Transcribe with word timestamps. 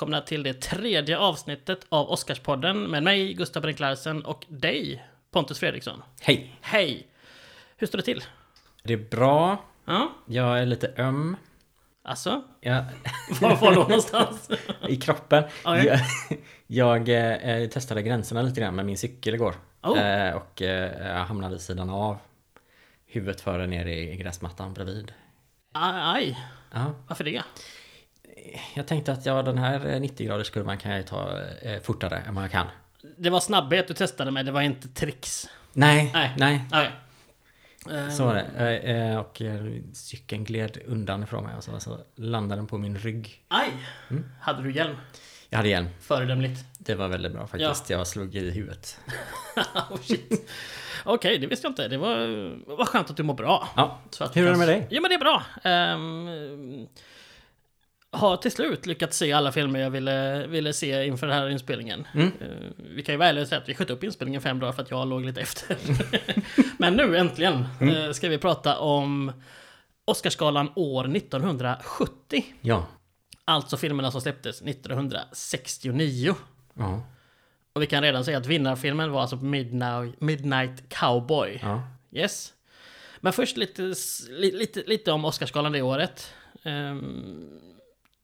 välkomna 0.00 0.20
till 0.20 0.42
det 0.42 0.54
tredje 0.54 1.18
avsnittet 1.18 1.86
av 1.88 2.10
Oscarspodden 2.10 2.82
med 2.82 3.02
mig, 3.02 3.34
Gustav 3.34 3.62
Brink 3.62 3.80
Larsen 3.80 4.24
och 4.24 4.46
dig, 4.48 5.04
Pontus 5.30 5.58
Fredriksson. 5.58 6.02
Hej! 6.20 6.56
Hej! 6.60 7.06
Hur 7.76 7.86
står 7.86 7.98
det 7.98 8.04
till? 8.04 8.24
Det 8.82 8.92
är 8.92 9.08
bra. 9.10 9.64
Ja, 9.84 10.12
Jag 10.26 10.58
är 10.60 10.66
lite 10.66 10.92
öm. 10.96 11.36
alltså? 12.02 12.42
Jag, 12.60 12.84
Var 13.40 13.56
var 13.56 13.74
då 13.74 13.80
någonstans? 13.80 14.50
I 14.88 14.96
kroppen. 14.96 15.44
Okej. 15.64 16.00
Jag, 16.66 17.06
jag 17.06 17.60
eh, 17.62 17.68
testade 17.68 18.02
gränserna 18.02 18.42
lite 18.42 18.60
grann 18.60 18.74
med 18.74 18.86
min 18.86 18.98
cykel 18.98 19.34
igår. 19.34 19.54
Oh. 19.82 19.98
Eh, 19.98 20.36
och 20.36 20.62
eh, 20.62 21.08
jag 21.08 21.24
hamnade 21.24 21.54
vid 21.54 21.62
sidan 21.62 21.90
av. 21.90 22.18
Huvudet 23.06 23.40
före 23.40 23.66
ner 23.66 23.86
i 23.86 24.16
gräsmattan 24.16 24.74
bredvid. 24.74 25.12
Aj, 25.72 26.00
aj. 26.16 26.38
Ja. 26.72 26.92
varför 27.08 27.24
det? 27.24 27.42
Jag 28.74 28.86
tänkte 28.86 29.12
att 29.12 29.26
ja, 29.26 29.42
den 29.42 29.58
här 29.58 29.78
90-graders 29.80 30.50
kurvan 30.50 30.78
kan 30.78 30.92
jag 30.92 31.06
ta 31.06 31.40
eh, 31.62 31.80
fortare 31.82 32.18
än 32.18 32.34
vad 32.34 32.44
jag 32.44 32.50
kan. 32.50 32.66
Det 33.16 33.30
var 33.30 33.40
snabbhet 33.40 33.88
du 33.88 33.94
testade 33.94 34.30
med, 34.30 34.46
det 34.46 34.52
var 34.52 34.60
inte 34.62 34.88
tricks. 34.88 35.48
Nej, 35.72 36.10
Nej. 36.14 36.34
nej. 36.38 36.64
Nej. 36.70 36.90
Eh, 37.90 38.08
Så 38.10 38.24
var 38.24 38.34
det. 38.34 38.44
Eh, 38.84 38.96
eh, 39.12 39.18
Och 39.18 39.42
eh, 39.42 39.64
cykeln 39.92 40.44
gled 40.44 40.78
undan 40.86 41.22
ifrån 41.22 41.44
mig 41.44 41.56
och 41.56 41.64
så, 41.64 41.80
så 41.80 41.98
landade 42.16 42.58
den 42.60 42.66
på 42.66 42.78
min 42.78 42.98
rygg. 42.98 43.42
Aj! 43.48 43.68
Mm. 44.10 44.24
Hade 44.40 44.62
du 44.62 44.72
hjälm? 44.72 44.96
Jag 45.48 45.56
hade 45.56 45.68
hjälm. 45.68 45.88
Föredömligt. 46.00 46.64
Det 46.78 46.94
var 46.94 47.08
väldigt 47.08 47.32
bra 47.32 47.46
faktiskt. 47.46 47.90
Jag 47.90 48.06
slog 48.06 48.34
i 48.34 48.50
huvudet. 48.50 49.00
oh. 49.90 49.98
Okej, 51.04 51.38
det 51.38 51.46
visste 51.46 51.66
jag 51.66 51.70
inte. 51.70 51.88
Det 51.88 51.98
var, 51.98 52.16
var 52.76 52.84
skönt 52.84 53.10
att 53.10 53.16
du 53.16 53.22
mår 53.22 53.34
bra. 53.34 53.68
Ja. 53.76 53.98
Hur 54.34 54.46
är 54.46 54.50
det 54.50 54.58
med 54.58 54.68
dig? 54.68 54.86
Jo 54.90 55.02
men 55.02 55.08
det 55.08 55.14
är 55.14 55.18
bra. 55.18 55.42
Ehm, 55.62 56.86
har 58.12 58.36
till 58.36 58.50
slut 58.52 58.86
lyckats 58.86 59.16
se 59.18 59.32
alla 59.32 59.52
filmer 59.52 59.80
jag 59.80 59.90
ville, 59.90 60.46
ville 60.46 60.72
se 60.72 61.04
inför 61.06 61.26
den 61.26 61.36
här 61.36 61.48
inspelningen. 61.48 62.06
Mm. 62.14 62.26
Ehm, 62.26 62.74
vi 62.96 63.02
kan 63.02 63.12
ju 63.12 63.16
vara 63.18 63.28
ärliga 63.28 63.42
och 63.42 63.48
säga 63.48 63.60
att 63.60 63.68
vi 63.68 63.74
sköt 63.74 63.90
upp 63.90 64.04
inspelningen 64.04 64.40
fem 64.40 64.60
dagar 64.60 64.72
för 64.72 64.82
att 64.82 64.90
jag 64.90 65.08
låg 65.08 65.24
lite 65.24 65.40
efter. 65.40 65.76
men 66.78 66.94
nu 66.94 67.16
äntligen 67.16 67.66
Mm. 67.80 67.96
eh, 67.96 68.12
ska 68.12 68.28
vi 68.28 68.38
prata 68.38 68.78
om 68.78 69.32
Oscarsgalan 70.04 70.72
år 70.76 71.16
1970. 71.16 72.44
Ja. 72.60 72.86
Alltså 73.44 73.76
filmerna 73.76 74.10
som 74.10 74.20
släpptes 74.20 74.62
1969. 74.62 76.34
Ja. 76.74 77.02
Och 77.72 77.82
vi 77.82 77.86
kan 77.86 78.02
redan 78.02 78.24
säga 78.24 78.38
att 78.38 78.46
vinnarfilmen 78.46 79.10
var 79.12 79.20
alltså 79.20 79.36
Midnight, 79.36 80.20
Midnight 80.20 80.88
Cowboy. 80.88 81.58
Ja. 81.62 81.82
Yes. 82.12 82.52
Men 83.20 83.32
först 83.32 83.56
lite, 83.56 83.82
li- 84.30 84.52
lite, 84.58 84.82
lite 84.86 85.12
om 85.12 85.24
Oscarsgalan 85.24 85.72
det 85.72 85.82
året. 85.82 86.34
Ehm, 86.62 87.60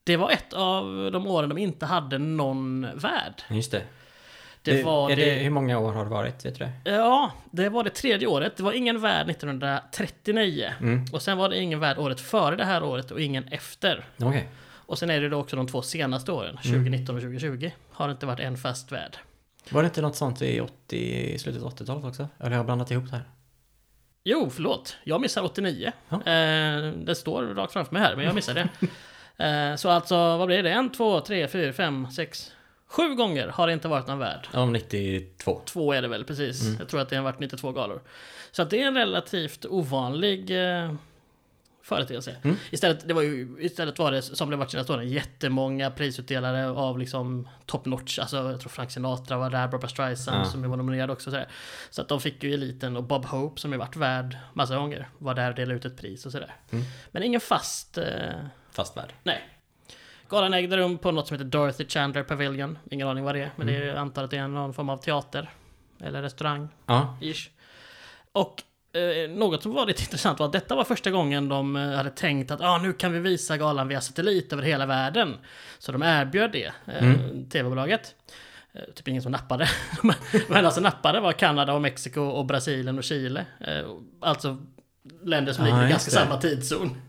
det 0.07 0.17
var 0.17 0.31
ett 0.31 0.53
av 0.53 1.09
de 1.11 1.27
åren 1.27 1.49
de 1.49 1.57
inte 1.57 1.85
hade 1.85 2.17
någon 2.17 2.87
värd. 2.95 3.43
Just 3.49 3.71
det. 3.71 3.81
Det 4.61 4.83
var 4.83 5.09
det, 5.09 5.15
det, 5.15 5.31
hur 5.31 5.49
många 5.49 5.79
år 5.79 5.93
har 5.93 6.03
det 6.03 6.11
varit? 6.11 6.45
Vet 6.45 6.59
du 6.59 6.65
det? 6.65 6.91
Ja, 6.91 7.31
det 7.51 7.69
var 7.69 7.83
det 7.83 7.89
tredje 7.89 8.27
året. 8.27 8.57
Det 8.57 8.63
var 8.63 8.71
ingen 8.71 9.01
värd 9.01 9.29
1939. 9.29 10.69
Mm. 10.79 11.05
Och 11.13 11.21
sen 11.21 11.37
var 11.37 11.49
det 11.49 11.57
ingen 11.57 11.79
värd 11.79 11.97
året 11.97 12.19
före 12.19 12.55
det 12.55 12.65
här 12.65 12.83
året 12.83 13.11
och 13.11 13.21
ingen 13.21 13.47
efter. 13.47 14.05
Okej. 14.21 14.49
Och 14.67 14.97
sen 14.97 15.09
är 15.09 15.21
det 15.21 15.29
då 15.29 15.37
också 15.37 15.55
de 15.55 15.67
två 15.67 15.81
senaste 15.81 16.31
åren, 16.31 16.57
2019 16.57 17.15
och 17.15 17.21
2020. 17.21 17.71
Har 17.91 18.07
det 18.07 18.11
inte 18.11 18.25
varit 18.25 18.39
en 18.39 18.57
fast 18.57 18.91
värd. 18.91 19.17
Var 19.69 19.81
det 19.81 19.85
inte 19.85 20.01
något 20.01 20.15
sånt 20.15 20.41
i, 20.41 20.61
80, 20.61 20.97
i 21.33 21.39
slutet 21.39 21.63
av 21.63 21.73
80-talet 21.73 22.05
också? 22.05 22.27
Eller 22.39 22.49
har 22.49 22.57
jag 22.57 22.65
blandat 22.65 22.91
ihop 22.91 23.05
det 23.05 23.15
här? 23.15 23.25
Jo, 24.23 24.49
förlåt. 24.49 24.97
Jag 25.03 25.21
missar 25.21 25.43
89. 25.43 25.91
Ja. 26.09 26.15
Eh, 26.15 26.91
det 26.91 27.15
står 27.15 27.43
rakt 27.43 27.73
framför 27.73 27.93
mig 27.93 28.01
här, 28.01 28.15
men 28.15 28.25
jag 28.25 28.35
missar 28.35 28.53
det. 28.53 28.69
eh, 29.37 29.75
så 29.75 29.89
alltså, 29.89 30.15
vad 30.15 30.47
blir 30.47 30.63
det? 30.63 30.71
En, 30.71 30.91
två, 30.91 31.21
tre, 31.21 31.47
fyra, 31.47 31.73
fem, 31.73 32.07
sex, 32.11 32.51
sju 32.87 33.15
gånger 33.15 33.47
har 33.47 33.67
det 33.67 33.73
inte 33.73 33.87
varit 33.87 34.07
någon 34.07 34.19
värd. 34.19 34.47
Om 34.53 34.73
92. 34.73 35.61
Två 35.65 35.93
är 35.93 36.01
det 36.01 36.07
väl, 36.07 36.23
precis. 36.23 36.61
Mm. 36.61 36.75
Jag 36.79 36.89
tror 36.89 37.01
att 37.01 37.09
det 37.09 37.15
har 37.15 37.23
varit 37.23 37.39
92 37.39 37.71
galor. 37.71 38.01
Så 38.51 38.61
att 38.61 38.69
det 38.69 38.81
är 38.81 38.87
en 38.87 38.95
relativt 38.95 39.65
ovanlig 39.65 40.69
eh, 40.83 40.93
företeelse. 41.83 42.35
Mm. 42.43 42.55
Istället, 42.69 43.07
det 43.07 43.13
var 43.13 43.21
ju, 43.21 43.57
istället 43.59 43.99
var 43.99 44.11
det, 44.11 44.21
som 44.21 44.49
det 44.49 44.55
varit 44.55 44.71
senaste 44.71 44.93
åren, 44.93 45.09
jättemånga 45.09 45.91
prisutdelare 45.91 46.69
av 46.69 46.99
liksom 46.99 47.47
top 47.65 47.85
notch. 47.85 48.19
Alltså, 48.19 48.37
jag 48.37 48.59
tror 48.59 48.69
Frank 48.69 48.91
Sinatra 48.91 49.37
var 49.37 49.49
där, 49.49 49.67
Barbra 49.67 49.87
Streisand 49.87 50.37
Ja. 50.37 50.45
som 50.45 50.69
var 50.69 50.77
nominerad 50.77 51.11
också. 51.11 51.31
Så, 51.31 51.37
där. 51.37 51.47
så 51.89 52.01
att 52.01 52.07
de 52.07 52.21
fick 52.21 52.43
ju 52.43 52.53
eliten 52.53 52.97
och 52.97 53.03
Bob 53.03 53.25
Hope 53.25 53.61
som 53.61 53.71
ju 53.71 53.77
varit 53.77 53.95
värd 53.95 54.37
massa 54.53 54.75
gånger. 54.75 55.09
Var 55.17 55.33
där 55.33 55.49
och 55.49 55.55
delade 55.55 55.75
ut 55.77 55.85
ett 55.85 55.97
pris 55.97 56.25
och 56.25 56.31
sådär. 56.31 56.55
Mm. 56.71 56.85
Men 57.11 57.23
ingen 57.23 57.41
fast... 57.41 57.97
Eh, 57.97 58.05
Fast 58.77 58.97
värld. 58.97 59.13
nej. 59.23 59.41
Galan 60.29 60.53
ägde 60.53 60.77
rum 60.77 60.97
på 60.97 61.11
något 61.11 61.27
som 61.27 61.35
heter 61.37 61.45
Dorothy 61.49 61.85
Chandler 61.87 62.23
Pavilion. 62.23 62.77
Ingen 62.91 63.07
aning 63.07 63.23
vad 63.23 63.35
det 63.35 63.41
är, 63.41 63.51
men 63.55 63.67
det 63.67 63.75
är, 63.75 63.81
jag 63.87 63.97
antar 63.97 64.23
att 64.23 64.31
det 64.31 64.37
är 64.37 64.47
någon 64.47 64.73
form 64.73 64.89
av 64.89 64.97
teater. 64.97 65.49
Eller 66.03 66.21
restaurang. 66.21 66.67
Ja. 66.85 67.17
Ish. 67.21 67.49
Och 68.31 68.63
eh, 68.97 69.29
något 69.29 69.63
som 69.63 69.73
var 69.73 69.85
lite 69.85 70.01
intressant 70.03 70.39
var 70.39 70.45
att 70.45 70.51
detta 70.51 70.75
var 70.75 70.83
första 70.83 71.11
gången 71.11 71.49
de 71.49 71.75
eh, 71.75 71.91
hade 71.91 72.09
tänkt 72.09 72.51
att 72.51 72.61
ah, 72.61 72.77
nu 72.77 72.93
kan 72.93 73.13
vi 73.13 73.19
visa 73.19 73.57
galan 73.57 73.87
via 73.87 74.01
satellit 74.01 74.53
över 74.53 74.63
hela 74.63 74.85
världen. 74.85 75.37
Så 75.79 75.91
de 75.91 76.03
erbjöd 76.03 76.51
det, 76.51 76.71
eh, 76.85 77.13
tv-bolaget. 77.51 78.15
Eh, 78.73 78.81
typ 78.95 79.07
ingen 79.07 79.21
som 79.21 79.31
nappade. 79.31 79.69
Men 80.49 80.65
alltså 80.65 80.81
nappade 80.81 81.19
var 81.19 81.31
Kanada 81.31 81.73
och 81.73 81.81
Mexiko 81.81 82.21
och 82.21 82.45
Brasilien 82.45 82.97
och 82.97 83.03
Chile. 83.03 83.45
Eh, 83.59 83.85
alltså 84.21 84.57
länder 85.23 85.53
som 85.53 85.63
Ah, 85.63 85.67
ligger 85.67 85.85
i 85.87 85.89
ganska 85.89 86.09
det. 86.11 86.15
samma 86.25 86.37
tidszon. 86.41 87.01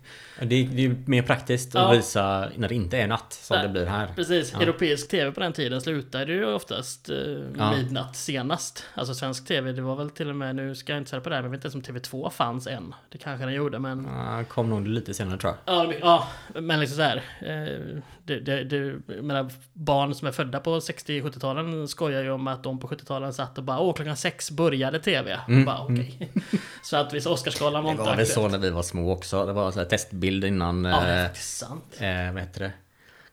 Det 0.42 0.54
är, 0.54 0.68
det 0.68 0.84
är 0.84 0.96
mer 1.06 1.22
praktiskt 1.22 1.74
att 1.74 1.82
Ja. 1.82 1.90
visa 1.90 2.48
när 2.56 2.68
det 2.68 2.74
inte 2.74 2.98
är 2.98 3.06
natt 3.06 3.32
som 3.32 3.56
Nej. 3.56 3.66
det 3.66 3.72
blir 3.72 3.86
här. 3.86 4.08
Precis, 4.16 4.52
Ja. 4.52 4.60
europeisk 4.62 5.08
tv 5.10 5.32
på 5.32 5.40
den 5.40 5.52
tiden 5.52 5.80
slutade 5.80 6.32
ju 6.32 6.44
oftast 6.54 7.10
eh, 7.10 7.16
Ja. 7.58 7.76
midnatt 7.76 8.16
senast. 8.16 8.84
Alltså 8.94 9.14
svensk 9.14 9.46
tv, 9.46 9.72
det 9.72 9.82
var 9.82 9.96
väl 9.96 10.10
till 10.10 10.28
och 10.30 10.36
med, 10.36 10.56
nu 10.56 10.74
ska 10.74 10.92
jag 10.92 11.00
inte 11.00 11.10
säga 11.10 11.20
på 11.20 11.28
det 11.28 11.34
här, 11.34 11.42
men 11.42 11.52
jag 11.52 11.58
vet 11.58 11.64
inte 11.64 11.78
ens 11.78 11.88
om 11.88 11.94
TV2 12.20 12.30
fanns 12.30 12.66
än. 12.66 12.94
Det 13.08 13.18
kanske 13.18 13.44
den 13.46 13.54
gjorde, 13.54 13.78
men... 13.78 14.04
Ja, 14.04 14.44
kom 14.48 14.70
nog 14.70 14.86
lite 14.88 15.14
senare 15.14 15.38
tror 15.38 15.54
jag. 15.66 15.94
Ja 16.00 16.28
men 16.54 16.80
liksom 16.80 16.96
så 16.96 17.02
här. 17.02 17.22
Eh, 17.40 18.02
det, 18.28 18.40
det, 18.40 18.64
det, 18.64 19.22
menar, 19.22 19.50
barn 19.72 20.14
som 20.14 20.28
är 20.28 20.32
födda 20.32 20.60
på 20.60 20.78
60-70-talen 20.78 21.88
skojar 21.88 22.22
ju 22.22 22.30
om 22.30 22.46
att 22.46 22.62
de 22.62 22.80
på 22.80 22.88
70-talen 22.88 23.32
satt 23.32 23.58
och 23.58 23.64
bara 23.64 23.78
åh, 23.80 23.94
klockan 23.94 24.16
sex 24.16 24.50
började 24.50 24.98
tv. 24.98 25.40
Mm, 25.48 25.64
Bara 25.64 25.80
okej. 25.84 26.28
så 26.82 26.96
att 26.96 27.12
vissa 27.12 27.30
Oscarsgalan 27.30 27.84
var 27.84 27.90
Det 27.90 27.92
inte 27.92 28.10
var 28.10 28.16
väl 28.16 28.26
så 28.26 28.48
när 28.48 28.58
vi 28.58 28.70
var 28.70 28.82
små 28.82 29.12
också. 29.12 29.46
Det 29.46 29.52
var 29.52 29.70
så 29.70 29.78
här 29.78 29.86
testbild 29.86 30.44
innan, 30.44 30.84
Ja, 30.84 31.00
det 31.00 31.06
är 31.06 31.22
eh, 31.22 31.26
faktiskt 31.28 31.58
sant. 31.58 31.96
eh, 32.00 32.32
vad 32.32 32.42
heter 32.42 32.60
det? 32.60 32.72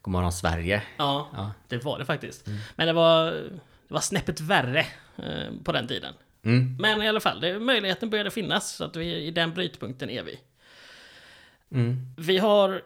Godmorgon 0.02 0.32
Sverige. 0.34 0.82
Ja, 0.98 1.30
Ja. 1.36 1.52
det 1.68 1.84
var 1.86 2.00
det 2.00 2.06
faktiskt. 2.06 2.48
Men 2.76 2.88
det 2.88 2.94
var, 2.94 3.26
det 3.88 3.94
var 3.94 4.02
snäppet 4.02 4.40
värre 4.42 4.80
eh, 5.18 5.54
på 5.64 5.72
den 5.72 5.88
tiden. 5.88 6.14
Mm. 6.44 6.78
Men 6.80 7.02
i 7.02 7.08
alla 7.10 7.20
fall, 7.20 7.42
det, 7.42 7.60
möjligheten 7.60 8.10
började 8.10 8.32
finnas. 8.32 8.72
Så 8.76 8.84
att 8.84 8.96
vi, 8.96 9.16
i 9.16 9.32
den 9.32 9.54
brytpunkten 9.54 10.10
är 10.10 10.24
vi. 10.24 10.40
Mm. 11.72 11.98
Vi 12.18 12.38
har 12.38 12.82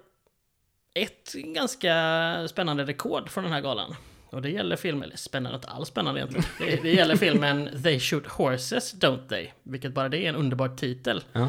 ett 0.94 1.34
ganska 1.34 2.48
spännande 2.48 2.84
rekord 2.86 3.30
från 3.30 3.44
den 3.44 3.54
här 3.54 3.62
galan. 3.62 3.96
Och 4.32 4.42
det 4.42 4.50
gäller 4.50 4.76
filmen, 4.76 5.04
eller 5.04 5.18
spännande, 5.18 5.56
inte 5.56 5.68
alls 5.68 5.88
spännande 5.88 6.20
egentligen. 6.20 6.46
Det, 6.60 6.82
det 6.84 6.94
gäller 6.94 7.16
filmen 7.16 7.84
They 7.84 8.00
Shoot 8.00 8.28
Horses, 8.28 8.96
Don't 8.96 9.28
They? 9.28 9.48
Vilket 9.64 9.94
bara 9.94 10.10
det 10.10 10.18
är 10.26 10.30
en 10.30 10.36
underbar 10.36 10.70
titel. 10.70 11.24
Ja. 11.34 11.48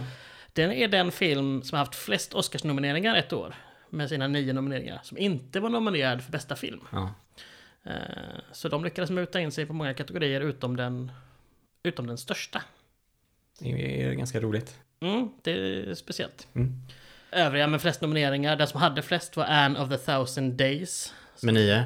Den 0.52 0.72
är 0.72 0.88
den 0.88 1.12
film 1.12 1.62
som 1.62 1.78
har 1.78 1.84
haft 1.84 1.94
flest 1.94 2.34
Oscarsnomineringar 2.34 3.16
ett 3.16 3.32
år. 3.32 3.54
Med 3.90 4.08
sina 4.08 4.28
nio 4.28 4.52
nomineringar. 4.52 5.00
Som 5.02 5.18
inte 5.18 5.60
var 5.60 5.70
nominerad 5.70 6.24
för 6.24 6.32
bästa 6.32 6.56
film. 6.56 6.80
Ja. 6.92 7.14
Eh, 7.84 7.92
Så 8.52 8.68
de 8.68 8.84
lyckades 8.84 9.10
muta 9.10 9.40
in 9.40 9.52
sig 9.52 9.66
på 9.66 9.72
många 9.72 9.94
kategorier 9.94 10.40
utom 10.40 10.76
den, 10.76 11.12
utom 11.82 12.06
den 12.06 12.18
största. 12.18 12.62
Det 13.58 14.02
är 14.04 14.12
ganska 14.12 14.40
roligt. 14.40 14.78
Mm, 15.00 15.28
det 15.42 15.50
är 15.52 15.94
speciellt. 15.94 16.48
Mm. 16.54 16.72
Övriga 17.32 17.66
med 17.66 17.80
flest 17.82 18.00
nomineringar, 18.00 18.56
den 18.56 18.66
som 18.66 18.80
hade 18.80 19.02
flest 19.02 19.36
var 19.36 19.44
Anne 19.44 19.80
of 19.80 19.88
the 19.88 19.96
thousand 19.98 20.52
days. 20.52 21.14
Men 21.42 21.54
nio? 21.54 21.84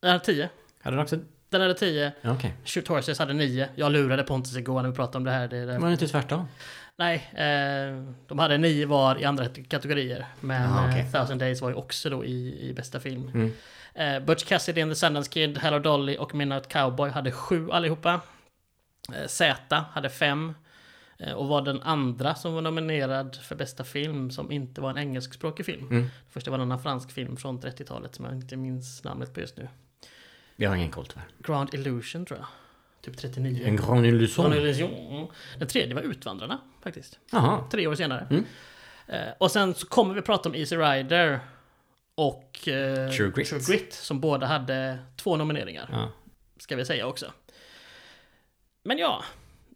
Den 0.00 0.10
hade 0.10 0.24
10. 0.24 0.48
Hade 0.82 0.96
den 0.96 1.02
också? 1.02 1.18
Den 1.50 1.60
hade 1.60 1.74
10. 1.74 2.12
Ja, 2.20 2.32
Okej. 2.32 2.54
Shoot 2.64 2.88
Horses 2.88 3.18
hade 3.18 3.32
9. 3.32 3.68
Jag 3.74 3.92
lurade 3.92 4.22
Pontus 4.22 4.56
igår 4.56 4.82
när 4.82 4.88
vi 4.88 4.94
pratade 4.94 5.18
om 5.18 5.24
det 5.24 5.30
här. 5.30 5.48
Det 5.48 5.66
det. 5.66 5.78
Var 5.78 5.86
det 5.86 5.92
inte 5.92 6.08
tvärtom? 6.08 6.48
Nej, 6.96 7.30
eh, 7.34 8.04
de 8.26 8.38
hade 8.38 8.58
9 8.58 8.86
var 8.86 9.18
i 9.20 9.24
andra 9.24 9.46
kategorier. 9.68 10.26
Men 10.40 10.62
Aha, 10.62 10.88
okej. 10.88 11.00
eh, 11.00 11.12
Thousand 11.12 11.40
Days 11.40 11.60
var 11.62 11.68
ju 11.68 11.74
också 11.74 12.10
då 12.10 12.24
i, 12.24 12.68
i 12.68 12.72
bästa 12.74 13.00
film. 13.00 13.28
Mm. 13.34 13.52
Eh, 13.94 14.26
Butch 14.26 14.44
Cassidy 14.44 14.80
and 14.82 14.90
the 14.90 14.94
Sundance 14.96 15.30
Kid, 15.30 15.58
Hello 15.58 15.78
Dolly 15.78 16.16
och 16.16 16.34
Midnight 16.34 16.68
Cowboy 16.68 17.10
hade 17.10 17.32
7 17.32 17.70
allihopa. 17.70 18.20
Eh, 19.14 19.26
Z 19.26 19.84
hade 19.92 20.08
5. 20.08 20.54
Eh, 21.18 21.32
och 21.32 21.48
var 21.48 21.62
den 21.62 21.82
andra 21.82 22.34
som 22.34 22.54
var 22.54 22.62
nominerad 22.62 23.36
för 23.36 23.54
bästa 23.56 23.84
film 23.84 24.30
som 24.30 24.52
inte 24.52 24.80
var 24.80 24.90
en 24.90 24.98
engelskspråkig 24.98 25.66
film. 25.66 25.86
Mm. 25.90 26.02
Den 26.02 26.10
första 26.30 26.50
var 26.50 26.58
en 26.58 26.62
annan 26.62 26.82
fransk 26.82 27.10
film 27.10 27.36
från 27.36 27.60
30-talet 27.60 28.14
som 28.14 28.24
jag 28.24 28.34
inte 28.34 28.56
minns 28.56 29.04
namnet 29.04 29.34
på 29.34 29.40
just 29.40 29.56
nu. 29.56 29.68
Jag 30.56 30.70
har 30.70 30.76
ingen 30.76 30.90
koll 30.90 31.06
tyvärr. 31.06 31.26
Grand 31.38 31.74
Illusion 31.74 32.26
tror 32.26 32.38
jag. 32.38 32.46
Typ 33.00 33.16
39. 33.16 33.62
En 33.66 33.76
Grand 33.76 34.06
Illusion? 34.06 34.50
Grand 34.50 34.64
Illusion. 34.64 35.28
Den 35.58 35.68
tredje 35.68 35.94
var 35.94 36.02
Utvandrarna 36.02 36.60
faktiskt. 36.82 37.18
Jaha. 37.32 37.64
Tre 37.70 37.86
år 37.86 37.94
senare. 37.94 38.26
Mm. 38.30 38.44
Eh, 39.06 39.32
och 39.38 39.50
sen 39.50 39.74
så 39.74 39.86
kommer 39.86 40.14
vi 40.14 40.22
prata 40.22 40.48
om 40.48 40.54
Easy 40.54 40.76
Rider. 40.76 41.40
och 42.14 42.68
eh, 42.68 43.10
True 43.10 43.32
Grit. 43.68 43.92
som 43.92 44.20
båda 44.20 44.46
hade 44.46 44.98
två 45.16 45.36
nomineringar. 45.36 45.88
Ja. 45.92 46.08
Ska 46.58 46.76
vi 46.76 46.84
säga 46.84 47.06
också. 47.06 47.32
Men 48.82 48.98
ja, 48.98 49.24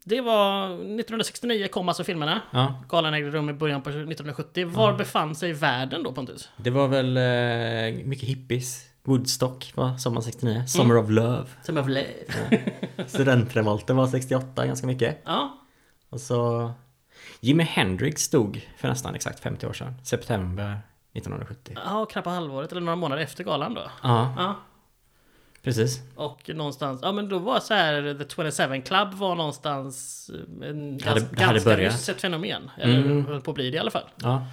det 0.04 0.20
var 0.20 0.64
1969 0.66 1.68
kom 1.70 1.88
alltså 1.88 2.04
filmerna. 2.04 2.40
ja. 2.50 2.74
Galan 2.88 3.14
ägde 3.14 3.30
rum 3.30 3.50
i 3.50 3.52
början 3.52 3.82
på 3.82 3.90
1970. 3.90 4.66
Var 4.66 4.92
befann 4.92 5.34
sig 5.34 5.52
världen 5.52 6.02
då 6.02 6.12
Pontus? 6.12 6.48
Det 6.56 6.70
var 6.70 6.88
väl 6.88 7.16
eh, 7.16 8.04
mycket 8.06 8.28
hippies. 8.28 8.88
Woodstock 9.04 9.72
var 9.74 9.96
sommar 9.96 10.20
69. 10.20 10.64
Summer 10.66 10.96
of 10.96 11.10
Love. 11.10 11.46
Som 11.62 11.76
jag 11.76 11.84
blev. 11.86 12.06
Studentrevolten 13.06 13.96
var 13.96 14.06
68 14.06 14.66
ganska 14.66 14.86
mycket. 14.86 15.22
Ja, 15.24 15.58
Och 16.10 16.20
så 16.20 16.70
Jimi 17.40 17.62
Hendrix 17.64 18.22
stod 18.22 18.60
för 18.76 18.88
nästan 18.88 19.14
exakt 19.14 19.40
50 19.40 19.66
år 19.66 19.72
sedan. 19.72 19.94
September 20.04 20.80
1970. 21.12 21.76
ja 21.84 22.06
knappt 22.10 22.26
halvåret 22.26 22.72
eller 22.72 22.80
några 22.80 22.96
månader 22.96 23.22
efter 23.22 23.44
galan 23.44 23.74
då. 23.74 23.82
Ja, 24.02 24.34
Ja, 24.36 24.54
precis. 25.62 26.00
och 26.14 26.50
någonstans, 26.54 27.00
ja 27.02 27.12
men 27.12 27.28
då 27.28 27.38
var 27.38 27.60
så 27.60 27.74
här 27.74 28.14
The 28.14 28.24
27 28.52 28.82
Club 28.82 29.14
var 29.14 29.34
någonstans 29.34 30.30
eh, 30.62 30.68
en 30.68 30.98
Det 30.98 31.04
hade- 31.08 31.20
ganska, 31.20 31.36
det 31.36 31.44
hade 31.44 31.58
ganska 31.82 32.12
börjat. 32.12 32.20
fenomen. 32.20 32.70
Eller 32.78 32.96
Mm. 32.98 33.26
höll 33.26 33.40
på 33.40 33.50
att 33.50 33.54
bli 33.54 33.70
det 33.70 33.76
i 33.76 33.80
alla 33.80 33.90
fall. 33.90 34.08
Ja, 34.22 34.46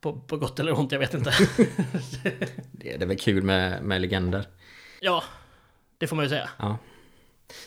På, 0.00 0.12
på 0.12 0.36
gott 0.36 0.60
eller 0.60 0.78
ont, 0.78 0.92
jag 0.92 0.98
vet 0.98 1.14
inte. 1.14 1.30
det, 2.72 2.96
det 2.96 3.02
är 3.02 3.06
väl 3.06 3.18
kul 3.18 3.42
med, 3.42 3.82
med 3.82 4.00
legender. 4.00 4.44
ja, 5.00 5.22
det 5.98 6.06
får 6.06 6.16
man 6.16 6.24
ju 6.24 6.28
säga. 6.28 6.50
Ja. 6.58 6.78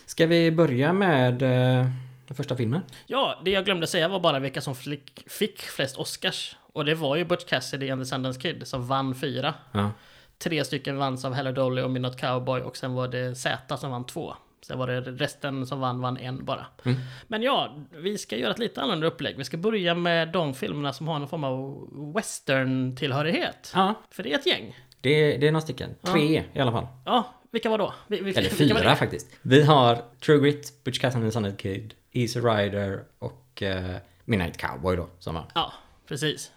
Ska 0.06 0.26
vi 0.26 0.50
börja 0.50 0.92
med 0.92 1.42
eh, 1.42 1.86
den 2.26 2.36
första 2.36 2.56
filmen? 2.56 2.80
Ja, 3.06 3.40
det 3.44 3.50
jag 3.50 3.64
glömde 3.64 3.86
säga 3.86 4.08
var 4.08 4.20
bara 4.20 4.38
vilka 4.38 4.60
som 4.60 4.74
fick, 4.74 5.24
fick 5.30 5.60
flest 5.62 5.96
Oscars. 5.96 6.56
Och 6.72 6.84
det 6.84 6.94
var 6.94 7.16
ju 7.16 7.24
Butch 7.24 7.44
Cassidy 7.44 7.90
and 7.90 8.00
the 8.02 8.06
Sundance 8.06 8.40
Kid 8.40 8.66
som 8.68 8.86
vann 8.86 9.14
fyra. 9.14 9.54
Ja. 9.72 9.90
Tre 10.38 10.64
stycken 10.64 10.96
vanns 10.96 11.24
av 11.24 11.32
Hello 11.34 11.52
Dolly 11.52 11.82
och 11.82 11.90
Midnight 11.90 12.16
Cowboy 12.20 12.60
och 12.60 12.76
sen 12.76 12.94
var 12.94 13.08
det 13.08 13.34
Z 13.34 13.76
som 13.76 13.90
vann 13.90 14.06
två. 14.06 14.34
Sen 14.62 14.78
var 14.78 14.86
det 14.86 15.00
resten 15.00 15.66
som 15.66 15.80
vann, 15.80 16.00
vann 16.00 16.16
en 16.16 16.44
bara. 16.44 16.66
Mm. 16.84 16.98
Men 17.26 17.42
ja, 17.42 17.76
vi 17.90 18.18
ska 18.18 18.36
göra 18.36 18.50
ett 18.52 18.58
lite 18.58 18.80
annorlunda 18.80 19.06
upplägg. 19.06 19.36
Vi 19.36 19.44
ska 19.44 19.56
börja 19.56 19.94
med 19.94 20.28
de 20.32 20.54
filmerna 20.54 20.92
som 20.92 21.08
har 21.08 21.18
någon 21.18 21.28
form 21.28 21.44
av 21.44 21.88
western-tillhörighet. 22.14 23.72
ja, 23.74 23.94
För 24.10 24.22
det 24.22 24.32
är 24.32 24.38
ett 24.38 24.46
gäng. 24.46 24.76
det, 25.00 25.36
det 25.36 25.46
är 25.48 25.52
några 25.52 25.60
stycken. 25.60 25.90
Tre 26.02 26.44
i 26.52 26.60
alla 26.60 26.72
fall. 26.72 26.86
Ja, 27.04 27.34
vilka 27.50 27.70
var 27.70 27.78
då? 27.78 27.94
Vi- 28.06 28.20
Vilka, 28.20 28.40
Eller 28.40 28.50
var 28.50 28.56
fyra 28.56 28.90
det? 28.90 28.96
faktiskt. 28.96 29.26
Vi 29.42 29.62
har 29.62 30.02
True 30.24 30.38
Grit, 30.40 30.84
Butch 30.84 30.98
Cassidy 30.98 31.22
and 31.22 31.30
the 31.30 31.32
Sundance 31.34 31.56
Kid, 31.56 31.94
Easy 32.12 32.40
Rider 32.40 33.04
och 33.18 33.62
eh, 33.62 33.96
Midnight 34.24 34.56
Cowboy 34.56 34.96
då. 34.96 35.08
Som 35.18 35.34
var. 35.34 35.44
Ja, 35.54 35.72
precis. 36.08 36.52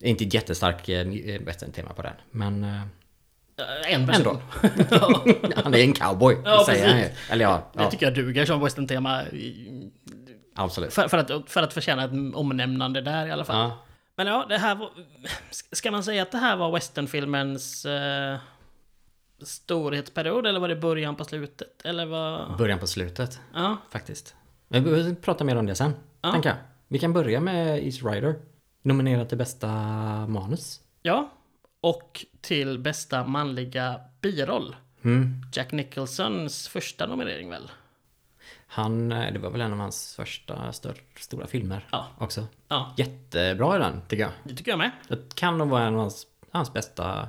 Inte 0.00 0.24
ett 0.24 0.34
jättestark 0.34 0.88
eh, 0.88 1.06
western-tema 1.40 1.92
på 1.92 2.02
den. 2.02 2.14
Men 2.30 2.64
eh, 2.64 2.80
Eh, 2.80 2.82
En 3.86 4.06
person. 4.06 4.26
ändå. 4.26 4.40
han 5.64 5.74
är 5.74 5.78
en 5.78 5.92
cowboy. 5.92 6.36
Ja, 6.44 6.62
säger 6.66 6.88
han 6.88 6.98
ju. 6.98 7.08
Eller 7.30 7.44
ja, 7.44 7.70
Det 7.72 7.82
ja 7.82 7.90
tycker 7.90 8.06
jag 8.06 8.14
duger 8.14 8.44
som 8.46 8.60
western-tema. 8.60 9.22
absolut. 10.54 10.94
För, 10.94 11.08
för, 11.08 11.18
att, 11.18 11.50
för 11.50 11.62
att 11.62 11.72
förtjäna 11.72 12.04
ett 12.04 12.34
omnämnande 12.34 13.00
där 13.00 13.26
i 13.26 13.30
alla 13.30 13.44
fall. 13.44 13.56
Ja. 13.56 13.78
Men 14.16 14.26
ja, 14.26 14.46
det 14.48 14.58
här 14.58 14.74
var... 14.74 14.90
Ska 15.72 15.90
man 15.90 16.04
säga 16.04 16.22
att 16.22 16.32
det 16.32 16.38
här 16.38 16.56
var 16.56 16.72
westernfilmens 16.72 17.84
eh, 17.86 18.36
storhetsperiod? 19.42 20.46
Eller 20.46 20.60
var 20.60 20.68
det 20.68 20.76
början 20.76 21.16
på 21.16 21.24
slutet? 21.24 21.82
Eller 21.84 22.06
vad? 22.06 22.56
Början 22.56 22.78
på 22.78 22.86
slutet 22.86 23.40
Ja, 23.54 23.76
faktiskt. 23.90 24.34
Men 24.68 24.84
vi 24.84 24.90
behöver 24.90 25.14
prata 25.14 25.44
mer 25.44 25.56
om 25.56 25.66
det 25.66 25.74
sen. 25.74 25.94
Ja. 26.22 26.32
Tänker 26.32 26.48
jag. 26.48 26.58
Vi 26.88 26.98
kan 26.98 27.12
börja 27.12 27.40
med 27.40 27.84
Easy 27.84 28.02
Rider. 28.06 28.34
Nominerad 28.82 29.28
till 29.28 29.38
bästa 29.38 29.66
manus. 30.26 30.80
ja. 31.02 31.30
Och 31.80 32.26
till 32.40 32.78
bästa 32.78 33.24
manliga 33.24 34.00
biroll. 34.20 34.76
Mm. 35.04 35.42
Jack 35.52 35.72
Nicholsons 35.72 36.68
första 36.68 37.06
nominering 37.06 37.50
väl? 37.50 37.70
Han, 38.66 39.12
eh, 39.12 39.32
det 39.32 39.38
var 39.38 39.50
väl 39.50 39.60
en 39.60 39.72
av 39.72 39.78
hans 39.78 40.14
första 40.16 40.72
större, 40.72 40.94
stora 41.16 41.46
filmer 41.46 41.86
Ja. 41.90 42.06
också. 42.18 42.46
Ja, 42.68 42.94
Jättebra 42.96 43.76
i 43.76 43.78
den, 43.78 44.00
tycker 44.08 44.22
jag. 44.22 44.32
det 44.44 44.54
tycker 44.54 44.70
jag 44.72 44.78
med. 44.78 44.90
Det 45.08 45.34
kan 45.34 45.58
nog 45.58 45.68
vara 45.68 45.82
en 45.82 45.94
av 45.94 46.00
hans, 46.00 46.26
hans 46.50 46.72
bästa 46.72 47.28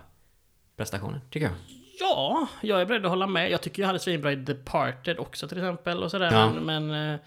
prestationer, 0.78 1.22
tycker 1.30 1.46
jag. 1.48 1.56
Ja, 2.00 2.48
jag 2.62 2.82
är 2.82 2.86
beredd 2.86 3.06
att 3.06 3.10
hålla 3.12 3.28
med. 3.28 3.52
Jag 3.52 3.62
tycker 3.62 3.82
jag 3.82 3.88
hade 3.88 4.00
svinbra 4.00 4.32
i 4.32 4.36
Departed 4.36 5.20
också 5.20 5.48
till 5.48 5.58
exempel 5.58 6.04
och 6.04 6.12
sådär. 6.12 6.32
Ja. 6.32 6.50
Men, 6.54 6.86
men 6.90 7.14
eh, 7.14 7.20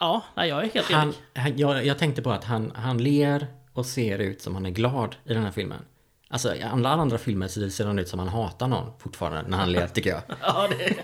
ja, 0.00 0.22
nej, 0.36 0.48
jag 0.48 0.64
är 0.64 0.70
helt 0.70 0.90
Han, 0.90 1.02
enig. 1.08 1.16
han, 1.34 1.58
jag, 1.58 1.86
jag 1.86 1.98
tänkte 1.98 2.22
på 2.22 2.30
att 2.32 2.44
han, 2.44 2.72
han 2.74 2.98
ler 2.98 3.46
och 3.72 3.86
ser 3.86 4.18
ut 4.18 4.42
som 4.42 4.54
han 4.54 4.66
är 4.66 4.70
glad 4.70 5.16
i 5.24 5.34
den 5.34 5.42
här 5.42 5.50
filmen. 5.50 5.84
Alltså 6.32 6.54
i 6.54 6.62
alla 6.62 6.88
andra 6.88 7.18
filmer 7.18 7.48
så 7.48 7.70
ser 7.70 7.86
han 7.86 7.98
ut 7.98 8.08
som 8.08 8.18
han 8.18 8.28
hatar 8.28 8.68
någon 8.68 8.92
fortfarande 8.98 9.50
när 9.50 9.58
han 9.58 9.72
ler, 9.72 9.86
tycker 9.86 10.10
jag. 10.10 10.22
Ja, 10.40 10.68
det, 10.78 10.94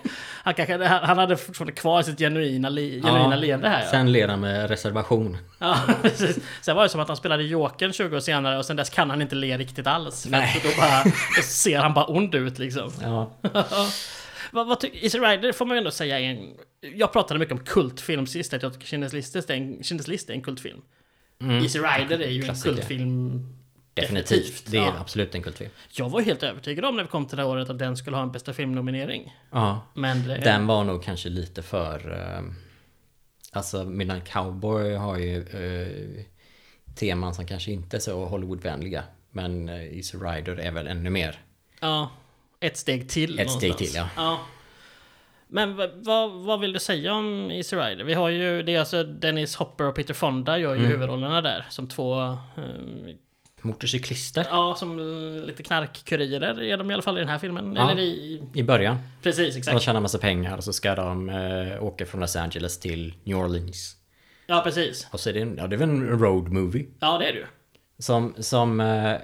han, 0.42 0.54
kanske, 0.54 0.84
han 0.84 1.18
hade 1.18 1.36
fortfarande 1.36 1.72
kvar 1.72 2.02
sitt 2.02 2.18
genuina, 2.18 2.68
li, 2.68 3.02
genuina 3.02 3.36
leende 3.36 3.68
här. 3.68 3.80
Ja. 3.80 3.90
Sen 3.90 4.12
ler 4.12 4.28
han 4.28 4.40
med 4.40 4.70
reservation. 4.70 5.36
Ja, 5.58 5.78
precis. 6.02 6.38
Sen 6.60 6.76
var 6.76 6.82
det 6.82 6.88
som 6.88 7.00
att 7.00 7.08
han 7.08 7.16
spelade 7.16 7.42
Jokern 7.42 7.92
20 7.92 8.16
år 8.16 8.20
senare 8.20 8.58
och 8.58 8.64
sen 8.64 8.76
dess 8.76 8.90
kan 8.90 9.10
han 9.10 9.22
inte 9.22 9.34
le 9.34 9.58
riktigt 9.58 9.86
alls. 9.86 10.26
Nej. 10.30 10.60
Då, 10.64 10.68
bara, 10.80 11.04
då 11.36 11.42
ser 11.42 11.78
han 11.78 11.94
bara 11.94 12.04
ond 12.06 12.34
ut 12.34 12.58
liksom. 12.58 12.90
Ja. 13.02 13.30
vad, 14.52 14.66
vad 14.66 14.84
Easy 14.92 15.18
Rider 15.18 15.52
får 15.52 15.66
man 15.66 15.76
ju 15.76 15.78
ändå 15.78 15.90
säga 15.90 16.20
är 16.20 16.24
en... 16.24 16.54
Jag 16.94 17.12
pratade 17.12 17.40
mycket 17.40 17.52
om 17.52 17.64
kultfilm 17.64 18.26
sist, 18.26 18.54
att 18.54 18.62
jag 18.62 18.72
tycker 18.72 18.86
Schindler's 18.86 19.14
List 19.14 19.36
är 19.36 19.50
en, 19.50 19.78
Schindler's 19.78 20.10
En 21.40 21.48
kultfilm. 21.48 21.62
Easy 21.62 21.78
Rider 21.78 22.18
är 22.26 22.30
ju 22.30 22.38
en 22.38 22.44
Klassiker. 22.44 22.74
kultfilm 22.74 23.54
Definitivt. 23.94 24.64
Det 24.70 24.76
är 24.76 24.82
Ja. 24.82 24.94
absolut 25.00 25.34
en 25.34 25.42
kultfilm. 25.42 25.70
Jag 25.90 26.08
var 26.08 26.20
helt 26.20 26.42
övertygad 26.42 26.84
om 26.84 26.96
när 26.96 27.02
vi 27.02 27.08
kom 27.08 27.26
till 27.26 27.36
det 27.36 27.42
här 27.42 27.50
året 27.50 27.70
att 27.70 27.78
den 27.78 27.96
skulle 27.96 28.16
ha 28.16 28.22
en 28.22 28.32
bästa 28.32 28.52
filmnominering. 28.52 29.36
Ja. 29.50 29.80
Men 29.94 30.28
det, 30.28 30.36
Den 30.38 30.66
var 30.66 30.84
nog 30.84 31.02
kanske 31.02 31.28
lite 31.28 31.62
för... 31.62 32.12
Eh, 32.12 32.42
alltså 33.52 33.84
Midnight 33.84 34.28
Cowboy 34.28 34.94
har 34.94 35.16
ju 35.18 35.36
eh, 35.42 36.24
teman 36.94 37.34
som 37.34 37.46
kanske 37.46 37.72
inte 37.72 37.96
är 37.96 38.00
så 38.00 38.24
Hollywoodvänliga. 38.26 39.02
Men 39.30 39.68
eh, 39.68 39.96
Easy 39.96 40.18
Rider 40.18 40.56
är 40.56 40.70
väl 40.70 40.86
ännu 40.86 41.10
mer. 41.10 41.40
Ja, 41.80 42.10
ett 42.60 42.76
steg 42.76 43.08
till. 43.08 43.38
Ett 43.38 43.50
steg 43.50 43.70
någonstans. 43.70 43.92
till, 43.92 44.02
ja. 44.16 44.40
Men 45.50 45.76
vad, 45.76 46.30
vad, 46.32 46.60
vill 46.60 46.72
du 46.72 46.78
säga 46.78 47.12
om 47.14 47.50
Easy 47.50 47.76
Rider? 47.76 48.04
Vi 48.04 48.14
har 48.14 48.28
ju, 48.28 48.62
det 48.62 48.74
är 48.74 48.80
alltså 48.80 49.04
Dennis 49.04 49.56
Hopper 49.56 49.84
och 49.84 49.94
Peter 49.94 50.14
Fonda 50.14 50.58
gör 50.58 50.74
ju 50.74 50.78
Mm. 50.80 50.90
huvudrollerna 50.90 51.40
där. 51.40 51.66
Som 51.70 51.88
två, 51.88 52.22
eh, 52.22 52.34
Motorcyklister 53.62 54.46
ja 54.50 54.74
som 54.78 54.98
lite 55.46 55.62
knarkkurirer 55.62 56.62
är 56.62 56.76
de 56.76 56.90
i 56.90 56.94
alla 56.94 57.02
fall 57.02 57.16
i 57.16 57.20
den 57.20 57.28
här 57.28 57.38
filmen. 57.38 57.74
Ja. 57.76 57.90
Eller 57.90 58.02
i, 58.02 58.42
i 58.54 58.62
början. 58.62 58.96
precis, 59.22 59.54
De 59.54 59.58
exakt. 59.58 59.82
tjänar 59.82 60.00
massa 60.00 60.18
pengar 60.18 60.56
och 60.56 60.64
så 60.64 60.72
ska 60.72 60.94
de 60.94 61.28
eh, 61.28 61.82
åka 61.84 62.06
från 62.06 62.20
Los 62.20 62.36
Angeles 62.36 62.80
till 62.80 63.14
New 63.24 63.36
Orleans. 63.36 63.94
Ja, 64.46 64.60
precis. 64.64 65.08
Och 65.12 65.20
så 65.20 65.28
är 65.30 65.34
det, 65.34 65.40
en, 65.40 65.56
ja, 65.58 65.66
det 65.66 65.76
är 65.76 65.78
väl 65.78 65.88
en 65.88 66.08
road 66.18 66.52
movie. 66.52 66.86
Ja, 67.00 67.18
det 67.18 67.28
är 67.28 67.32
det 67.32 67.38
ju. 67.38 67.46
Som, 67.98 68.34
som 68.38 68.80
eh, 68.80 69.16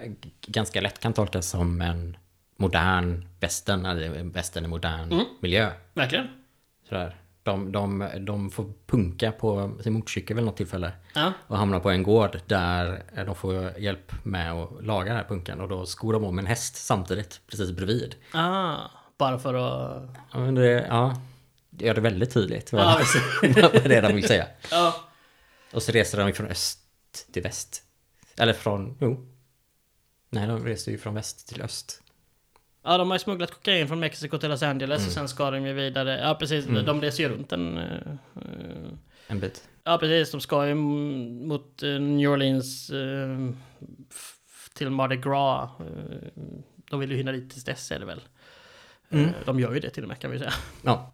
ganska 0.47 0.81
lätt 0.81 0.99
kan 1.01 1.13
tolkas 1.13 1.49
som 1.51 1.81
en 1.81 2.17
modern 2.57 3.29
västern, 3.41 3.87
eller 3.87 4.23
västern 4.25 4.65
i 4.65 4.69
modern 4.69 5.13
Mm. 5.13 5.25
miljö. 5.41 5.71
Verkligen. 5.95 6.29
Sådär. 6.89 7.17
De, 7.43 7.73
de, 7.73 8.09
de 8.21 8.51
får 8.51 8.73
punka 8.87 9.33
på 9.33 9.79
sin 9.83 9.93
motorcykel 9.93 10.37
vid 10.37 10.45
något 10.45 10.57
tillfälle. 10.57 10.93
Ja. 11.15 11.33
Och 11.47 11.59
hamnar 11.59 11.81
på 11.81 11.91
en 11.91 12.03
gård 12.03 12.41
där 12.47 13.03
de 13.27 13.35
får 13.35 13.79
hjälp 13.79 14.13
med 14.25 14.53
att 14.53 14.85
laga 14.85 15.05
den 15.09 15.17
här 15.17 15.25
punken. 15.29 15.61
Och 15.61 15.69
då 15.69 15.87
skor 15.87 16.13
de 16.13 16.25
om 16.25 16.39
en 16.39 16.47
häst 16.47 16.77
samtidigt, 16.77 17.41
precis 17.47 17.71
bredvid. 17.71 18.15
Ah, 18.33 18.77
bara 19.19 19.39
för 19.39 19.55
att... 19.55 20.09
Ja, 20.33 20.39
men 20.39 20.55
det, 20.55 20.87
ja, 20.89 21.21
det 21.71 21.85
gör 21.87 21.95
det 21.95 22.01
väldigt 22.01 22.35
tydligt 22.35 22.73
vad, 22.73 22.83
Ja, 22.83 23.01
vad 23.73 23.85
det 23.85 23.95
är 23.97 24.03
de 24.03 24.15
vill 24.15 24.27
säga. 24.29 24.47
Ja. 24.71 24.95
Och 25.73 25.83
så 25.83 25.93
reser 25.93 26.19
de 26.25 26.33
från 26.33 26.47
öst 26.47 26.79
till 27.33 27.43
väst. 27.43 27.83
Eller 28.37 28.53
från, 28.53 28.97
jo. 29.01 29.27
Nej, 30.31 30.47
de 30.47 30.65
reser 30.65 30.93
ju 30.93 30.99
från 30.99 31.15
väst 31.15 31.49
till 31.49 31.63
öst. 31.63 32.03
Ja, 32.85 32.99
de 32.99 33.09
har 33.11 33.15
ju 33.15 33.19
smugglat 33.19 33.51
kokain 33.51 33.89
från 33.89 34.01
Mexiko 34.01 34.39
till 34.39 34.49
Los 34.51 34.63
Angeles 34.63 34.99
Mm. 34.99 35.07
och 35.09 35.13
sen 35.13 35.29
ska 35.29 35.51
de 35.51 35.67
ju 35.67 35.73
vidare. 35.73 36.21
Ja, 36.23 36.35
precis. 36.35 36.65
De 36.67 37.01
reser 37.01 37.23
ju 37.23 37.29
runt 37.29 37.53
en... 37.53 37.79
eh, 37.79 38.13
En 39.27 39.41
bit. 39.41 39.69
Ja, 39.85 39.99
precis. 39.99 40.31
De 40.33 40.41
ska 40.41 40.67
ju 40.67 40.75
mot 40.75 41.83
eh, 41.83 41.89
New 42.01 42.31
Orleans 42.31 42.91
f- 44.11 44.69
till 44.75 44.91
Mardi 44.91 45.17
Gras. 45.17 45.71
De 46.91 47.01
vill 47.01 47.11
ju 47.11 47.17
hinna 47.17 47.33
dit 47.33 47.51
tills 47.51 47.65
dess 47.65 47.91
är 47.93 47.99
det 47.99 48.05
väl. 48.07 48.21
Mm. 49.11 49.31
De 49.45 49.61
gör 49.61 49.75
ju 49.75 49.81
det 49.81 49.91
till 49.91 50.03
och 50.03 50.09
med 50.09 50.19
kan 50.19 50.31
vi 50.31 50.39
säga. 50.39 50.53
Ja. 50.85 51.13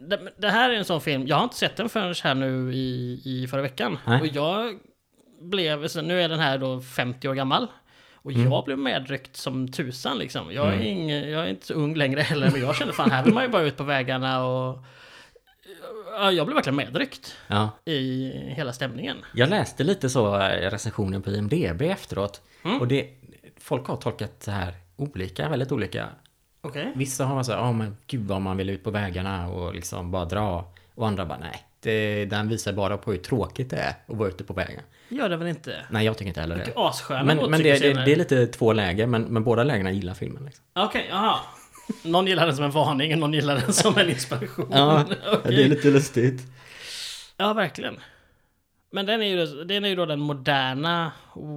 Det, 0.00 0.32
det 0.38 0.50
här 0.50 0.70
är 0.70 0.74
en 0.74 0.84
sån 0.84 1.00
film, 1.00 1.26
jag 1.26 1.36
har 1.36 1.44
inte 1.44 1.56
sett 1.56 1.76
den 1.76 1.88
förrän 1.88 2.14
här 2.24 2.34
nu 2.34 2.72
i, 2.74 3.20
i 3.24 3.46
förra 3.50 3.62
veckan. 3.62 3.98
Nej. 4.06 4.20
Och 4.20 4.26
jag 4.26 4.78
blev, 5.40 5.86
nu 6.02 6.20
är 6.22 6.28
den 6.28 6.38
här 6.40 6.58
då 6.58 6.80
50 6.80 7.28
år 7.28 7.34
gammal. 7.34 7.66
Och 8.28 8.34
Mm. 8.34 8.52
jag 8.52 8.64
blev 8.64 8.78
medryckt 8.78 9.36
som 9.36 9.68
tusan 9.68 10.18
liksom. 10.18 10.52
Jag 10.52 10.74
är, 10.74 10.80
ing, 10.80 11.10
jag 11.10 11.44
är 11.44 11.46
inte 11.46 11.66
så 11.66 11.74
ung 11.74 11.94
längre 11.94 12.20
heller, 12.20 12.50
men 12.50 12.60
jag 12.60 12.76
kände 12.76 12.92
fan 12.92 13.10
här 13.10 13.24
vill 13.24 13.34
man 13.34 13.42
ju 13.42 13.48
bara 13.48 13.62
ut 13.62 13.76
på 13.76 13.84
vägarna 13.84 14.46
och... 14.46 14.78
Ja, 16.12 16.32
jag 16.32 16.46
blev 16.46 16.54
verkligen 16.54 16.76
medryckt 16.76 17.36
ja. 17.46 17.70
i 17.84 18.30
hela 18.56 18.72
stämningen. 18.72 19.16
Jag 19.34 19.48
läste 19.50 19.84
lite 19.84 20.10
så 20.10 20.36
recensionen 20.60 21.22
på 21.22 21.30
IMDB 21.30 21.82
efteråt. 21.82 22.42
Mm. 22.64 22.80
Och 22.80 22.88
det, 22.88 23.08
folk 23.56 23.86
har 23.86 23.96
tolkat 23.96 24.40
det 24.40 24.50
här 24.52 24.74
olika, 24.96 25.48
väldigt 25.48 25.72
olika. 25.72 26.08
Okej. 26.60 26.92
Vissa 26.96 27.24
har 27.24 27.34
varit 27.34 27.46
så 27.46 27.52
här, 27.52 27.58
ja 27.58 27.72
men 27.72 27.96
gud 28.06 28.26
vad 28.26 28.40
man 28.40 28.56
vill 28.56 28.70
ut 28.70 28.84
på 28.84 28.90
vägarna 28.90 29.48
och 29.48 29.74
liksom 29.74 30.10
bara 30.10 30.24
dra. 30.24 30.72
Och 30.94 31.06
andra 31.06 31.26
bara, 31.26 31.38
nej. 31.38 31.64
Det, 31.80 32.24
den 32.24 32.48
visar 32.48 32.72
bara 32.72 32.96
på 32.96 33.12
hur 33.12 33.18
tråkigt 33.18 33.70
det 33.70 33.76
är 33.76 33.94
att 34.06 34.16
vara 34.16 34.28
ute 34.28 34.44
på 34.44 34.52
vägen. 34.52 34.82
Gör 35.08 35.28
det 35.28 35.36
väl 35.36 35.48
inte? 35.48 35.84
Nej, 35.90 36.06
jag 36.06 36.18
tycker 36.18 36.28
inte 36.28 36.40
heller 36.40 36.56
det. 36.56 36.72
Assköna 36.76 37.22
Men, 37.22 37.50
men 37.50 37.62
det, 37.62 37.78
det, 37.78 38.04
det 38.04 38.12
är 38.12 38.16
lite 38.16 38.46
två 38.46 38.72
läger, 38.72 39.06
men, 39.06 39.22
men 39.22 39.44
båda 39.44 39.64
lägena 39.64 39.90
gillar 39.90 40.14
filmen. 40.14 40.44
Liksom. 40.44 40.64
Okej, 40.74 41.06
jaha. 41.10 41.38
Någon 42.02 42.26
gillar 42.26 42.46
den 42.46 42.56
som 42.56 42.64
en 42.64 42.70
varning 42.70 43.12
och 43.12 43.18
någon 43.18 43.32
gillar 43.32 43.56
den 43.56 43.72
som 43.72 43.98
en 43.98 44.10
inspiration. 44.10 44.68
Ja, 44.72 45.04
Okej. 45.32 45.56
det 45.56 45.62
är 45.62 45.68
lite 45.68 45.88
lustigt. 45.90 46.42
Ja, 47.36 47.52
verkligen. 47.52 47.96
Men 48.90 49.06
den 49.06 49.22
är 49.22 49.26
ju, 49.26 49.64
den 49.64 49.84
är 49.84 49.88
ju 49.88 49.94
då 49.96 50.06
den 50.06 50.20
moderna 50.20 51.12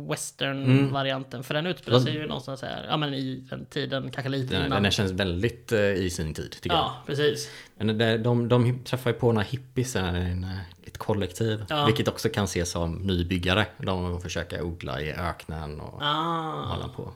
western-varianten. 0.09 1.43
För 1.43 1.53
den 1.53 1.65
utspelar 1.67 1.99
sig 1.99 2.13
ju 2.13 2.27
någonstans 2.27 2.61
här, 2.61 2.85
ja 2.89 2.97
men 2.97 3.13
i 3.13 3.35
den 3.49 3.65
tiden, 3.65 4.11
kanske 4.11 4.29
lite 4.29 4.53
Den, 4.55 4.65
innan. 4.65 4.83
den 4.83 4.91
känns 4.91 5.11
väldigt 5.11 5.71
eh, 5.71 5.79
i 5.79 6.09
sin 6.09 6.33
tid, 6.33 6.51
tycker 6.51 6.69
jag. 6.75 6.77
Ja, 6.85 6.95
precis. 7.05 7.49
Men 7.77 7.97
det, 7.97 8.17
de, 8.17 8.47
de 8.47 8.83
träffar 8.83 9.09
ju 9.09 9.13
på 9.17 9.31
några 9.31 9.45
hippies, 9.47 9.95
en, 9.95 10.43
eh, 10.43 10.59
ett 10.83 10.97
kollektiv. 10.97 11.65
Ja. 11.69 11.85
Vilket 11.85 12.07
också 12.07 12.29
kan 12.29 12.43
ses 12.43 12.71
som 12.71 12.93
nybyggare. 12.95 13.65
De 13.77 14.21
försöker 14.21 14.61
odla 14.61 15.01
i 15.01 15.13
öknen 15.13 15.79
och 15.79 16.01
Ah, 16.01 16.65
hålla 16.73 16.87
på. 16.87 17.11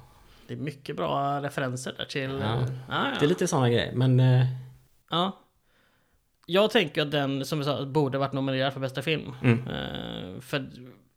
det 0.47 0.53
är 0.53 0.57
mycket 0.57 0.95
bra 0.95 1.41
referenser 1.41 1.93
där 1.97 2.05
till... 2.05 2.31
Ja. 2.31 2.37
Ja. 2.39 2.65
Ja, 2.89 3.05
Det 3.19 3.25
är 3.25 3.29
lite 3.29 3.47
sådana 3.47 3.69
grejer, 3.69 3.91
men... 3.95 4.19
eh, 4.19 4.45
ja. 5.11 5.39
Jag 6.45 6.71
tänker 6.71 7.01
att 7.01 7.11
den, 7.11 7.45
som 7.45 7.59
vi 7.59 7.65
sa, 7.65 7.85
borde 7.85 8.17
varit 8.17 8.33
nominerad 8.33 8.73
för 8.73 8.79
bästa 8.79 9.01
film. 9.01 9.33
Mm. 9.43 9.67
Eh, 9.67 10.39
för 10.41 10.65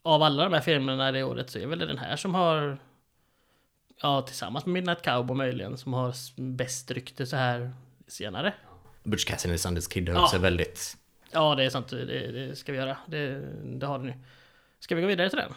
av 0.03 0.23
alla 0.23 0.45
de 0.45 0.53
här 0.53 0.61
filmerna 0.61 1.13
det 1.13 1.23
året 1.23 1.51
så 1.51 1.59
är 1.59 1.67
väl 1.67 1.79
det 1.79 1.87
den 1.87 1.99
här 1.99 2.17
som 2.17 2.35
har... 2.35 2.79
Ja, 4.03 4.23
tillsammans 4.23 4.67
med 4.67 4.73
Midnight 4.73 5.03
Cowboy 5.03 5.37
möjligen, 5.37 5.77
som 5.79 5.93
har 5.93 6.15
bäst 6.41 6.91
rykte 6.91 7.27
så 7.27 7.37
här 7.37 7.73
senare. 8.07 8.55
Butch 9.05 9.25
Cassidy 9.25 9.55
och 9.55 9.61
Sundance 9.61 9.91
Kid 9.91 10.09
har 10.09 10.17
Ja. 10.17 10.23
också 10.25 10.39
väldigt... 10.39 10.97
Ja, 11.31 11.55
det 11.55 11.65
är 11.65 11.71
sant. 11.71 11.89
Det, 11.89 12.05
det 12.33 12.57
ska 12.57 12.73
vi 12.73 12.79
göra. 12.79 12.97
Det, 13.07 13.43
det 13.65 13.87
har 13.87 13.99
den 13.99 14.07
ju. 14.07 14.15
Ska 14.81 14.95
vi 14.95 15.01
gå 15.01 15.07
vidare 15.09 15.29
till 15.29 15.39
den? 15.39 15.53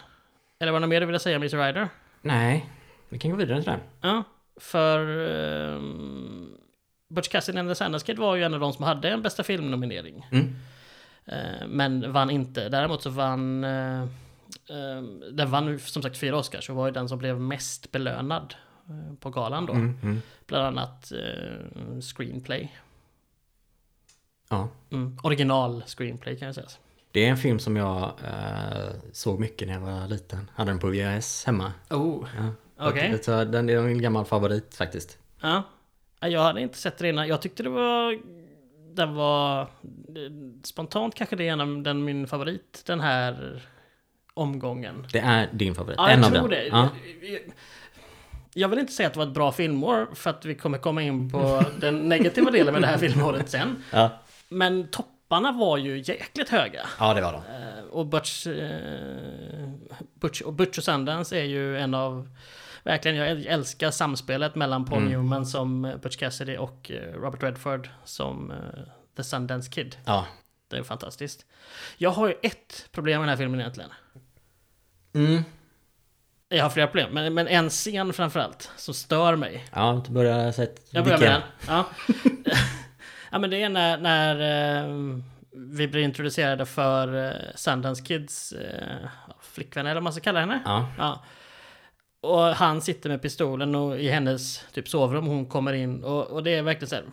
Eller 0.60 0.72
var 0.72 0.80
det 0.80 0.82
något 0.82 0.90
mer 0.90 1.00
du 1.00 1.06
ville 1.06 1.20
säga 1.20 1.38
om 1.38 1.44
Easy 1.44 1.58
Rider? 1.58 1.90
Nej, 2.22 2.70
vi 3.10 3.20
kan 3.20 3.32
gå 3.32 3.38
vidare 3.38 3.62
till 3.64 3.72
den. 3.72 3.80
Ja, 4.02 4.24
för... 4.58 5.08
Um, 5.08 6.58
Butch 7.12 7.30
Cassidy 7.30 7.60
and 7.60 7.70
the 7.70 7.76
Sanders 7.76 8.10
var 8.18 8.36
ju 8.36 8.44
en 8.44 8.54
av 8.54 8.60
de 8.60 8.74
som 8.74 8.86
hade 8.86 9.10
en 9.10 9.22
bästa 9.22 9.44
filmnominering. 9.44 10.28
Mm. 10.32 10.56
Eh, 11.26 11.68
men 11.68 12.14
vann 12.14 12.30
inte. 12.30 12.70
Däremot 12.70 13.04
så 13.04 13.10
vann... 13.10 13.64
Uh, 13.64 14.08
den 15.32 15.52
vann 15.52 15.80
som 15.80 16.02
sagt 16.02 16.18
fyra 16.18 16.38
Oscars 16.38 16.70
och 16.70 16.76
var 16.76 16.86
ju 16.86 16.92
den 16.92 17.10
som 17.10 17.20
blev 17.20 17.40
mest 17.40 17.92
belönad 17.92 18.56
eh, 18.90 19.16
på 19.20 19.30
galan 19.30 19.66
då. 19.66 19.74
Mm, 19.74 19.98
mm. 20.04 20.22
Bland 20.48 20.66
annat 20.66 21.12
eh, 21.12 22.00
screenplay. 22.02 22.76
Ja. 24.50 24.70
Mm. 24.90 25.18
Original 25.24 25.84
screenplay 25.88 26.38
kan 26.38 26.46
jag 26.46 26.56
säga. 26.56 26.68
Det 27.12 27.26
är 27.26 27.30
en 27.30 27.38
film 27.38 27.60
som 27.60 27.78
jag 27.78 28.04
eh, 28.04 28.90
såg 29.12 29.40
mycket 29.40 29.68
när 29.68 29.74
jag 29.74 29.82
var 29.82 30.08
liten. 30.08 30.52
Hade 30.56 30.72
den 30.72 30.80
på 30.80 30.88
VHS 30.88 31.46
hemma. 31.46 31.74
Oh, 31.90 32.28
Ja. 32.38 32.54
Okej. 32.90 33.24
Så 33.24 33.44
den 33.44 33.70
är 33.70 33.78
en 33.78 34.02
gammal 34.02 34.26
favorit 34.26 34.76
faktiskt. 34.76 35.18
Ja. 35.42 35.64
Ja, 36.22 36.28
Jag 36.28 36.42
hade 36.42 36.62
inte 36.62 36.78
sett 36.78 36.98
det 36.98 37.10
innan. 37.10 37.28
Jag 37.28 37.42
tyckte 37.42 37.64
det 37.64 37.70
var... 37.70 38.20
Den 38.94 39.16
var... 39.16 39.68
Spontant 40.64 41.16
kanske 41.16 41.36
det 41.36 41.48
är 41.48 41.52
en 41.54 41.84
den, 41.84 42.04
min 42.04 42.28
favorit 42.28 42.84
den 42.86 43.00
här 43.00 43.62
omgången. 44.34 45.08
Det 45.12 45.20
är 45.20 45.50
din 45.52 45.76
favorit. 45.76 45.96
Ja, 45.98 46.10
en 46.10 46.20
jag 46.20 46.26
av 46.28 46.32
tror 46.32 46.42
dem. 46.42 46.50
det. 46.50 46.68
Ja. 46.68 46.90
Jag 48.54 48.70
vill 48.70 48.80
inte 48.80 48.94
säga 48.94 49.08
att 49.08 49.14
det 49.14 49.20
var 49.20 49.28
ett 49.28 49.34
bra 49.34 49.52
filmår 49.52 50.08
för 50.14 50.30
att 50.30 50.46
vi 50.46 50.56
kommer 50.56 50.78
komma 50.78 51.02
in 51.02 51.30
på 51.32 51.64
den 51.80 52.10
negativa 52.10 52.52
delen 52.52 52.74
med 52.74 52.84
det 52.84 52.88
här 52.88 52.98
filmåret 53.08 53.50
sen. 53.50 53.84
Ja. 53.92 54.10
Men 54.50 54.88
topparna 54.88 55.52
var 55.52 55.78
ju 55.78 55.98
jäkligt 55.98 56.50
höga. 56.50 56.86
ja, 57.00 57.14
det 57.14 57.22
var 57.22 57.32
de. 57.34 57.38
Eh, 57.42 57.84
Och 57.92 58.06
Butch, 58.06 58.48
eh, 58.48 59.70
Butch, 60.14 60.42
och 60.42 60.54
Butch 60.54 60.78
och 60.78 60.84
Sundance 60.84 61.38
är 61.40 61.44
ju 61.44 61.78
en 61.78 61.94
av 61.94 62.30
Verkligen, 62.84 63.18
jag 63.18 63.46
älskar 63.46 63.92
samspelet 63.92 64.56
mellan 64.56 64.86
Paul 64.86 64.98
Mm. 64.98 65.12
Newman 65.12 65.46
som 65.46 65.82
Butch 66.02 66.18
Cassidy 66.18 66.58
och 66.58 66.92
eh, 66.92 67.14
Robert 67.14 67.44
Redford 67.44 67.90
som 68.04 68.52
eh, 68.52 68.58
The 69.18 69.24
Sundance 69.24 69.72
Kid. 69.72 69.98
Ja. 70.06 70.26
Det 70.68 70.78
är 70.78 70.84
fantastiskt. 70.84 71.46
Jag 71.98 72.10
har 72.10 72.28
ju 72.28 72.34
ett 72.42 72.88
problem 72.92 73.22
med 73.22 73.22
den 73.22 73.30
här 73.30 73.38
filmen 73.38 73.60
egentligen. 73.60 73.90
Mm. 75.14 75.44
Jag 76.50 76.64
har 76.64 76.70
flera 76.70 76.88
problem, 76.88 77.14
men, 77.14 77.34
men 77.34 77.48
en 77.48 77.70
scen 77.70 78.14
framförallt 78.14 78.72
som 78.78 78.94
stör 78.94 79.36
mig. 79.36 79.66
Ja, 79.74 80.04
du 80.08 80.12
börjar 80.14 80.52
säga 80.52 80.70
Jag 80.90 81.04
börjar 81.04 81.20
med 81.20 81.32
den. 81.32 81.42
Ja. 81.68 81.86
ja 83.32 83.40
men 83.40 83.50
det 83.50 83.64
är 83.64 83.70
när, 83.70 83.98
när 83.98 84.36
eh, 84.82 84.96
vi 85.52 85.88
blir 85.88 86.02
introducerade 86.02 86.66
för 86.66 87.26
eh, 87.26 87.32
Sundance 87.56 88.04
Kids 88.06 88.52
eh, 88.52 89.10
flickvän 89.42 89.86
eller 89.86 89.96
vad 89.96 90.04
man 90.04 90.14
ska 90.14 90.22
kalla 90.22 90.40
henne. 90.40 90.62
Ja. 90.66 90.88
Ja. 90.98 91.24
Och 92.22 92.40
han 92.42 92.82
sitter 92.82 93.10
med 93.10 93.22
pistolen 93.22 93.76
och 93.76 94.00
i 94.00 94.10
hennes 94.10 94.66
typ 94.74 94.90
sovrum 94.90 95.26
hon 95.28 95.46
kommer 95.46 95.74
in 95.74 96.04
och, 96.04 96.28
och 96.28 96.44
det 96.44 96.52
är 96.56 96.62
verkligen 96.62 96.90
så 96.90 96.96
här. 96.96 97.06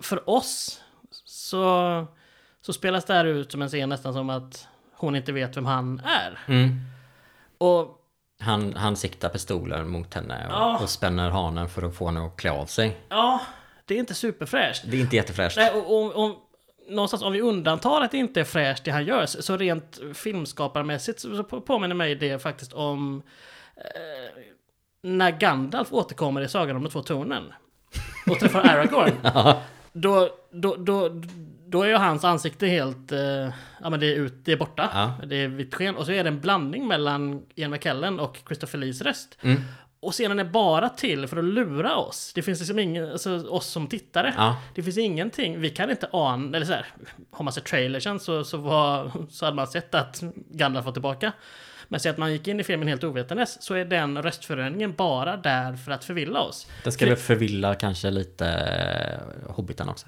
För, 0.00 0.30
oss 0.30 0.80
så, 1.24 2.06
så 2.60 2.72
spelas 2.72 3.04
det 3.04 3.14
här 3.14 3.24
ut 3.24 3.52
som 3.52 3.62
en 3.62 3.68
scen 3.68 3.88
nästan 3.88 4.12
som 4.12 4.30
att 4.30 4.66
hon 4.94 5.16
inte 5.16 5.32
vet 5.32 5.56
vem 5.56 5.66
han 5.66 6.02
är. 6.04 6.38
Mm. 6.48 6.80
Och 7.58 7.98
Han, 8.40 8.74
han 8.76 8.96
siktar 8.96 9.28
pistolen 9.28 9.88
mot 9.88 10.14
henne 10.14 10.46
och, 10.46 10.52
Ja. 10.52 10.78
och 10.82 10.90
spänner 10.90 11.30
hanen 11.30 11.68
för 11.68 11.82
att 11.82 11.94
få 11.96 12.06
henne 12.06 12.26
att 12.26 12.36
klä 12.36 12.50
av 12.50 12.66
sig. 12.66 12.96
ja, 13.08 13.40
det 13.84 13.94
är 13.94 13.98
inte 13.98 14.14
superfräscht. 14.14 14.82
Det 14.86 14.96
är 14.96 15.00
inte 15.00 15.16
jättefräscht. 15.16 15.56
Nej, 15.56 15.70
och, 15.72 15.98
och, 16.04 16.24
och 16.24 16.36
någonstans 16.88 17.22
om 17.22 17.32
vi 17.32 17.40
undantar 17.40 18.00
att 18.00 18.10
det 18.10 18.18
inte 18.18 18.40
är 18.40 18.44
fräscht 18.44 18.84
det 18.84 18.90
han 18.90 19.04
gör 19.04 19.26
så 19.26 19.56
rent 19.56 20.00
filmskaparmässigt 20.14 21.20
så 21.20 21.36
så 21.36 21.44
påminner 21.60 21.94
mig 21.94 22.14
det 22.14 22.42
faktiskt 22.42 22.72
om 22.72 23.22
när 25.02 25.30
Gandalf 25.30 25.92
återkommer 25.92 26.40
i 26.40 26.48
Sagan 26.48 26.76
om 26.76 26.82
de 26.82 26.90
två 26.90 27.02
tornen 27.02 27.52
och 28.30 28.38
träffar 28.38 28.60
Aragorn. 28.60 29.12
Då, 29.92 30.28
då, 30.50 30.76
då, 30.76 31.22
då 31.66 31.82
är 31.82 31.88
ju 31.88 31.94
hans 31.94 32.24
ansikte 32.24 32.66
helt, 32.66 33.12
eh, 33.12 33.48
ja 33.80 33.90
men 33.90 34.00
det 34.00 34.06
är, 34.06 34.16
ut, 34.16 34.34
det 34.44 34.52
är 34.52 34.56
borta. 34.56 34.90
Ja. 34.94 35.26
Det 35.26 35.36
är 35.36 35.48
vitt 35.48 35.74
sken. 35.74 35.96
Och 35.96 36.06
så 36.06 36.12
är 36.12 36.24
det 36.24 36.30
en 36.30 36.40
blandning 36.40 36.88
mellan 36.88 37.42
Ian 37.54 37.70
McKellen 37.70 38.20
och 38.20 38.38
Christopher 38.46 38.78
Lees 38.78 39.02
röst. 39.02 39.38
Mm. 39.42 39.62
Och 40.00 40.12
scenen 40.12 40.38
är 40.38 40.44
bara 40.44 40.88
till 40.88 41.26
för 41.26 41.36
att 41.36 41.44
lura 41.44 41.96
oss. 41.96 42.32
Det 42.34 42.42
finns 42.42 42.58
liksom 42.58 42.78
ingen, 42.78 43.10
alltså 43.10 43.48
oss 43.48 43.66
som 43.66 43.86
tittare. 43.86 44.34
Ja. 44.36 44.56
Det 44.74 44.82
finns 44.82 44.98
ingenting, 44.98 45.60
vi 45.60 45.70
kan 45.70 45.90
inte 45.90 46.08
ana, 46.12 46.56
eller 46.56 46.66
så 46.66 46.72
här, 46.72 46.86
har 47.30 47.44
man 47.44 47.52
sett 47.52 47.64
trailersen 47.64 48.20
så, 48.20 48.44
så, 48.44 48.56
var, 48.56 49.10
så 49.30 49.44
hade 49.44 49.56
man 49.56 49.66
sett 49.66 49.94
att 49.94 50.22
Gandalf 50.50 50.86
var 50.86 50.92
tillbaka. 50.92 51.32
Men 51.92 52.00
säg 52.00 52.10
att 52.10 52.18
man 52.18 52.32
gick 52.32 52.48
in 52.48 52.60
i 52.60 52.64
filmen 52.64 52.88
helt 52.88 53.04
ovetandes 53.04 53.62
så 53.62 53.74
är 53.74 53.84
den 53.84 54.22
röstförändringen 54.22 54.92
bara 54.92 55.36
där 55.36 55.76
för 55.76 55.92
att 55.92 56.04
förvilla 56.04 56.40
oss. 56.40 56.66
Den 56.82 56.92
ska 56.92 57.06
väl 57.06 57.16
förvilla 57.16 57.74
kanske 57.74 58.10
lite 58.10 58.46
eh, 58.48 59.52
Hobbitan 59.54 59.88
också. 59.88 60.06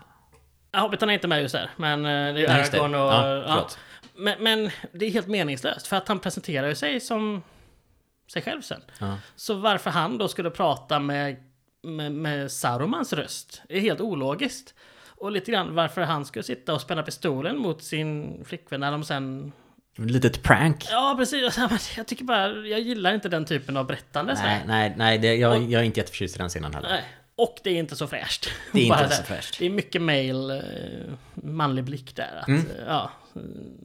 Ja, 0.73 0.81
Hobbitarna 0.81 1.13
är 1.13 1.15
inte 1.15 1.29
med 1.29 1.43
just 1.43 1.55
där, 1.55 1.71
men 1.77 2.05
eh, 2.05 2.11
det 2.11 2.11
är 2.11 2.37
ju. 2.39 2.47
Aragorn 2.47 2.95
och... 2.95 3.01
Ja, 3.01 3.45
Ja, 3.47 3.69
men, 4.15 4.43
men 4.43 4.71
det 4.93 5.07
är 5.07 5.11
helt 5.11 5.27
meningslöst, 5.27 5.87
för 5.87 5.97
att 5.97 6.09
han 6.09 6.19
presenterar 6.19 6.69
ju 6.69 6.75
sig 6.75 7.01
som 7.01 7.43
sig 8.33 8.43
själv 8.43 8.61
sen. 8.61 8.81
Ja. 8.99 9.17
Så 9.37 9.55
varför 9.55 9.91
han 9.91 10.19
då 10.19 10.29
skulle 10.29 10.51
prata 10.51 11.01
med, 11.01 11.37
med, 11.83 12.13
med 12.13 12.53
Sarumans 12.53 13.13
röst 13.13 13.63
är 13.69 13.81
helt 13.81 14.01
ologiskt. 14.01 14.75
Och 15.07 15.33
lite 15.33 15.51
grann 15.51 15.75
varför 15.75 16.01
han 16.01 16.25
skulle 16.25 16.43
sitta 16.43 16.75
och 16.75 16.81
spänna 16.81 17.03
pistolen 17.03 17.59
mot 17.59 17.83
sin 17.83 18.41
flickvän 18.45 18.81
när 18.81 18.91
de 18.93 19.05
sen... 19.05 19.53
Litet 19.97 20.43
prank. 20.43 20.87
Ja, 20.91 21.15
precis. 21.19 21.59
Jag 21.97 22.07
tycker 22.07 22.25
bara, 22.25 22.49
jag 22.49 22.81
gillar 22.81 23.15
inte 23.15 23.29
den 23.29 23.45
typen 23.45 23.77
av 23.77 23.87
berättande. 23.87 24.35
Nej, 24.43 24.63
nej, 24.67 24.95
nej. 24.97 25.19
Det, 25.19 25.35
jag, 25.37 25.63
jag 25.71 25.81
är 25.81 25.85
inte 25.85 26.01
jätteförtjust 26.01 26.37
i 26.37 26.39
den 26.39 26.49
scenen 26.49 26.75
heller. 26.75 26.89
Nej. 26.89 27.03
Och 27.37 27.57
det 27.65 27.71
är 27.71 27.75
inte 27.79 27.97
så 27.97 28.07
fräscht. 28.07 28.49
Det 28.73 28.89
är 28.89 29.03
inte 29.03 29.15
så 29.17 29.23
fräscht. 29.23 29.59
Det 29.59 29.67
är 29.67 29.71
mycket 29.71 30.03
male, 30.03 30.57
eh, 30.59 31.13
manlig 31.35 31.85
blick 31.85 32.17
där. 32.17 32.39
Att, 32.43 32.49
Mm. 32.49 32.61
eh, 32.61 32.85
ja, 32.87 33.11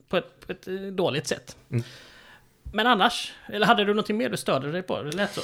på 0.10 0.18
ett, 0.18 0.48
på 0.48 0.51
ett 0.51 0.68
eh, 0.68 0.74
dåligt 0.74 1.28
sätt. 1.28 1.58
Mm. 1.72 1.84
Men 2.74 2.88
annars, 2.88 3.34
eller 3.48 3.66
hade 3.68 3.84
du 3.86 3.94
någonting 3.94 4.18
mer 4.18 4.30
du 4.30 4.38
störde 4.38 4.72
dig 4.72 4.82
på? 4.82 5.01
Det 5.01 5.12
lät 5.16 5.34
så. 5.34 5.42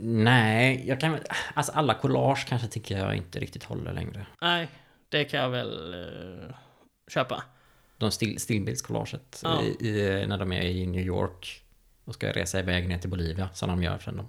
Nej, 0.00 0.84
jag 0.86 1.00
kan 1.00 1.18
Alltså 1.54 1.72
alla 1.72 1.94
collage 1.94 2.46
kanske 2.48 2.68
tycker 2.68 2.98
jag 2.98 3.16
inte 3.16 3.38
riktigt 3.40 3.64
håller 3.64 3.92
längre. 3.92 4.26
Nej, 4.40 4.68
det 5.08 5.24
kan 5.24 5.40
jag 5.40 5.50
väl 5.50 5.94
eh, 5.94 6.54
köpa. 7.08 7.42
De 8.02 8.10
still, 8.10 8.40
stillbildskollaget 8.40 9.40
Ja. 9.42 9.62
i, 9.62 9.88
i, 9.88 10.26
när 10.26 10.38
de 10.38 10.52
är 10.52 10.62
i 10.62 10.86
New 10.86 11.06
York 11.06 11.62
och 12.04 12.14
ska 12.14 12.32
resa 12.32 12.58
iväg 12.58 12.88
ner 12.88 12.98
till 12.98 13.10
Bolivia 13.10 13.48
som 13.54 13.68
de 13.68 13.82
gör 13.82 13.98
sen 13.98 14.16
de, 14.16 14.28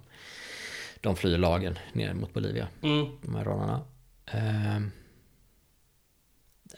de 1.00 1.16
flyr 1.16 1.38
lagen 1.38 1.78
ner 1.92 2.14
mot 2.14 2.32
Bolivia. 2.34 2.68
Mm. 2.82 3.06
De 3.22 3.34
här 3.34 3.44
rånarna. 3.44 3.84
Ehm, 4.26 4.90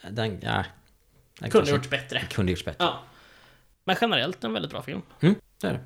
den, 0.09 0.39
ja. 0.41 0.65
Den 1.39 1.51
Kunde 1.51 1.71
gjorts 1.71 1.89
bättre. 1.89 2.21
Kunde 2.29 2.51
gjorts 2.51 2.65
bättre. 2.65 2.83
Ja. 2.83 3.03
Men 3.83 3.95
generellt 4.01 4.43
en 4.43 4.53
väldigt 4.53 4.71
bra 4.71 4.81
film. 4.81 5.01
Mm, 5.21 5.35
det 5.61 5.67
är 5.67 5.73
det. 5.73 5.83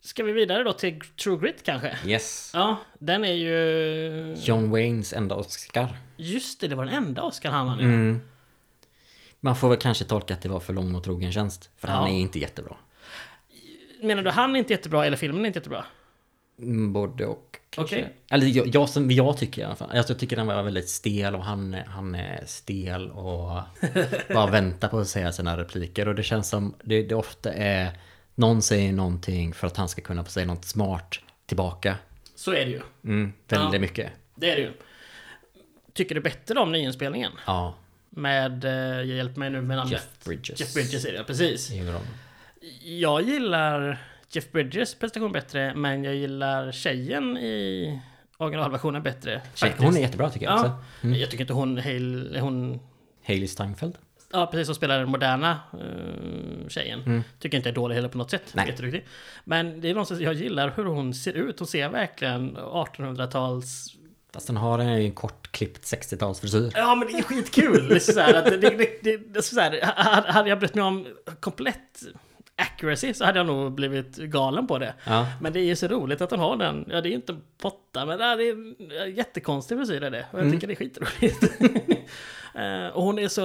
Ska 0.00 0.24
vi 0.24 0.32
vidare 0.32 0.62
då 0.62 0.72
till 0.72 1.00
True 1.00 1.38
Grit 1.38 1.62
kanske? 1.62 1.98
Yes. 2.06 2.50
Ja, 2.54 2.76
den 2.98 3.24
är 3.24 3.32
ju... 3.32 4.34
John 4.38 4.70
Waynes 4.70 5.12
enda 5.12 5.34
Oscar. 5.34 5.96
Just 6.16 6.60
det, 6.60 6.68
det 6.68 6.74
var 6.74 6.84
den 6.84 6.94
enda 6.94 7.22
Oscar 7.22 7.50
han 7.50 7.66
vann. 7.66 7.80
Mm. 7.80 8.20
Man 9.40 9.56
får 9.56 9.68
väl 9.68 9.78
kanske 9.78 10.04
tolka 10.04 10.34
att 10.34 10.42
det 10.42 10.48
var 10.48 10.60
för 10.60 10.72
lång 10.72 10.94
och 10.94 11.04
trogen 11.04 11.32
tjänst. 11.32 11.70
För 11.76 11.88
Ja. 11.88 11.94
han 11.94 12.08
är 12.08 12.18
inte 12.20 12.38
jättebra. 12.38 12.76
Menar 14.02 14.22
du 14.22 14.30
han 14.30 14.54
är 14.54 14.58
inte 14.58 14.72
jättebra 14.72 15.06
eller 15.06 15.16
filmen 15.16 15.42
är 15.42 15.46
inte 15.46 15.58
jättebra? 15.58 15.84
Mm, 16.58 16.92
Både 16.92 17.26
och. 17.26 17.56
kanske. 17.70 17.96
Okej. 17.96 18.14
Eller 18.30 18.46
jag, 18.46 18.74
jag, 18.74 18.88
som 18.88 19.10
jag 19.10 19.36
tycker 19.38 19.62
i 19.62 19.64
alla 19.64 19.74
fall. 19.76 19.90
Alltså, 19.90 20.12
jag 20.12 20.18
tycker 20.20 20.36
den 20.36 20.46
var 20.46 20.62
väldigt 20.62 20.88
stel 20.88 21.34
och 21.34 21.44
han, 21.44 21.76
han 21.86 22.14
är 22.14 22.44
stel 22.46 23.10
och 23.10 23.60
bara 24.34 24.46
väntar 24.50 24.88
på 24.88 24.98
att 24.98 25.08
säga 25.08 25.32
sina 25.32 25.56
repliker. 25.56 26.08
Och 26.08 26.14
det 26.14 26.22
känns 26.22 26.48
som 26.48 26.74
det, 26.84 27.02
det 27.02 27.14
ofta 27.14 27.52
är 27.52 27.98
någon 28.34 28.62
säger 28.62 28.92
någonting 28.92 29.52
för 29.54 29.66
att 29.66 29.76
han 29.76 29.88
ska 29.88 30.02
kunna 30.02 30.24
få 30.24 30.30
säga 30.30 30.46
något 30.46 30.64
smart 30.64 31.18
tillbaka. 31.46 31.96
Så 32.34 32.50
är 32.52 32.64
det 32.64 32.70
ju. 32.70 32.80
Mm, 33.04 33.32
väldigt 33.48 33.72
Ja. 33.74 33.78
mycket. 33.80 34.12
Det 34.34 34.50
är 34.50 34.56
det 34.56 34.62
ju. 34.62 34.72
Tycker 35.92 36.14
du 36.14 36.20
bättre 36.20 36.60
om 36.60 36.72
nyinspelningen? 36.72 37.32
Ja. 37.46 37.74
Med, 38.10 38.64
eh, 38.64 39.04
hjälp 39.04 39.36
mig 39.36 39.50
nu 39.50 39.60
med 39.60 39.76
namnet. 39.76 39.92
Jeff 39.92 40.24
Bridges. 40.24 40.60
Jeff 40.60 40.74
Bridges 40.74 41.04
är 41.04 41.12
det, 41.12 41.24
precis. 41.24 41.70
Jag 42.82 43.22
gillar 43.22 43.98
Jeff 44.30 44.52
Bridges 44.52 44.94
prestation 44.94 45.32
bättre, 45.32 45.74
men 45.74 46.04
jag 46.04 46.14
gillar 46.14 46.72
tjejen 46.72 47.38
i 47.38 48.00
originalversionen 48.36 49.02
bättre. 49.02 49.40
faktiskt. 49.54 49.82
Hon 49.82 49.96
är 49.96 50.00
jättebra 50.00 50.30
tycker 50.30 50.46
jag 50.46 50.54
också. 50.54 50.82
Ja, 51.00 51.08
jag 51.08 51.30
tycker 51.30 51.44
inte 51.44 51.52
hon, 51.52 51.78
Hale, 51.78 52.40
hon 52.40 52.80
Hailey 53.26 53.48
Steinfeld. 53.48 53.94
Ja, 54.32 54.46
precis 54.46 54.66
som 54.66 54.74
spelar 54.74 54.98
den 54.98 55.08
moderna 55.08 55.60
uh, 55.74 56.68
tjejen. 56.68 57.24
Tycker 57.38 57.58
inte 57.58 57.68
är 57.68 57.72
dålig 57.72 57.94
heller 57.94 58.08
på 58.08 58.18
något 58.18 58.30
sätt. 58.30 58.52
Nej. 58.52 58.68
Jätteduktig. 58.68 59.06
Men 59.44 59.80
det 59.80 59.88
är 59.88 59.94
någonstans 59.94 60.20
jag 60.20 60.34
gillar 60.34 60.72
hur 60.76 60.84
hon 60.84 61.14
ser 61.14 61.32
ut. 61.32 61.58
Hon 61.58 61.68
ser 61.68 61.88
verkligen 61.88 62.56
1800-tals... 62.56 63.96
Fast 64.32 64.46
den 64.46 64.56
har 64.56 64.78
en 64.78 65.02
ju 65.02 65.12
kortklippt 65.12 65.84
60-talsfrisyr. 65.84 66.72
Ja 66.74 66.94
men 66.94 67.08
det 67.08 67.18
är 67.18 67.22
skitkul! 67.22 67.88
Det 67.88 67.94
är 67.94 67.98
så 67.98 68.20
här, 68.20 68.34
att 68.34 68.44
det, 68.44 68.56
det, 68.56 68.70
det, 68.70 69.02
det, 69.02 69.16
det 69.16 69.38
är 69.38 69.42
så 69.42 69.60
här, 69.60 69.80
hade 70.32 70.48
jag 70.48 70.58
brytt 70.58 70.74
mig 70.74 70.84
om 70.84 71.06
komplett 71.40 72.02
accuracy 72.56 73.14
så 73.14 73.24
hade 73.24 73.38
jag 73.38 73.46
nog 73.46 73.72
blivit 73.72 74.16
galen 74.16 74.66
på 74.66 74.78
det. 74.78 74.94
Ja. 75.04 75.26
Men 75.40 75.52
det 75.52 75.60
är 75.60 75.64
ju 75.64 75.76
så 75.76 75.88
roligt 75.88 76.20
att 76.20 76.30
hon 76.30 76.40
har 76.40 76.56
den. 76.56 76.84
Ja, 76.90 77.00
det 77.00 77.08
är 77.08 77.12
inte 77.12 77.32
en 77.32 77.42
potta, 77.58 78.06
men 78.06 78.18
det 78.18 78.24
är 78.24 78.50
en 79.06 79.14
jättekonstig 79.14 79.78
frisyr 79.78 80.02
är 80.02 80.10
det. 80.10 80.26
Och 80.32 80.40
jag 80.40 80.52
tycker 80.52 80.66
det 80.66 80.72
är 80.72 80.76
skitroligt. 80.76 81.44
Eh, 82.54 82.86
och 82.96 83.02
hon 83.02 83.18
är 83.18 83.28
så... 83.28 83.42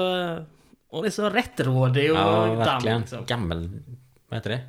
Hon 0.87 1.05
är 1.05 1.09
så 1.09 1.29
rättrådig 1.29 2.11
och 2.11 2.17
Ja, 2.17 2.45
damm, 2.45 2.57
verkligen. 2.57 2.99
liksom. 3.01 3.25
Gammel... 3.25 3.69
Vad 4.29 4.37
heter 4.37 4.49
det? 4.49 4.59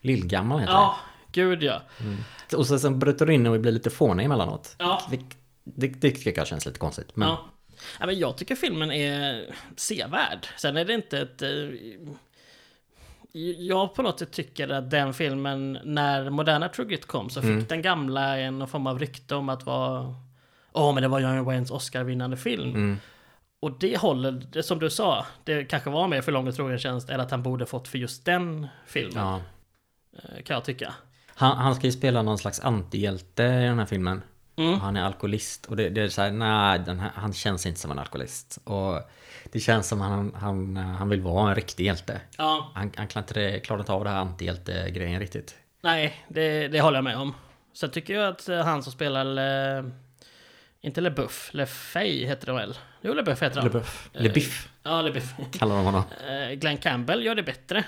Lillgammal 0.00 0.60
heter 0.60 0.72
Ja, 0.72 0.96
gud 1.32 1.62
ja. 1.62 1.82
det. 2.50 2.56
Och 2.56 2.66
så 2.66 2.78
sen 2.78 2.98
bryter 2.98 3.26
du 3.26 3.34
in 3.34 3.46
och 3.46 3.60
blir 3.60 3.72
lite 3.72 3.90
fånig 3.90 4.24
emellanåt. 4.24 4.74
Ja. 4.78 5.02
Det, 5.10 5.18
det, 5.64 5.86
det 5.88 6.10
tycker 6.10 6.34
jag 6.40 6.46
känns 6.46 6.66
lite 6.66 6.78
konstigt. 6.78 7.16
Men 7.16 7.28
Ja. 7.28 7.44
ja. 8.00 8.06
men 8.06 8.18
jag 8.18 8.36
tycker 8.36 8.54
filmen 8.54 8.92
är 8.92 9.46
sevärd. 9.76 10.46
Sen 10.58 10.76
är 10.76 10.84
det 10.84 10.94
inte 10.94 11.18
ett... 11.20 11.42
eh, 11.42 11.48
Jag 13.58 13.94
på 13.94 14.02
något 14.02 14.18
sätt 14.18 14.32
tycker 14.32 14.68
att 14.68 14.90
den 14.90 15.14
filmen, 15.14 15.78
när 15.84 16.30
moderna 16.30 16.68
True 16.68 16.86
Grit 16.88 17.06
kom, 17.06 17.30
så 17.30 17.40
fick 17.40 17.50
Mm. 17.50 17.64
den 17.68 17.82
gamla 17.82 18.38
en 18.38 18.66
form 18.68 18.86
av 18.86 18.98
rykte 18.98 19.34
om 19.34 19.48
att 19.48 19.66
vara... 19.66 20.14
Åh, 20.72 20.94
men 20.94 21.02
det 21.02 21.08
var 21.08 21.20
John 21.20 21.44
Waynes 21.44 21.70
Oscar-vinnande 21.70 22.36
film. 22.36 22.70
Mm. 22.74 22.96
Och 23.60 23.78
det 23.78 23.96
håller, 23.96 24.32
det 24.32 24.62
som 24.62 24.78
du 24.78 24.90
sa, 24.90 25.26
det 25.44 25.64
kanske 25.64 25.90
var 25.90 26.08
mer 26.08 26.22
för 26.22 26.32
lång 26.32 26.48
och 26.48 26.54
trogen 26.54 26.78
tjänst, 26.78 27.10
eller 27.10 27.24
att 27.24 27.30
han 27.30 27.42
borde 27.42 27.66
fått 27.66 27.88
för 27.88 27.98
just 27.98 28.24
den 28.24 28.66
filmen, 28.86 29.16
ja. 29.26 29.40
eh, 30.16 30.42
kan 30.42 30.54
jag 30.54 30.64
tycka. 30.64 30.94
han, 31.26 31.56
han 31.56 31.74
ska 31.74 31.86
ju 31.86 31.92
spela 31.92 32.22
någon 32.22 32.38
slags 32.38 32.60
antihjälte 32.60 33.42
i 33.42 33.46
den 33.46 33.78
här 33.78 33.86
filmen. 33.86 34.22
Mm. 34.60 34.80
Han 34.80 34.96
är 34.96 35.02
alkoholist. 35.02 35.66
Och 35.66 35.76
det, 35.76 35.88
det 35.88 36.00
är 36.02 36.08
så 36.08 36.22
här, 36.22 36.30
nej, 36.30 36.78
den 36.78 37.00
här, 37.00 37.10
han 37.14 37.32
känns 37.32 37.66
inte 37.66 37.80
som 37.80 37.90
en 37.90 37.98
alkoholist. 37.98 38.58
Och 38.64 39.00
det 39.52 39.60
känns 39.60 39.88
som 39.88 40.00
han, 40.00 40.34
han, 40.34 40.76
han 40.76 41.08
vill 41.08 41.20
vara 41.20 41.48
en 41.48 41.54
riktig 41.54 41.84
hjälte. 41.86 42.20
Ja, 42.38 42.70
Han, 42.74 42.92
han 42.96 43.08
klarar 43.08 43.22
inte, 43.24 43.34
det- 43.34 43.60
klarar 43.60 43.80
inte 43.80 43.92
av 43.92 44.04
det 44.04 44.10
här 44.10 44.16
antihjälte-grejen 44.20 45.20
riktigt. 45.20 45.54
Nej, 45.82 46.24
det, 46.28 46.68
det 46.68 46.80
håller 46.80 46.96
jag 46.96 47.04
med 47.04 47.16
om. 47.16 47.34
Sen 47.72 47.90
tycker 47.90 48.14
jag 48.14 48.28
att 48.28 48.48
eh, 48.48 48.64
han 48.64 48.82
som 48.82 48.92
spelar... 48.92 49.24
Le, 49.24 49.90
inte 50.82 51.00
LeBuff, 51.00 51.50
LeFay 51.52 52.26
heter 52.26 52.46
det 52.46 52.52
väl? 52.52 52.78
Jo, 53.02 53.14
LeBuff 53.14 53.42
heter 53.42 53.56
han. 53.60 53.64
LeBuff. 53.64 54.10
LeBiff 54.12 54.68
Ja, 54.82 55.02
LeBuff. 55.02 55.34
kallar 55.58 55.76
de 55.76 55.84
honom. 55.84 56.02
Eh, 56.28 56.54
Glenn 56.54 56.76
Campbell 56.76 57.24
gör 57.24 57.34
det 57.34 57.42
bättre. 57.42 57.84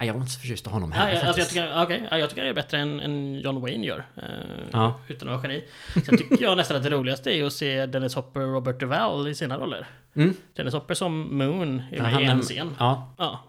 Jag 0.00 0.12
var 0.14 0.20
inte 0.20 0.32
så 0.32 0.40
förtjust 0.40 0.66
i 0.66 0.70
honom 0.70 0.92
ja, 0.94 0.98
heller 1.00 1.12
jag, 1.18 1.24
alltså 1.26 1.40
jag, 1.40 1.48
tycker, 1.48 2.06
ja, 2.10 2.18
jag 2.18 2.28
tycker 2.30 2.42
det 2.44 2.48
är 2.48 2.54
bättre 2.54 2.78
än, 2.78 3.00
än 3.00 3.40
John 3.40 3.60
Wayne 3.60 3.86
gör. 3.86 4.04
Eh, 4.16 4.22
Ja. 4.72 5.00
Utan 5.08 5.28
att 5.28 5.42
vara 5.42 5.52
geni. 5.52 5.64
Sen 6.06 6.16
tycker 6.18 6.42
jag 6.42 6.56
nästan 6.56 6.76
att 6.76 6.82
det 6.82 6.90
roligaste 6.90 7.30
är 7.30 7.44
att 7.44 7.52
se 7.52 7.86
Dennis 7.86 8.14
Hopper 8.14 8.40
och 8.40 8.52
Robert 8.52 8.80
Duvall 8.80 9.28
i 9.28 9.34
sina 9.34 9.58
roller. 9.58 9.86
Mm. 10.16 10.34
Dennis 10.56 10.74
Hopper 10.74 10.94
som 10.94 11.38
Moon 11.38 11.82
Ja, 11.92 12.20
i 12.20 12.24
är- 12.24 12.30
en 12.30 12.42
scen. 12.42 12.70
Ja, 12.78 13.14
Ja. 13.18 13.40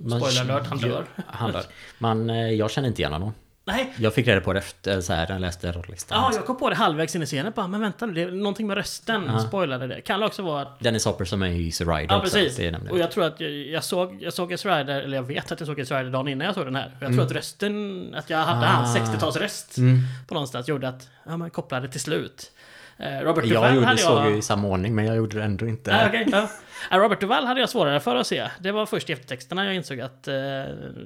Man- 0.00 0.20
Spoiler 0.20 0.52
alert, 0.54 0.66
han 0.68 0.78
dör. 0.78 1.04
Han 1.26 1.52
dör. 1.52 1.62
Men 1.98 2.30
eh, 2.30 2.50
jag 2.50 2.70
känner 2.70 2.88
inte 2.88 3.02
igen 3.02 3.12
honom. 3.12 3.32
Nej, 3.68 3.92
Jag 3.98 4.14
fick 4.14 4.26
reda 4.26 4.40
på 4.40 4.52
det 4.52 4.58
efter 4.58 5.00
så 5.00 5.12
här, 5.12 5.26
jag 5.30 5.40
läste 5.40 5.72
rollistan. 5.72 6.18
Ja, 6.22 6.30
jag 6.34 6.46
kom 6.46 6.56
på 6.58 6.70
det 6.70 6.76
halvvägs 6.76 7.16
in 7.16 7.22
i 7.22 7.26
scenen. 7.26 7.52
Bara, 7.56 7.66
men 7.68 7.80
vänta 7.80 8.06
nu, 8.06 8.12
det 8.12 8.22
är 8.22 8.30
någonting 8.30 8.66
med 8.66 8.76
rösten. 8.76 9.24
Ja. 9.32 9.38
Spoilade 9.38 9.86
det. 9.86 10.00
Kan 10.00 10.20
det 10.20 10.26
också 10.26 10.42
vara. 10.42 10.68
Dennis 10.78 11.04
Hopper 11.04 11.24
som 11.24 11.42
är 11.42 11.46
i 11.46 11.64
Easy 11.66 11.84
Rider 11.84 12.06
Ja, 12.14 12.18
också, 12.18 12.36
precis. 12.36 12.74
Och 12.90 12.98
jag 12.98 13.10
tror 13.10 13.24
att 13.24 13.40
jag, 13.40 13.50
jag 13.50 13.84
såg, 13.84 14.18
jag 14.22 14.32
såg 14.32 14.52
Easy 14.52 14.68
Rider, 14.68 15.02
eller 15.02 15.16
jag 15.16 15.22
vet 15.22 15.52
att 15.52 15.60
jag 15.60 15.66
såg 15.66 15.78
Easy 15.78 15.94
Rider 15.94 16.10
dagen 16.10 16.28
innan 16.28 16.44
jag 16.46 16.54
såg 16.54 16.64
den 16.64 16.76
här. 16.76 16.96
Jag 17.00 17.12
tror 17.12 17.24
att 17.24 17.32
rösten, 17.32 18.14
att 18.18 18.30
jag 18.30 18.38
hade 18.38 18.66
Ah. 18.66 18.70
hans 18.70 18.96
60-talsröst 18.96 19.78
Mm. 19.78 19.98
på 20.28 20.34
någonstans 20.34 20.68
gjorde 20.68 20.88
att, 20.88 21.08
ja 21.26 21.36
men 21.36 21.50
kopplade 21.50 21.88
till 21.88 22.00
slut. 22.00 22.50
Eh, 22.98 23.20
Robert 23.24 23.44
Jag 23.44 23.54
Duvall 23.54 23.74
gjorde, 23.74 23.86
hade 23.86 23.98
såg 23.98 24.18
jag... 24.18 24.30
ju 24.30 24.36
i 24.36 24.42
samma 24.42 24.68
ordning, 24.68 24.94
men 24.94 25.04
jag 25.04 25.16
gjorde 25.16 25.38
det 25.38 25.44
ändå 25.44 25.66
inte. 25.66 25.96
Ah, 25.96 26.06
okej, 26.08 26.28
ja. 26.32 26.48
Ah, 26.90 26.98
Robert 26.98 27.20
Duvall 27.20 27.44
hade 27.46 27.60
jag 27.60 27.68
svårare 27.68 28.00
för 28.00 28.16
att 28.16 28.26
se. 28.26 28.48
Det 28.58 28.72
var 28.72 28.86
först 28.86 29.10
i 29.10 29.12
eftertexterna 29.12 29.64
jag 29.64 29.74
insåg 29.74 30.00
att 30.00 30.28
uh, 30.28 30.34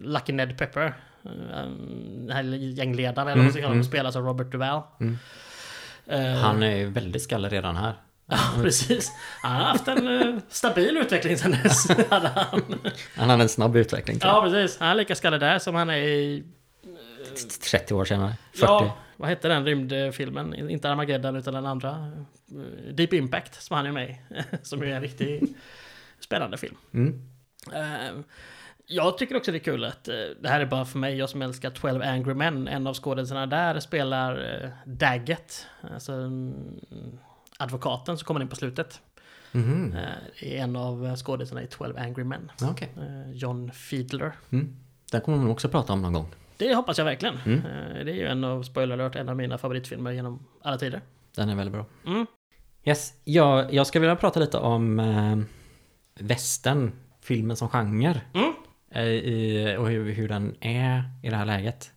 Lucky 0.03 0.33
Ned 0.33 0.59
Pepper, 0.59 0.95
den 1.23 2.31
här 2.33 2.43
gängledaren 2.43 3.29
eller 3.29 3.37
vad 3.37 3.45
man 3.45 3.53
kalla 3.55 3.69
honom, 3.69 3.85
spelas 3.85 4.17
av 4.17 4.25
Robert 4.25 4.53
Duvall. 4.53 4.83
Eh, 6.07 6.21
Han 6.35 6.63
är 6.63 6.77
ju 6.77 6.91
väldigt 6.91 7.23
skallig 7.23 7.53
redan 7.53 7.77
här. 7.77 7.95
Ja, 8.33 8.39
precis. 8.63 9.13
Han 9.43 9.57
har 9.57 9.65
haft 9.65 9.89
en 9.89 10.21
eh, 10.21 10.37
stabil 10.49 10.97
utveckling 10.97 11.37
sen 11.39 11.51
dess. 11.51 11.89
hade 12.11 12.29
han. 12.29 12.63
Han 13.17 13.31
hade 13.31 13.43
en 13.43 13.49
snabb 13.49 13.77
utveckling. 13.77 14.19
Ja, 14.23 14.43
precis. 14.43 14.79
Han 14.81 14.89
är 14.89 14.95
lika 14.95 15.15
skallig 15.15 15.41
där 15.41 15.59
som 15.59 15.75
han 15.75 15.91
är 15.91 15.97
i... 15.97 16.45
jag. 16.83 17.61
30 17.71 17.95
år 17.95 18.05
senare. 18.05 18.35
40. 18.53 18.63
Ja, 18.65 18.97
vad 19.17 19.29
hette 19.29 19.49
den 19.49 19.65
rymdfilmen? 19.65 20.71
Inte 20.71 20.91
Armageddon 20.91 21.37
utan 21.37 21.55
den 21.55 21.67
andra. 21.67 22.13
eh, 22.51 22.95
Deep 22.95 23.13
Impact 23.13 23.63
som 23.63 23.77
han 23.77 23.87
är 23.87 23.93
med 23.93 24.11
i. 24.11 24.17
Som 24.63 24.83
ju 24.83 24.91
är 24.91 24.97
en 24.97 25.03
riktigt 25.03 25.57
spännande 26.21 26.57
film. 26.59 26.77
Mm. 26.95 27.23
Eh, 27.73 28.21
Jag 28.93 29.19
tycker 29.19 29.37
också 29.37 29.53
det 29.53 29.59
är 29.59 29.61
kul 29.61 29.85
att, 29.85 30.09
eh, 30.09 30.15
det 30.41 30.49
här 30.49 30.61
är 30.61 30.67
bara 30.67 30.85
för 30.85 30.99
mig, 30.99 31.17
jag 31.17 31.29
som 31.29 31.43
älskar 31.43 31.71
12 31.71 32.03
Angry 32.03 32.35
Men, 32.35 32.69
en 32.69 32.87
av 32.87 32.95
skådespelarna 32.95 33.47
där 33.47 33.81
spelar 33.81 34.63
eh, 34.65 34.71
Daggett, 34.85 35.67
alltså 35.95 36.13
mm, 36.13 36.79
advokaten 37.59 38.19
som 38.19 38.27
kommer 38.27 38.41
in 38.41 38.49
på 38.49 38.57
slutet. 38.57 39.01
Är 40.37 40.57
en 40.57 40.77
av 40.77 41.17
skådespelarna 41.17 41.67
i 41.67 41.69
12 41.69 41.97
Angry 41.99 42.25
Men. 42.25 42.51
Eh, 42.97 43.33
John 43.33 43.71
Fiedler. 43.71 44.33
Mm. 44.51 44.77
Den 45.11 45.21
kommer 45.21 45.39
man 45.39 45.51
också 45.51 45.69
prata 45.69 45.93
om 45.93 46.03
någon 46.03 46.13
gång. 46.13 46.35
Det 46.57 46.75
hoppas 46.75 46.99
jag 46.99 47.05
verkligen. 47.05 47.39
Mm. 47.47 47.63
Det 48.05 48.13
är 48.13 48.17
ju 48.17 48.27
en 48.27 48.45
av, 48.45 48.63
spoiler 48.63 48.95
alert, 48.95 49.17
en 49.17 49.29
av 49.29 49.37
mina 49.37 49.59
favoritfilmer 49.59 50.11
genom 50.11 50.47
alla 50.63 50.79
tider. 50.79 51.01
Den 51.35 51.49
är 51.49 51.55
väldigt 51.55 51.73
bra. 51.73 51.85
Mm. 52.07 52.27
Yes, 52.85 53.13
jag, 53.25 53.75
jag 53.75 53.87
ska 53.87 54.01
vilja 54.01 54.17
prata 54.17 54.41
lite 54.41 54.59
om 54.59 55.01
eh, 55.01 55.39
västern, 56.25 56.93
filmen 57.21 57.57
som 57.57 57.69
genre. 57.69 58.21
Mm. 58.35 58.53
Eh, 58.91 59.03
i, 59.05 59.77
och 59.79 59.89
hur, 59.89 60.13
hur 60.13 60.29
den 60.29 60.57
är 60.61 61.03
i 61.23 61.31
det 61.31 61.37
här 61.37 61.45
läget. 61.45 61.93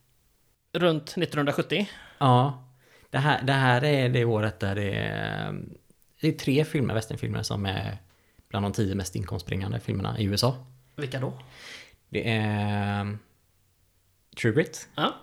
Runt 0.74 1.04
1970. 1.04 1.90
Ja, 2.18 2.64
det 3.10 3.18
här, 3.18 3.42
det 3.44 3.54
här 3.54 3.84
är 3.84 4.10
det 4.10 4.26
året 4.26 4.60
där 4.60 4.76
det 4.76 4.92
är, 4.96 5.56
det 6.22 6.28
är 6.28 6.32
tre 6.32 6.66
filmer, 6.66 6.94
westernfilmer 6.94 7.44
som 7.44 7.66
är 7.66 7.98
bland 8.50 8.66
de 8.66 8.72
tio 8.74 8.96
mest 8.96 9.16
inkomstbringande 9.16 9.80
filmerna 9.80 10.20
i 10.20 10.24
USA. 10.26 10.66
Vilka 10.96 11.20
då? 11.20 11.34
Det 12.10 12.30
är 12.30 13.02
um, 13.02 13.20
True 14.42 14.54
Grit, 14.54 14.88
Ja. 14.96 15.16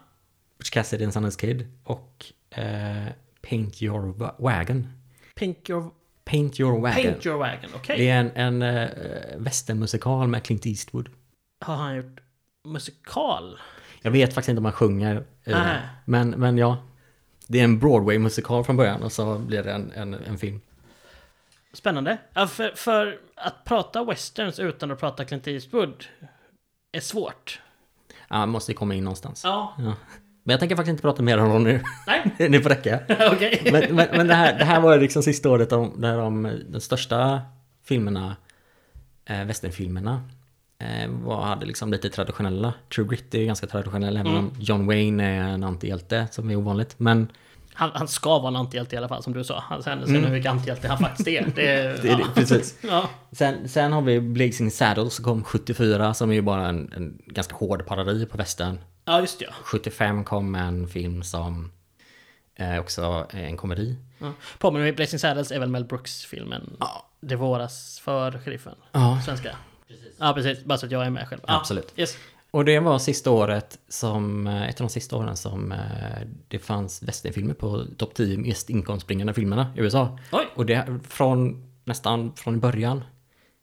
Butch 0.59 0.71
Cassidy 0.71 1.05
and 1.05 1.13
Sundance 1.13 1.41
Kid 1.41 1.69
och 1.85 2.25
eh, 2.51 3.07
Paint 3.43 3.83
Your 3.83 4.13
Wa- 4.15 4.35
Wagon. 4.39 4.89
Pink 5.35 5.71
Your, 5.71 5.91
Paint 6.25 6.61
Your 6.61 6.81
Wagon. 6.81 7.03
Paint 7.03 7.27
Your 7.27 7.39
Wagon, 7.39 7.71
okej. 7.75 7.97
Det 7.99 8.09
är 8.09 8.21
en, 8.21 8.61
en 8.61 8.63
uh, 8.63 8.89
westernmusikal 9.39 10.29
med 10.29 10.43
Clint 10.45 10.67
Eastwood. 10.67 11.09
Har 11.61 11.75
han 11.75 11.97
gjort 11.97 12.21
musikal? 12.65 13.59
Jag 14.03 14.11
vet 14.11 14.35
faktiskt 14.35 14.49
inte 14.49 14.59
om 14.59 14.65
han 14.65 14.73
sjunger. 14.75 15.25
eh, 15.45 15.67
men, 16.05 16.31
men 16.31 16.59
ja. 16.59 16.79
Det 17.47 17.61
är 17.61 17.65
en 17.65 17.79
Broadway-musikal 17.79 18.65
från 18.65 18.77
början 18.77 19.03
och 19.03 19.13
så 19.13 19.39
blir 19.39 19.63
det 19.63 19.73
en, 19.73 19.93
en, 19.93 20.15
en 20.15 20.39
film. 20.39 20.61
Spännande. 21.73 22.19
Ja, 22.35 22.47
för, 22.47 22.73
för 22.77 23.19
att 23.35 23.65
prata 23.65 24.05
westerns 24.05 24.59
utan 24.59 24.91
att 24.91 25.01
prata 25.01 25.25
Clint 25.25 25.47
Eastwood 25.47 26.05
är 26.93 27.01
svårt. 27.01 27.61
Ja, 28.29 28.37
man 28.39 28.49
måste 28.49 28.75
komma 28.75 28.95
in 28.95 29.05
någonstans. 29.05 29.45
Ja. 29.45 29.75
Ja. 29.79 29.95
Men 30.43 30.53
jag 30.53 30.61
tänker 30.61 30.77
faktiskt 30.77 30.91
inte 30.91 31.03
prata 31.03 31.23
mer 31.23 31.39
om 31.39 31.49
dem 31.49 31.65
nu. 31.65 31.83
Nej, 32.07 32.35
det 32.51 32.61
får 32.61 32.71
räcka. 32.71 33.01
okej. 33.33 33.69
Men, 33.73 33.97
men, 33.97 34.09
men 34.17 34.27
det, 34.29 34.35
här, 34.35 34.59
det 34.59 34.65
här 34.65 34.81
var 34.81 34.99
liksom 34.99 35.23
sista 35.23 35.51
året 35.51 35.73
om, 35.73 36.01
där 36.01 36.17
de, 36.17 36.61
de 36.69 36.81
största 36.81 37.41
filmerna, 37.85 38.37
eh, 39.25 39.45
westernfilmerna, 39.45 40.23
var, 41.09 41.43
hade 41.43 41.67
liksom 41.67 41.91
lite 41.93 42.11
traditionella. 42.11 42.75
True 42.95 43.07
Grit 43.09 43.35
är 43.35 43.39
ju 43.39 43.47
ganska 43.47 43.67
traditionell, 43.67 44.17
även 44.17 44.37
om 44.37 44.51
John 44.59 44.87
Wayne 44.87 45.25
är 45.25 45.49
en 45.49 45.65
antihjälte, 45.65 46.27
som 46.31 46.51
är 46.51 46.57
ovanligt. 46.57 46.95
Men 46.99 47.33
Han, 47.75 47.91
han 47.95 48.09
ska 48.09 48.39
vara 48.39 48.49
en 48.49 48.57
antihjälte 48.57 48.95
i 48.95 48.99
alla 48.99 49.09
fall, 49.09 49.23
som 49.23 49.33
du 49.33 49.45
sa. 49.45 49.65
Sen, 49.85 50.07
sen 50.07 50.25
hur 50.25 50.31
mycket 50.31 50.51
antihjälte 50.51 50.89
han 50.89 50.99
faktiskt 50.99 51.29
är. 51.29 51.47
Det, 51.47 51.53
det 52.03 52.09
ja. 52.09 52.17
det, 52.17 52.25
precis. 52.35 52.79
Ja. 52.83 53.09
Sen, 53.33 53.69
sen 53.69 53.93
har 53.93 54.03
vi 54.03 54.21
Blazing 54.21 54.71
Saddles 54.71 55.15
som 55.15 55.25
kom 55.25 55.45
74, 55.45 56.15
som 56.15 56.31
är 56.31 56.35
ju 56.35 56.43
bara 56.43 56.69
en, 56.69 56.93
en 56.97 57.19
ganska 57.27 57.55
hård 57.55 57.87
parodi 57.87 58.27
på 58.27 58.37
västern. 58.39 58.79
ja, 59.05 59.21
just 59.21 59.39
det. 59.39 59.45
Ja. 59.45 59.53
75 59.63 60.25
kom 60.25 60.55
en 60.55 60.89
film 60.89 61.23
som 61.23 61.71
eh, 62.55 62.79
också 62.79 63.27
är 63.31 63.45
en 63.45 63.57
komedi. 63.57 63.97
Ja. 64.19 64.33
Påminner 64.59 64.85
mig, 64.85 64.93
Blazing 64.93 65.19
Saddles 65.19 65.51
är 65.51 65.59
väl 65.59 65.69
Mel 65.69 65.85
Brooks-filmen 65.85 66.77
Ja. 66.81 67.07
Det 67.21 67.37
våras 67.37 68.01
för 68.05 68.39
sheriffen. 68.39 68.75
Ja. 68.93 69.21
Svenska. 69.25 69.57
Ja, 70.21 70.33
precis. 70.33 70.65
Bara 70.65 70.79
så 70.79 70.87
att 70.87 70.93
jag 70.93 71.07
är 71.07 71.11
med 71.11 71.29
själv. 71.29 71.41
Ja. 71.47 71.57
Absolut. 71.57 71.93
Yes. 71.97 72.17
Och 72.51 72.65
det 72.65 72.79
var 72.81 72.99
sista 72.99 73.31
året 73.31 73.79
som, 73.89 74.47
eh, 74.47 74.69
ett 74.69 74.81
av 74.81 74.87
de 74.87 74.93
sista 74.93 75.17
åren 75.17 75.37
som 75.37 75.73
eh, 75.73 75.79
det 76.49 76.59
fanns 76.59 77.03
westernfilmer 77.03 77.55
på 77.55 77.85
topp 77.97 78.15
10 78.15 78.39
mest 78.39 78.71
inkomstbringande 78.71 79.35
filmerna 79.35 79.73
i 79.77 79.81
USA. 79.81 80.19
Oj. 80.33 80.47
Och 80.55 80.67
det 80.67 80.87
från 81.09 81.67
nästan 81.85 82.33
från 82.37 82.61
början 82.61 83.05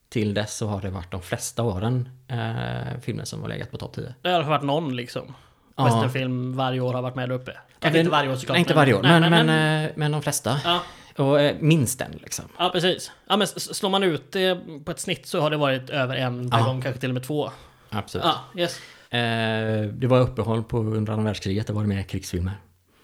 till 0.09 0.33
dess 0.33 0.57
så 0.57 0.67
har 0.67 0.81
det 0.81 0.89
varit 0.89 1.11
de 1.11 1.21
flesta 1.21 1.63
åren 1.63 2.09
eh, 2.27 2.99
filmer 3.01 3.23
som 3.25 3.41
har 3.41 3.49
legat 3.49 3.71
på 3.71 3.77
topp 3.77 3.93
10. 3.95 4.13
Det 4.21 4.29
har 4.29 4.43
varit 4.43 4.63
någon 4.63 4.95
liksom. 4.95 5.33
Ja. 5.75 5.85
Westernfilm 5.85 6.53
varje 6.55 6.79
år 6.79 6.93
har 6.93 7.01
varit 7.01 7.15
med 7.15 7.29
där 7.29 7.35
uppe. 7.35 7.51
Ja, 7.51 7.59
Kanske 7.79 7.97
det- 7.97 7.99
inte 7.99 8.11
varje 8.11 8.31
år 8.31 8.35
såklart. 8.35 8.53
Nej, 8.55 8.59
inte 8.59 8.73
varje 8.73 8.93
år, 8.93 9.01
Nej, 9.01 9.19
men, 9.19 9.45
men, 9.45 9.83
eh, 9.85 9.91
men 9.95 10.11
de 10.11 10.21
flesta. 10.21 10.59
ja. 10.63 10.81
Och 11.17 11.41
eh, 11.41 11.55
minst 11.59 12.01
en 12.01 12.11
liksom. 12.11 12.45
ja, 12.57 12.69
precis. 12.69 13.11
Ja, 13.27 13.37
men 13.37 13.47
slår 13.47 13.89
man 13.89 14.03
ut 14.03 14.31
det 14.31 14.59
på 14.85 14.91
ett 14.91 14.99
snitt 14.99 15.25
så 15.27 15.39
har 15.39 15.49
det 15.51 15.57
varit 15.57 15.89
över 15.89 16.15
en 16.15 16.49
Ja. 16.51 16.63
gång, 16.63 16.81
kanske 16.81 16.99
till 16.99 17.09
och 17.09 17.13
med 17.13 17.23
två. 17.23 17.51
Absolut. 17.89 18.25
Ja, 18.25 18.61
yes. 18.61 18.79
Eh, 19.09 19.89
det 19.93 20.07
var 20.07 20.19
uppehåll 20.19 20.63
på 20.63 20.77
under 20.79 21.13
andra 21.13 21.25
världskriget, 21.25 21.67
det 21.67 21.73
var 21.73 21.81
det 21.81 21.87
mer 21.87 22.03
krigsfilmer. 22.03 22.53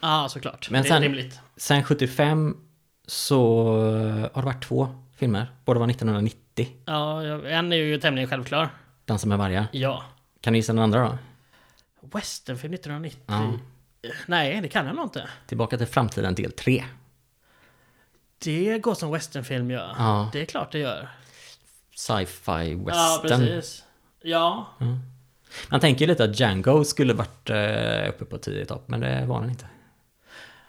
Ja, 0.02 0.28
såklart. 0.30 0.70
Men 0.70 0.82
det 0.84 0.88
sen- 0.88 0.98
är 0.98 1.02
rimligt. 1.02 1.40
Sen 1.58 1.84
75 1.84 2.58
så 3.08 3.66
har 4.34 4.42
det 4.42 4.46
varit 4.46 4.64
två 4.64 4.88
filmer. 5.16 5.48
Båda 5.66 5.80
var 5.80 5.88
1990. 5.88 6.68
Ja, 6.86 7.22
en 7.48 7.72
är 7.74 7.76
ju 7.78 8.00
tämligen 8.00 8.30
självklar. 8.30 8.70
Dansa 9.06 9.28
med 9.28 9.38
vargar. 9.38 9.66
Ja. 9.72 10.04
Kan 10.42 10.54
du 10.54 10.60
gissa 10.60 10.74
den 10.74 10.84
andra 10.84 11.00
då? 11.00 11.18
Westernfilm 12.18 12.74
1990? 12.74 13.20
Ja. 13.28 13.52
Nej, 14.28 14.62
det 14.62 14.68
kan 14.68 14.86
jag 14.86 14.96
nog 14.96 15.06
inte. 15.06 15.28
Tillbaka 15.48 15.78
till 15.78 15.88
framtiden 15.88 16.36
del 16.36 16.52
3. 16.52 16.84
Det 18.44 18.80
går 18.80 18.94
som 18.94 19.12
westernfilm 19.12 19.72
gör. 19.72 19.96
Ja. 19.98 20.30
Det 20.34 20.42
är 20.42 20.46
klart 20.46 20.72
det 20.72 20.80
gör. 20.80 21.10
Sci-fi 21.96 22.52
Ja, 22.88 23.22
western. 23.22 23.40
precis. 23.40 23.84
Ja, 24.22 24.66
Man 25.70 25.80
tänker 25.80 26.02
ju 26.06 26.08
lite 26.08 26.24
att 26.24 26.40
Django 26.40 26.84
skulle 26.84 27.14
varit 27.14 27.50
eh, 27.50 28.10
uppe 28.10 28.26
på 28.26 28.38
10 28.38 28.62
i 28.62 28.66
topp, 28.66 28.84
men 28.88 29.00
det 29.00 29.26
var 29.26 29.42
den 29.42 29.50
inte. 29.50 29.68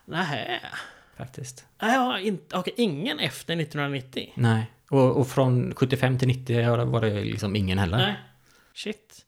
nej. 0.05 0.61
Faktiskt. 1.17 1.65
Har 1.77 2.19
inte, 2.19 2.57
okej, 2.59 2.75
ingen 2.77 3.19
efter 3.19 3.55
1990. 3.61 4.33
Nej. 4.35 4.71
Och, 4.91 5.17
och 5.17 5.29
från 5.29 5.75
75 5.75 6.19
till 6.19 6.29
90 6.29 6.85
var 6.85 7.01
det 7.01 7.25
liksom 7.25 7.57
ingen 7.57 7.79
heller. 7.79 7.97
Nej. 7.99 8.15
Shit. 8.75 9.25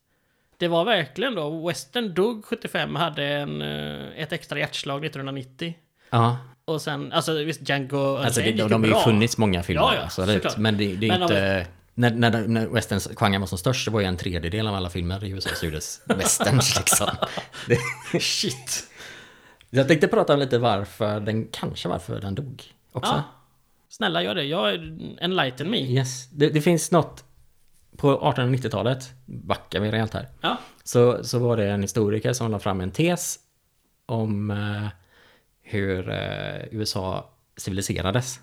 Det 0.58 0.68
var 0.68 0.84
verkligen 0.84 1.34
då, 1.34 1.66
Western 1.68 2.14
dog 2.14 2.44
75, 2.44 2.94
hade 2.94 3.24
en, 3.24 3.62
eh, 3.62 4.22
ett 4.22 4.32
extra 4.32 4.58
hjärtslag 4.58 5.04
1990. 5.04 5.74
Ja. 6.10 6.38
Och 6.68 6.82
sen, 6.82 7.12
alltså 7.12 7.32
visst 7.44 7.68
Django 7.68 8.16
Alltså 8.16 8.40
det, 8.40 8.52
de, 8.52 8.68
de 8.70 8.82
har 8.82 8.98
ju 8.98 9.04
funnits 9.04 9.38
många 9.38 9.62
filmer. 9.62 9.82
Ja, 9.82 9.94
ja, 9.94 10.02
absolut. 10.04 10.34
såklart. 10.42 10.56
Men 10.56 10.76
det, 10.78 10.96
det 10.96 11.06
är 11.06 11.10
Men 11.10 11.22
om- 11.22 11.28
inte... 11.30 11.66
När, 11.98 12.10
när, 12.10 12.48
när 12.48 12.66
westerns 12.66 13.08
genren 13.16 13.40
var 13.40 13.48
som 13.48 13.58
störst, 13.58 13.84
det 13.84 13.90
var 13.90 14.00
ju 14.00 14.06
en 14.06 14.16
tredjedel 14.16 14.66
av 14.66 14.74
alla 14.74 14.90
filmer 14.90 15.24
i 15.24 15.30
USA 15.30 15.50
som 15.54 15.68
gjordes 15.68 16.00
westerns 16.06 16.76
liksom. 16.76 17.08
Det, 17.68 18.20
Shit. 18.20 18.84
jag 19.70 19.88
tänkte 19.88 20.08
prata 20.08 20.34
om 20.34 20.38
lite 20.40 20.58
varför 20.58 21.20
den, 21.20 21.48
kanske 21.52 21.88
varför 21.88 22.20
den 22.20 22.34
dog 22.34 22.62
också. 22.92 23.12
Ja. 23.12 23.22
Snälla 23.88 24.22
gör 24.22 24.34
det, 24.34 24.44
jag 24.44 24.74
enlighten 25.20 25.70
me. 25.70 25.78
Yes. 25.78 26.28
Det, 26.30 26.48
det 26.48 26.60
finns 26.60 26.90
något 26.90 27.24
på 27.96 28.20
1890-talet, 28.20 29.10
backar 29.26 29.80
vi 29.80 29.90
rejält 29.90 30.14
här, 30.14 30.28
Ja. 30.40 30.56
så, 30.84 31.24
så 31.24 31.38
var 31.38 31.56
det 31.56 31.70
en 31.70 31.82
historiker 31.82 32.32
som 32.32 32.50
la 32.50 32.58
fram 32.58 32.80
en 32.80 32.90
tes 32.90 33.38
om 34.06 34.50
eh, 34.50 34.88
hur 35.68 36.10
eh, 36.10 36.64
USA 36.70 37.30
civiliserades. 37.56 38.40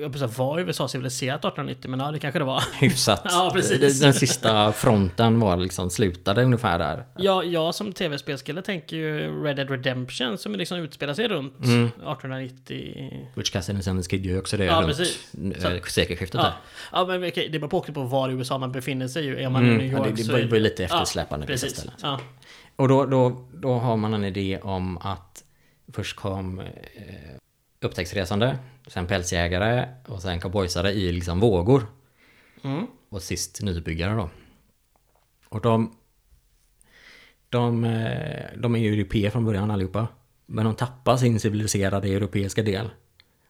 Jag 0.00 0.12
precis, 0.12 0.38
var 0.38 0.58
USA 0.60 0.88
civiliserat 0.88 1.38
1890? 1.38 1.90
Men 1.90 2.00
ja, 2.00 2.10
det 2.10 2.18
kanske 2.18 2.38
det 2.38 2.44
var. 2.44 2.62
Hyfsat. 2.80 3.20
Ja, 3.24 3.50
precis. 3.54 4.00
Den, 4.00 4.14
sista 4.14 4.72
fronten 4.72 5.40
var 5.40 5.56
liksom 5.56 5.90
slutade 5.90 6.42
ungefär 6.42 6.78
där. 6.78 7.04
Ja, 7.16 7.42
jag 7.44 7.74
som 7.74 7.92
tv-spelskille 7.92 8.62
tänker 8.62 8.96
ju 8.96 9.42
Red 9.44 9.56
Dead 9.56 9.70
Redemption 9.70 10.38
som 10.38 10.54
liksom 10.54 10.78
utspelar 10.78 11.14
sig 11.14 11.28
runt 11.28 11.58
Mm. 11.64 11.84
1890. 11.86 13.28
Which 13.34 13.52
Castle 13.52 13.74
and 13.74 13.84
Sanders 13.84 14.08
Kid 14.08 14.26
gör 14.26 14.32
ju 14.32 14.38
också 14.38 14.56
det 14.56 14.64
Ja, 14.64 14.76
runt 14.82 14.86
precis. 14.86 15.34
eh, 15.64 15.82
sekelskiftet 15.82 16.40
Ja, 16.40 16.42
där. 16.42 16.52
ja 16.92 17.04
men 17.06 17.28
okej, 17.28 17.48
det 17.52 17.58
beror 17.58 17.68
på 17.70 17.80
på 17.80 18.02
var 18.02 18.28
i 18.28 18.32
USA 18.32 18.58
man 18.58 18.72
befinner 18.72 19.08
sig. 19.08 19.24
ju. 19.24 19.38
Är 19.40 19.48
man 19.50 19.64
i 19.64 19.68
Mm, 19.68 19.78
New 19.78 19.92
ja, 19.92 19.98
York 19.98 20.16
det, 20.16 20.22
så 20.24 20.32
det 20.32 20.38
är 20.42 20.48
var 20.48 20.56
ju 20.56 20.62
lite 20.62 20.84
eftersläpande 20.84 21.46
på 21.46 21.52
vissa 21.52 21.66
Precis. 21.66 21.86
Ja. 22.02 22.20
Och 22.76 22.88
då, 22.88 23.06
då, 23.06 23.46
då 23.54 23.72
har 23.78 23.96
man 23.96 24.14
en 24.14 24.24
idé 24.24 24.58
om 24.62 24.98
att 24.98 25.44
först 25.92 26.16
kom 26.16 26.60
eh, 26.60 26.66
upptäcktsresande, 27.80 28.58
sen 28.86 29.06
pälsjägare 29.06 29.88
och 30.06 30.22
sen 30.22 30.40
cowboysare 30.40 30.92
i 30.92 31.12
liksom 31.12 31.40
vågor. 31.40 31.86
Mm. 32.64 32.86
Och 33.08 33.22
sist 33.22 33.62
nybyggare 33.62 34.14
då. 34.14 34.30
Och 35.48 35.60
de, 35.60 35.96
de, 37.48 37.84
eh, 37.84 38.46
de 38.56 38.74
är 38.74 38.78
ju 38.78 38.92
europeer 38.92 39.30
från 39.30 39.44
början 39.44 39.70
allihopa. 39.70 40.08
Men 40.46 40.64
de 40.64 40.74
tappar 40.74 41.16
sin 41.16 41.40
civiliserade 41.40 42.08
europeiska 42.08 42.62
del. 42.62 42.90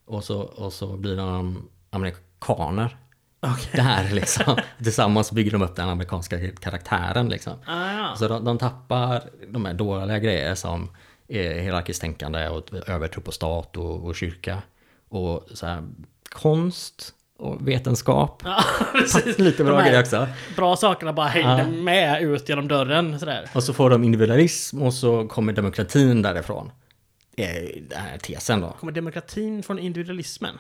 Och 0.05 0.24
så, 0.24 0.40
och 0.40 0.72
så 0.72 0.96
blir 0.96 1.16
de 1.16 1.68
amerikaner. 1.90 2.96
Okej. 3.40 3.70
Det 3.72 3.83
här 3.83 4.11
liksom. 4.11 4.57
Tillsammans 4.83 5.33
bygger 5.33 5.51
de 5.51 5.62
upp 5.62 5.77
den 5.77 5.88
amerikanska 5.88 6.51
karaktären 6.51 7.29
liksom. 7.29 7.53
Ah, 7.66 7.92
ja. 7.92 8.16
Så 8.16 8.29
de, 8.29 8.44
de 8.44 8.59
tappar 8.59 9.31
de 9.48 9.64
här 9.64 9.74
dåliga 9.74 10.18
grejer 10.18 10.55
som 10.55 10.90
är 11.29 11.61
hierarkiskt 11.61 12.01
tänkande 12.01 12.49
och 12.49 12.88
övertro 12.88 13.21
på 13.23 13.33
stat 13.33 13.77
och, 13.77 14.05
och 14.07 14.17
kyrka. 14.17 14.62
Och 15.09 15.49
så 15.55 15.67
här, 15.67 15.83
konst 16.31 17.14
och 17.38 17.69
vetenskap. 17.69 18.43
Ja, 18.45 18.64
precis. 18.93 19.38
Lite 19.38 19.64
bra 19.64 19.81
grejer 19.81 20.01
också. 20.01 20.27
Bra 20.57 20.77
sakerna 20.77 21.12
bara 21.12 21.27
hängde 21.27 21.75
Ja. 21.77 21.83
med 21.83 22.23
ut 22.23 22.49
genom 22.49 22.69
dörren 22.69 23.19
sådär. 23.19 23.49
Och 23.55 23.62
så 23.64 23.73
får 23.75 23.91
de 23.91 24.05
individualism 24.05 24.83
och 24.83 24.95
så 24.95 25.29
kommer 25.29 25.53
demokratin 25.53 26.23
därifrån. 26.23 26.71
Eh, 27.37 27.47
Den 27.88 27.99
här 28.01 28.19
tesen 28.19 28.61
då. 28.61 28.71
Kommer 28.81 28.93
demokratin 28.93 29.62
från 29.62 29.79
individualismen? 29.79 30.59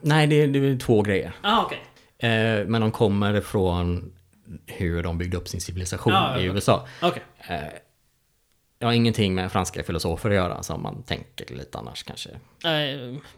Nej, 0.00 0.26
det, 0.26 0.42
är- 0.42 0.48
det 0.48 0.58
är 0.58 0.78
två 0.78 1.02
grejer. 1.02 1.32
Ah, 1.42 1.62
okej. 1.64 1.80
Eh, 2.18 2.66
Men 2.66 2.80
de 2.80 2.90
kommer 2.92 3.40
från 3.40 4.12
hur 4.66 5.02
de 5.02 5.18
byggde 5.18 5.36
upp 5.36 5.48
sin 5.48 5.60
civilisation 5.60 6.12
ja, 6.12 6.38
i. 6.38 6.44
USA. 6.44 6.86
Okej. 7.02 7.22
Jag 7.48 7.60
har 8.86 8.92
ingenting 8.92 9.34
med 9.34 9.52
franska 9.52 9.82
filosofer 9.82 10.30
att 10.30 10.34
göra 10.36 10.62
som 10.62 10.82
man 10.82 11.02
tänker 11.02 11.54
lite 11.54 11.78
annars 11.78 12.02
kanske. 12.02 12.30
Eh, 12.64 12.70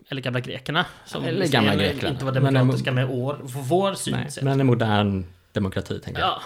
Eller 0.09 0.20
gamla 0.20 0.40
grekerna. 0.40 0.87
Som 1.07 1.24
Eller 1.24 1.46
gamla 1.46 1.74
Grekland. 1.76 2.12
inte 2.14 2.24
var 2.24 2.33
Men- 2.33 2.55
demokratiska 2.55 2.92
med 2.92 3.11
år, 3.11 3.38
vår 3.42 3.94
synsätt. 3.94 4.44
men 4.44 4.61
en 4.61 4.66
modern 4.66 5.24
demokrati 5.53 6.00
tänker 6.00 6.20
jag. 6.20 6.29
Ja. 6.31 6.42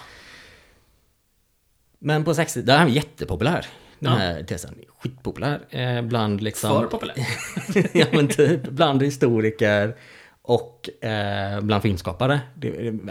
Men 1.98 2.24
på 2.24 2.34
60 2.34 2.62
den 2.62 2.78
här 2.78 2.86
är 2.86 2.90
jättepopulär. 2.90 3.66
Den 3.98 4.12
Ja. 4.12 4.18
här 4.18 4.42
tesen. 4.42 4.74
Skitpopulär. 4.98 5.60
Eh, 5.70 6.02
bland 6.02 6.40
liksom... 6.42 6.70
För 6.80 6.86
populär. 6.86 7.14
ja 7.92 8.06
men 8.12 8.28
typ. 8.28 8.62
Bland 8.62 9.02
historiker 9.02 9.96
och 10.42 11.04
eh, 11.04 11.60
bland 11.60 11.82
filmskapare. 11.82 12.40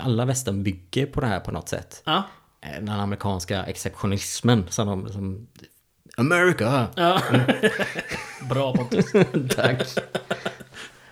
Alla 0.01 0.25
västern 0.25 0.63
bygger 0.63 1.05
på 1.05 1.21
det 1.21 1.27
här 1.27 1.39
på 1.39 1.51
något 1.51 1.69
sätt. 1.69 2.01
Ja. 2.05 2.23
Den 2.61 2.89
amerikanska 2.89 3.63
exceptionismen 3.63 4.65
som 4.69 4.87
de... 4.87 5.09
Som, 5.13 5.47
America! 6.17 6.87
ja. 6.95 7.21
Bra 8.49 8.73
Pontus. 8.73 9.11
Tack. 9.55 9.87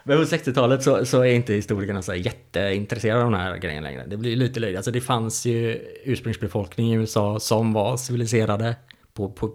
Men 0.03 0.17
på 0.17 0.23
60-talet 0.23 0.83
så, 0.83 1.05
så 1.05 1.21
är 1.21 1.33
inte 1.33 1.53
historikerna 1.53 2.01
så 2.01 2.13
jätteintresserade 2.13 3.23
av 3.23 3.31
de 3.31 3.37
här 3.37 3.57
grejerna 3.57 3.87
längre. 3.87 4.05
Det 4.07 4.17
blir 4.17 4.35
lite 4.35 4.59
löjligt. 4.59 4.77
Alltså 4.77 4.91
det 4.91 5.01
fanns 5.01 5.45
ju 5.45 5.87
ursprungsbefolkning 6.03 6.93
i 6.93 6.95
USA 6.95 7.39
som 7.39 7.73
var 7.73 7.97
civiliserade. 7.97 8.75
På, 9.13 9.31
på, 9.31 9.51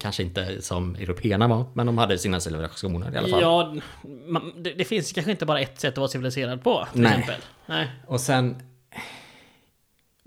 kanske 0.00 0.22
inte 0.22 0.62
som 0.62 0.94
européerna 0.94 1.48
var, 1.48 1.64
men 1.74 1.86
de 1.86 1.98
hade 1.98 2.18
sina 2.18 2.40
civilisationer 2.40 3.14
i 3.14 3.18
alla 3.18 3.28
fall. 3.28 3.40
Ja, 3.40 3.74
man, 4.26 4.52
det, 4.56 4.72
det 4.72 4.84
finns 4.84 5.12
kanske 5.12 5.30
inte 5.30 5.46
bara 5.46 5.60
ett 5.60 5.80
sätt 5.80 5.92
att 5.92 5.98
vara 5.98 6.08
civiliserad 6.08 6.64
på. 6.64 6.86
Till 6.92 7.02
Nej. 7.02 7.10
exempel. 7.10 7.40
Nej. 7.66 7.90
Och 8.06 8.20
sen... 8.20 8.56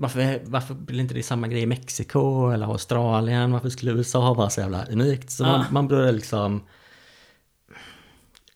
Varför, 0.02 0.42
varför 0.46 0.74
blir 0.74 1.00
inte 1.00 1.14
det 1.14 1.24
samma 1.24 1.48
grej 1.48 1.62
i 1.62 1.66
Mexiko 1.66 2.50
eller 2.52 2.66
Australien? 2.66 3.52
Varför 3.52 3.70
skulle 3.70 3.92
USA 3.92 4.34
vara 4.34 4.50
så 4.50 4.62
jävla 4.62 4.86
unikt? 4.86 5.32
Så 5.32 5.44
Ja. 5.44 5.48
man, 5.58 5.66
man 5.72 5.88
börjar 5.88 6.12
liksom 6.12 6.64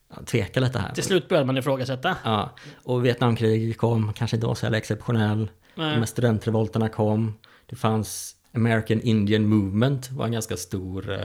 ja, 0.08 0.16
tveka 0.26 0.60
lite 0.60 0.78
här. 0.78 0.92
Till 0.94 1.04
slut 1.04 1.28
började 1.28 1.46
man 1.46 1.56
ifrågasätta. 1.58 2.16
Ja, 2.24 2.50
och 2.82 3.04
Vietnamkriget 3.04 3.78
kom, 3.78 4.12
kanske 4.12 4.36
inte 4.36 4.46
var 4.46 4.54
så 4.54 4.64
jävla 4.66 4.78
exceptionell. 4.78 5.38
De 5.74 5.82
Nej. 5.82 5.98
här 5.98 6.04
studentrevolterna 6.04 6.88
kom. 6.88 7.34
Det 7.66 7.76
fanns 7.76 8.36
American 8.54 9.00
Indian 9.00 9.46
Movement, 9.48 10.10
var 10.10 10.24
en 10.26 10.32
ganska 10.32 10.56
stor 10.56 11.12
eh, 11.12 11.20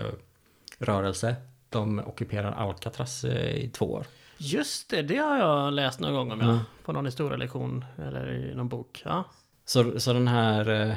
rörelse. 0.79 1.35
De 1.69 1.99
ockuperade 1.99 2.55
Alcatraz 2.55 3.23
eh, 3.23 3.55
i 3.55 3.69
två 3.69 3.85
år. 3.93 4.05
Just 4.37 4.89
det, 4.89 5.01
det 5.01 5.17
har 5.17 5.37
jag 5.37 5.73
läst 5.73 5.99
någon 5.99 6.13
gång 6.13 6.31
om 6.31 6.39
ja. 6.39 6.45
Mm. 6.49 6.59
På 6.85 6.91
någon 6.91 7.05
historielektion 7.05 7.85
eller 7.97 8.31
i 8.33 8.55
någon 8.55 8.69
bok. 8.69 9.01
Ja. 9.05 9.23
Så, 9.65 9.99
så 9.99 10.13
den 10.13 10.27
här 10.27 10.69
eh, 10.89 10.95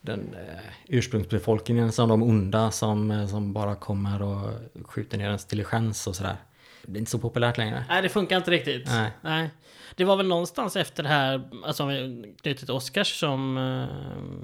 den 0.00 0.34
eh, 0.34 0.60
ursprungsbefolkningen 0.88 1.92
som 1.92 2.08
de 2.08 2.22
onda 2.22 2.70
som, 2.70 3.10
eh, 3.10 3.26
som 3.26 3.52
bara 3.52 3.74
kommer 3.74 4.22
och 4.22 4.50
skjuter 4.84 5.18
ner 5.18 5.26
ens 5.26 5.44
diligens 5.44 6.06
och 6.06 6.16
sådär. 6.16 6.36
Det 6.82 6.96
är 6.96 6.98
inte 6.98 7.10
så 7.10 7.18
populärt 7.18 7.58
längre. 7.58 7.84
Nej, 7.88 8.02
det 8.02 8.08
funkar 8.08 8.36
inte 8.36 8.50
riktigt. 8.50 8.88
Nej. 9.22 9.50
Det 9.94 10.04
var 10.04 10.16
väl 10.16 10.28
någonstans 10.28 10.76
efter 10.76 11.02
det 11.02 11.08
här, 11.08 11.50
alltså 11.64 11.82
om 11.82 11.88
vi 11.88 12.34
knyter 12.42 12.66
till 12.66 12.74
Oscars, 12.74 13.20
som 13.20 13.54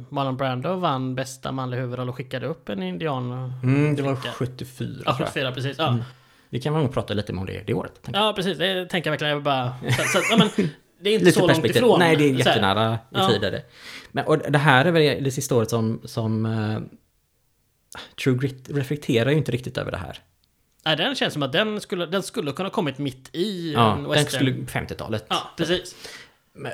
Marlon 0.09 0.37
Brando 0.37 0.75
vann 0.75 1.15
bästa 1.15 1.53
manliga 1.53 1.81
huvudroll 1.81 2.09
och 2.09 2.17
skickade 2.17 2.47
upp 2.47 2.69
en 2.69 2.83
indian. 2.83 3.53
Mm, 3.63 3.97
det 3.97 4.03
var 4.03 4.17
Flicka. 4.17 4.35
74 4.35 4.89
Ja, 5.07 5.17
tror 5.17 5.21
jag. 5.21 5.29
74 5.29 5.53
precis. 5.53 5.79
Ja. 5.79 5.89
Mm. 5.89 6.03
Vi 6.49 6.61
kan 6.61 6.73
nog 6.73 6.93
prata 6.93 7.15
lite 7.15 7.33
om 7.33 7.47
det 7.47 7.63
det 7.67 7.75
året. 7.75 8.09
ja, 8.13 8.33
precis. 8.37 8.59
Det 8.59 8.87
tänker 8.87 9.11
jag 9.11 9.13
verkligen. 9.13 9.33
Jag 9.33 9.43
bara... 9.43 9.75
Så, 9.97 10.03
så, 10.03 10.19
ja, 10.31 10.37
men, 10.37 10.71
det 11.01 11.11
är 11.11 11.15
inte 11.15 11.25
Lite 11.25 11.39
så 11.41 11.47
långt 11.49 11.65
ifrån. 11.65 11.99
Nej, 11.99 12.17
det 12.17 12.25
är 12.25 12.33
jättenära 12.35 12.95
i 12.95 12.99
Ja. 13.11 13.29
tid. 13.29 13.45
är 13.45 13.51
det. 13.51 13.63
Men, 14.13 14.25
och 14.27 14.39
det 14.39 14.59
här 14.59 14.85
är 14.85 14.91
väl 14.93 15.25
det 15.25 15.31
sista 15.31 15.55
året 15.55 15.71
som, 15.71 16.01
som 16.05 16.47
eh, 16.47 16.81
True 18.25 18.39
Grit 18.39 18.71
reflekterar 18.71 19.31
ju 19.31 19.37
inte 19.37 19.53
riktigt 19.53 19.79
över 19.79 19.91
det 19.91 19.99
här. 19.99 20.19
Nej, 20.85 20.97
den 20.97 21.15
känns 21.15 21.33
som 21.35 21.43
att 21.43 21.53
den 21.53 21.81
skulle, 21.81 22.07
den 22.07 22.23
skulle 22.23 22.53
kunna 22.53 22.71
kommit 22.71 22.99
mitt 22.99 23.29
i 23.33 23.73
Ja, 23.73 23.97
en 23.97 24.05
den 24.05 24.27
skulle 24.27 24.51
50-talet. 24.53 25.25
Ja, 25.29 25.51
precis. 25.57 25.97
Men, 26.53 26.73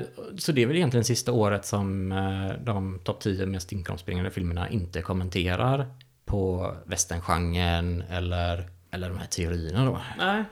eh, 0.00 0.06
Så 0.38 0.52
det 0.52 0.62
är 0.62 0.66
väl 0.66 0.76
egentligen 0.76 1.04
sista 1.04 1.32
året 1.32 1.66
som 1.66 2.12
eh, 2.12 2.64
de 2.64 2.98
topp 3.04 3.20
10 3.20 3.46
mest 3.46 3.72
inkomstbringande 3.72 4.30
filmerna 4.30 4.68
inte 4.68 5.02
kommenterar 5.02 5.86
på 6.24 6.74
westerngenren 6.86 8.02
eller, 8.10 8.68
eller 8.90 9.08
de 9.08 9.18
här 9.18 9.26
teorierna 9.26 9.84
då. 9.84 10.00
Nej, 10.18 10.44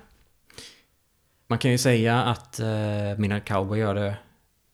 Man 1.53 1.59
kan 1.59 1.71
ju 1.71 1.79
säga 1.79 2.23
att 2.23 2.61
eh, 2.61 2.67
Midnight 3.19 3.45
Cowboy 3.45 3.79
gör 3.79 3.95
det 3.95 4.17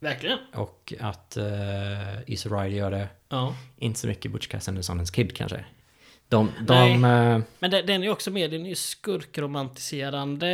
verkligen. 0.00 0.38
och 0.54 0.92
att 1.00 1.36
eh, 1.36 2.18
Easy 2.26 2.48
Rider 2.48 2.66
gör 2.66 2.90
det. 2.90 3.08
Ja. 3.28 3.54
Inte 3.76 4.00
så 4.00 4.06
mycket 4.06 4.32
Butch 4.32 4.46
Cassidy 4.46 4.70
and 4.70 4.78
the 4.78 4.82
Sundance 4.82 5.14
Kid 5.14 5.36
kanske. 5.36 5.64
De, 6.28 6.50
de 6.66 7.04
eh, 7.04 7.40
Men 7.58 7.70
den, 7.70 7.86
den 7.86 8.02
är 8.02 8.08
också 8.10 8.30
mer, 8.30 8.48
den 8.48 8.64
är 8.64 8.68
ju 8.68 8.74
skurkromantiserande 8.74 10.48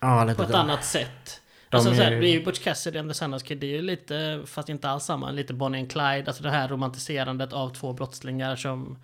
ja, 0.00 0.24
lite 0.24 0.36
på 0.36 0.42
ett 0.42 0.48
då. 0.52 0.56
annat 0.56 0.84
sätt. 0.84 1.40
De 1.68 1.76
alltså, 1.76 1.92
är- 1.92 1.96
så 1.96 2.02
här, 2.02 2.10
det 2.10 2.28
är 2.28 2.32
ju 2.32 2.44
Butch 2.44 2.58
Cassidy 2.64 2.98
and 2.98 3.10
the 3.10 3.14
Sundance 3.14 3.46
Kid, 3.46 3.58
det 3.58 3.66
är 3.66 3.70
ju 3.76 3.82
lite, 3.82 4.42
fast 4.46 4.68
inte 4.68 4.88
alls 4.88 5.04
samma, 5.04 5.30
lite 5.30 5.54
Bonnie 5.54 5.78
and 5.80 5.90
Clyde, 5.92 6.24
alltså 6.26 6.42
det 6.42 6.50
här 6.50 6.68
romantiserandet 6.68 7.52
av 7.52 7.74
två 7.74 7.92
brottslingar 7.92 8.56
som... 8.56 8.98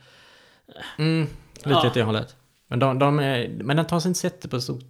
Mm, 0.98 1.26
lite 1.56 1.70
Ja. 1.70 1.86
åt 1.86 1.94
det 1.94 2.02
hållet. 2.02 2.36
Men, 2.66 2.78
de, 2.78 2.98
de 2.98 3.18
är, 3.18 3.48
men 3.48 3.76
den 3.76 3.86
tar 3.86 4.00
sig 4.00 4.08
inte 4.08 4.26
jätte 4.26 4.48
på 4.48 4.60
stort, 4.60 4.84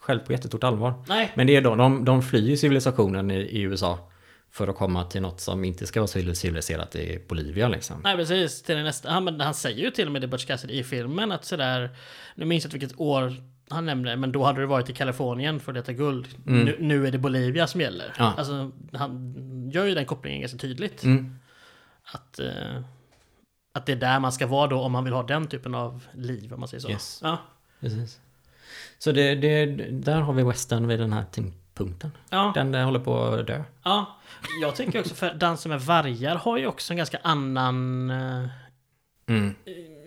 själv 0.00 0.18
på 0.20 0.32
jättestort 0.32 0.64
allvar. 0.64 0.94
Nej, 1.08 1.32
Men 1.34 1.46
det 1.46 1.56
är 1.56 1.62
då, 1.62 1.74
de, 1.74 2.04
de 2.04 2.22
flyr 2.22 2.56
civilisationen 2.56 3.30
i, 3.30 3.34
i 3.34 3.60
USA 3.60 4.10
för 4.50 4.68
att 4.68 4.76
komma 4.76 5.04
till 5.04 5.22
något 5.22 5.40
som 5.40 5.64
inte 5.64 5.86
ska 5.86 6.00
vara 6.00 6.34
civiliserat 6.34 6.96
i 6.96 7.24
Bolivia 7.28 7.68
liksom. 7.68 8.00
nej 8.04 8.16
precis. 8.16 8.62
Till 8.62 8.82
nästa, 8.82 9.10
han, 9.10 9.40
han 9.40 9.54
säger 9.54 9.84
ju 9.84 9.90
till 9.90 10.06
och 10.06 10.12
med 10.12 10.22
det 10.22 10.28
Butch 10.28 10.46
Cassidy 10.46 10.74
i 10.74 10.84
filmen 10.84 11.32
att 11.32 11.44
sådär, 11.44 11.90
nu 12.34 12.44
minns 12.44 12.64
jag 12.64 12.68
inte 12.68 12.78
vilket 12.78 13.00
år 13.00 13.34
han 13.70 13.86
nämnde, 13.86 14.16
men 14.16 14.32
då 14.32 14.44
hade 14.44 14.60
det 14.60 14.66
varit 14.66 14.90
i 14.90 14.92
Kalifornien 14.92 15.60
för 15.60 15.72
att 15.72 15.76
leta 15.76 15.92
guld. 15.92 16.28
Mm. 16.46 16.64
Nu, 16.64 16.76
nu 16.80 17.06
är 17.06 17.10
det 17.10 17.18
Bolivia 17.18 17.66
som 17.66 17.80
gäller. 17.80 18.14
Ja. 18.18 18.34
Alltså, 18.36 18.70
han 18.92 19.70
gör 19.72 19.84
ju 19.84 19.94
den 19.94 20.06
kopplingen 20.06 20.40
ganska 20.40 20.58
tydligt. 20.58 21.04
Mm. 21.04 21.38
Att, 22.04 22.38
eh, 22.38 22.80
att 23.72 23.86
det 23.86 23.92
är 23.92 23.96
där 23.96 24.20
man 24.20 24.32
ska 24.32 24.46
vara 24.46 24.66
då 24.66 24.80
om 24.80 24.92
man 24.92 25.04
vill 25.04 25.12
ha 25.12 25.22
den 25.22 25.46
typen 25.46 25.74
av 25.74 26.04
liv, 26.12 26.52
om 26.52 26.60
man 26.60 26.68
säger 26.68 26.80
så. 26.80 26.90
Yes. 26.90 27.20
Ja. 27.22 27.38
Precis. 27.80 28.20
Så 28.98 29.12
det, 29.12 29.34
det, 29.34 29.66
där 29.90 30.20
har 30.20 30.32
vi 30.32 30.42
western 30.42 30.86
vid 30.86 30.98
den 30.98 31.12
här 31.12 31.24
tyngdpunkten. 31.32 32.10
Ja. 32.30 32.52
Den 32.54 32.72
där 32.72 32.84
håller 32.84 33.00
på 33.00 33.22
att 33.22 33.46
dö. 33.46 33.62
ja. 33.84 34.16
Jag 34.62 34.76
tänker 34.76 35.00
också 35.00 35.14
för 35.14 35.34
Dansen 35.34 35.70
med 35.70 35.80
vargar 35.80 36.36
har 36.36 36.58
ju 36.58 36.66
också 36.66 36.92
en 36.92 36.96
ganska 36.96 37.18
annan 37.22 38.10
eh, 38.10 38.46
Mm. 39.26 39.54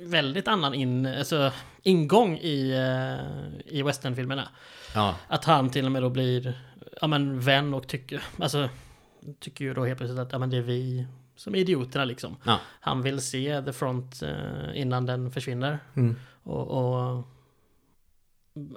väldigt 0.02 0.48
annan 0.48 0.74
in, 0.74 1.06
alltså, 1.06 1.52
ingång 1.82 2.38
i, 2.38 2.72
eh, 2.72 3.76
i 3.78 3.82
westernfilmerna. 3.84 4.48
Ja, 4.96 5.16
Att 5.28 5.46
han 5.46 5.70
till 5.70 5.86
och 5.86 5.92
med 5.92 6.02
då 6.04 6.10
blir 6.10 6.62
ja, 7.02 7.08
men, 7.08 7.40
vän 7.40 7.74
och 7.74 7.88
tycker, 7.88 8.22
alltså, 8.40 8.70
tycker 9.40 9.66
ju 9.66 9.74
då 9.74 9.86
helt 9.86 9.98
plötsligt 9.98 10.20
att 10.20 10.32
ja, 10.32 10.40
men 10.40 10.50
det 10.50 10.58
är 10.58 10.62
vi 10.62 11.08
som 11.36 11.56
är 11.56 11.60
idioterna 11.60 12.06
liksom. 12.06 12.36
ja. 12.44 12.60
Han 12.80 13.02
vill 13.02 13.22
se 13.22 13.62
The 13.62 13.74
Front 13.74 14.22
eh, 14.24 14.82
innan 14.82 15.06
den 15.06 15.32
försvinner. 15.32 15.80
Mm. 15.96 16.16
Och, 16.44 16.68
och 16.68 17.28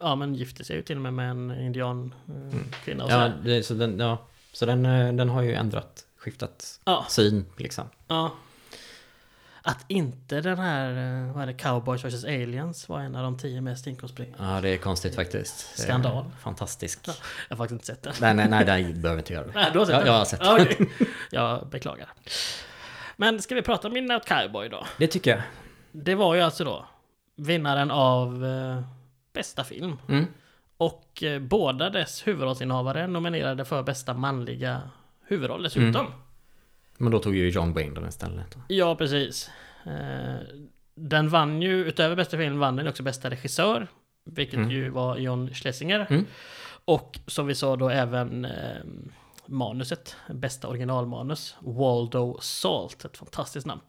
ja 0.01 0.15
men 0.15 0.35
gifter 0.35 0.65
sig 0.65 0.77
ju 0.77 0.83
till 0.83 0.97
och 0.97 1.03
med 1.03 1.13
med 1.15 1.31
en 1.31 1.51
indian 1.61 2.15
eh, 2.29 2.59
kvinna 2.85 3.05
och 3.05 3.11
ja, 3.11 3.15
sådär. 3.15 3.41
det, 3.45 3.63
så 3.63 3.75
den, 3.75 3.99
ja. 3.99 4.19
Så 4.53 4.67
den, 4.67 4.87
eh, 4.87 5.13
den 5.15 5.29
har 5.29 5.43
ju 5.43 5.55
ändrat, 5.55 6.05
skiftat 6.19 6.81
Ja, 6.85 7.07
syn 7.09 7.45
liksom. 7.57 7.85
ja. 8.09 8.31
Att 9.63 9.85
inte 9.89 10.41
den 10.41 10.59
här, 10.59 10.91
eh, 11.27 11.33
vad 11.33 11.43
är 11.43 11.47
det, 11.47 11.55
Cowboys 11.55 12.05
vs 12.05 12.25
Aliens 12.25 12.89
var 12.89 13.01
en 13.01 13.17
av 13.17 13.23
de 13.23 13.39
tio 13.39 13.61
mest 13.61 13.87
inkomstbringande. 13.87 14.45
Ja, 14.45 14.61
det 14.61 14.69
är 14.69 14.77
konstigt 14.77 15.15
faktiskt. 15.15 15.77
Det 15.77 15.83
är 15.83 15.85
Skandal. 15.87 16.25
Fantastisk. 16.41 17.01
Jag 17.07 17.15
har 17.49 17.57
faktiskt 17.57 17.73
inte 17.73 17.87
sett 17.87 18.03
den. 18.03 18.37
Nej, 18.37 18.49
nej, 18.49 18.65
nej, 18.67 18.85
det 18.85 19.01
behöver 19.01 19.21
inte 19.21 19.33
göra 19.33 19.47
det. 19.47 19.53
Nej, 19.55 19.71
du 19.73 19.79
har 19.79 19.87
sett 19.87 19.93
Ja, 19.95 19.99
den? 19.99 20.07
jag 20.07 20.19
har 20.19 20.25
sett 20.25 20.41
Ja, 20.43 20.59
okej. 20.61 20.91
Jag 21.31 21.69
beklagar. 21.69 22.09
Men 23.17 23.43
ska 23.43 23.55
vi 23.55 23.63
prata 23.63 23.89
om 23.89 23.95
Midnight 23.95 24.25
Cowboy 24.29 24.69
då? 24.69 24.87
Det 24.99 25.07
tycker 25.07 25.31
jag. 25.31 25.43
Det 25.93 26.15
var 26.15 26.35
ju 26.35 26.41
alltså 26.41 26.65
då 26.65 26.87
vinnaren 27.37 27.91
av 27.91 28.45
eh, 28.45 28.83
bästa 29.37 29.65
film. 29.65 29.97
Mm. 30.09 30.27
Och 30.77 31.23
eh, 31.23 31.39
båda 31.41 31.91
dess 31.91 32.27
huvudrollsinnehavare 32.27 33.07
nominerade 33.07 33.65
för 33.65 33.83
bästa 33.83 34.15
manliga 34.15 34.83
huvudroll 35.27 35.63
dessutom. 35.63 36.07
Mm. 36.07 36.13
Men 36.99 37.13
då 37.13 37.19
tog 37.19 37.37
ju 37.37 37.49
John 37.51 37.73
Wayne 37.73 37.95
den 37.95 38.09
istället. 38.09 38.57
Ja, 38.69 38.97
precis. 38.97 39.51
Eh, 39.85 40.37
den 40.95 41.29
vann 41.29 41.63
ju, 41.63 41.85
utöver 41.85 42.17
bästa 42.17 42.37
film, 42.37 42.59
vann 42.59 42.77
den 42.77 42.89
också 42.89 43.03
bästa 43.03 43.31
regissör. 43.31 43.89
Vilket 44.25 44.55
Mm. 44.59 44.71
ju 44.71 44.89
var 44.89 45.17
John 45.17 45.55
Schlesinger. 45.55 46.07
Mm. 46.11 46.27
Och 46.85 47.19
som 47.27 47.47
vi 47.47 47.55
sa 47.55 47.77
då 47.77 47.89
även 47.89 48.45
eh, 48.45 48.77
manuset, 49.47 50.17
bästa 50.31 50.69
originalmanus. 50.69 51.57
Waldo 51.61 52.39
Salt, 52.41 53.05
ett 53.05 53.17
fantastiskt 53.17 53.67
namn. 53.67 53.81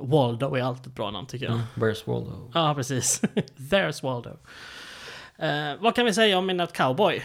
Waldo 0.00 0.54
är 0.54 0.62
alltid 0.62 0.86
ett 0.86 0.94
bra 0.94 1.10
namn 1.10 1.26
tycker 1.26 1.46
jag. 1.46 1.54
Mm. 1.54 1.66
Where's 1.74 2.02
Waldo? 2.06 2.50
Ja, 2.54 2.74
precis. 2.76 3.22
There's 3.56 4.02
Waldo. 4.02 4.30
Eh, 5.38 5.80
vad 5.80 5.94
kan 5.94 6.04
vi 6.04 6.14
säga 6.14 6.38
om 6.38 6.46
Midnight 6.46 6.72
Cowboy? 6.72 7.22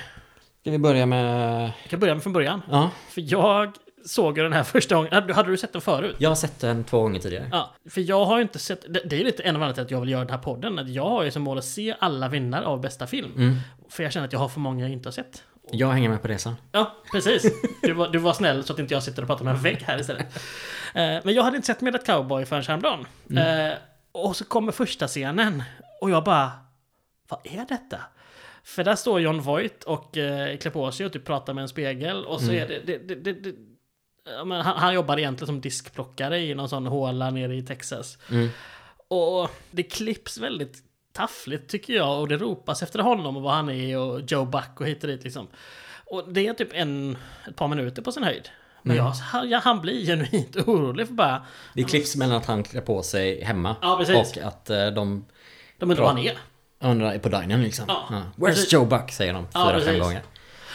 Ska 0.62 0.71
vi 0.71 0.78
börja 0.78 1.06
med... 1.06 1.71
Vi 1.84 1.89
kan 1.89 2.00
börja 2.00 2.13
med 2.13 2.24
från 2.24 2.34
början. 2.34 2.62
Ja, 2.71 2.89
För 3.10 3.21
jag 3.26 3.71
såg 4.06 4.38
ju 4.38 4.43
den 4.43 4.54
här 4.54 4.63
första 4.63 4.95
gången. 4.95 5.13
Hade 5.13 5.50
du 5.52 5.58
sett 5.58 5.74
den 5.74 5.82
förut? 5.82 6.15
jag 6.19 6.30
har 6.30 6.36
sett 6.36 6.60
den 6.60 6.84
två 6.84 7.02
gånger 7.02 7.19
tidigare. 7.19 7.50
Ja, 7.52 7.74
för 7.89 8.02
jag 8.02 8.26
har 8.26 8.38
ju 8.38 8.41
inte 8.41 8.60
sett... 8.60 8.93
Det, 8.93 9.02
det 9.06 9.21
är 9.21 9.24
lite 9.24 9.43
en 9.43 9.56
av 9.56 9.62
anledningarna 9.62 9.74
till 9.74 9.84
att 9.84 9.91
jag 9.91 10.02
vill 10.02 10.10
göra 10.10 10.24
den 10.24 10.30
här 10.34 10.38
podden. 10.43 10.80
Att 10.80 10.89
jag 10.89 11.10
har 11.10 11.24
ju 11.24 11.32
som 11.32 11.41
mål 11.41 11.58
att 11.58 11.65
se 11.65 11.95
alla 12.00 12.30
vinnare 12.30 12.65
av 12.65 12.82
bästa 12.82 13.08
film. 13.08 13.32
Mm. 13.36 13.58
För 13.89 14.04
jag 14.04 14.12
känner 14.12 14.28
att 14.28 14.34
jag 14.34 14.39
har 14.39 14.50
för 14.50 14.60
många 14.60 14.86
jag 14.86 14.91
inte 14.91 15.08
har 15.08 15.12
sett. 15.12 15.43
Jag 15.71 15.89
hänger 15.89 16.10
med 16.10 16.21
på 16.21 16.27
resan. 16.27 16.55
Ja, 16.71 16.95
precis. 17.12 17.53
Du 17.81 17.93
var, 17.93 18.07
du 18.07 18.19
var 18.19 18.34
snäll 18.34 18.63
så 18.63 18.73
att 18.73 18.79
inte 18.79 18.93
jag 18.93 19.03
sitter 19.03 19.21
och 19.21 19.27
pratar 19.27 19.45
med 19.45 19.55
en 19.55 19.62
vägg 19.62 19.84
här 19.88 19.99
istället. 19.99 20.36
Eh, 20.93 21.19
men 21.23 21.34
jag 21.34 21.43
hade 21.43 21.55
inte 21.55 21.65
sett 21.65 21.81
Midnight 21.81 22.05
Cowboy 22.05 22.45
förrän 22.45 22.63
häromdagen. 22.63 23.05
Eh, 23.38 23.73
och 24.12 24.36
så 24.36 24.45
kommer 24.45 24.71
första 24.71 25.07
scenen. 25.07 25.63
Och 26.01 26.10
jag 26.10 26.23
bara... 26.23 26.51
Vad 27.29 27.39
är 27.43 27.65
detta? 27.69 27.97
För 28.63 28.84
där 28.84 28.95
står 28.95 29.21
John 29.21 29.41
Voight 29.41 29.84
och 29.84 30.17
eh, 30.17 30.57
klär 30.57 30.71
på 30.71 30.91
sig 30.91 31.05
och 31.05 31.13
typ 31.13 31.25
pratar 31.25 31.53
med 31.53 31.62
en 31.62 31.67
spegel. 31.67 32.25
Och 32.25 32.41
så 32.41 32.51
är 32.51 32.67
det... 32.67 32.79
det, 32.86 32.97
det, 32.97 33.15
det, 33.15 33.34
det 33.34 33.55
han, 34.25 34.51
han 34.51 34.93
jobbar 34.93 35.17
egentligen 35.17 35.47
som 35.47 35.62
diskplockare 35.62 36.39
i 36.39 36.55
någon 36.55 36.69
sån 36.69 36.86
håla 36.86 37.29
nere 37.29 37.55
i 37.55 37.62
Texas. 37.62 38.17
Mm. 38.31 38.49
Och 39.07 39.49
det 39.71 39.84
klipps 39.84 40.38
väldigt 40.38 40.77
taffligt 41.13 41.69
tycker 41.69 41.93
jag. 41.93 42.19
Och 42.19 42.28
det 42.28 42.38
ropas 42.38 42.84
efter 42.84 43.00
honom 43.00 43.38
och 43.38 43.43
vad 43.43 43.54
han 43.54 43.69
är 43.69 43.97
och 43.97 44.21
Joe 44.28 44.45
Buck 44.45 44.80
och 44.82 44.88
hit 44.88 45.04
och 45.04 45.10
dit 45.10 45.24
liksom. 45.24 45.47
Och 46.06 46.34
det 46.34 46.47
är 46.47 46.54
typ 46.54 46.69
en, 46.74 47.17
ett 47.47 47.56
par 47.56 47.67
minuter 47.67 48.02
på 48.02 48.12
sin 48.12 48.24
höjd. 48.24 48.50
Men 48.84 48.91
Mm. 48.95 49.06
jag, 49.06 49.12
han, 49.13 49.50
ja, 49.50 49.62
han 49.63 49.82
blir 49.82 50.06
genuint 50.06 50.56
orolig 50.67 51.08
för 51.08 51.13
bara... 51.13 51.45
Det 51.76 51.84
klipps 51.84 52.15
mellan 52.15 52.38
att 52.38 52.45
han 52.45 52.63
klär 52.63 52.82
på 52.82 53.04
sig 53.04 53.43
hemma 53.43 53.76
Ja, 53.82 53.93
och 54.15 54.38
att 54.43 54.69
eh, 54.69 54.88
de 54.88 55.26
De 55.78 55.89
undrar 55.91 56.04
var 56.04 56.08
han 56.13 56.17
är. 56.17 56.38
undrar 56.80 57.17
på 57.17 57.30
dinern 57.30 57.62
liksom. 57.63 57.86
Ja, 57.88 58.24
Where's 58.36 58.45
precis. 58.45 58.74
Joe 58.74 58.86
Buck? 58.86 59.12
säger 59.12 59.34
de 59.34 59.47
Ja, 59.54 59.60
fyra, 59.69 59.71
fem 59.80 59.86
precis. 59.86 60.02
gånger. 60.02 60.21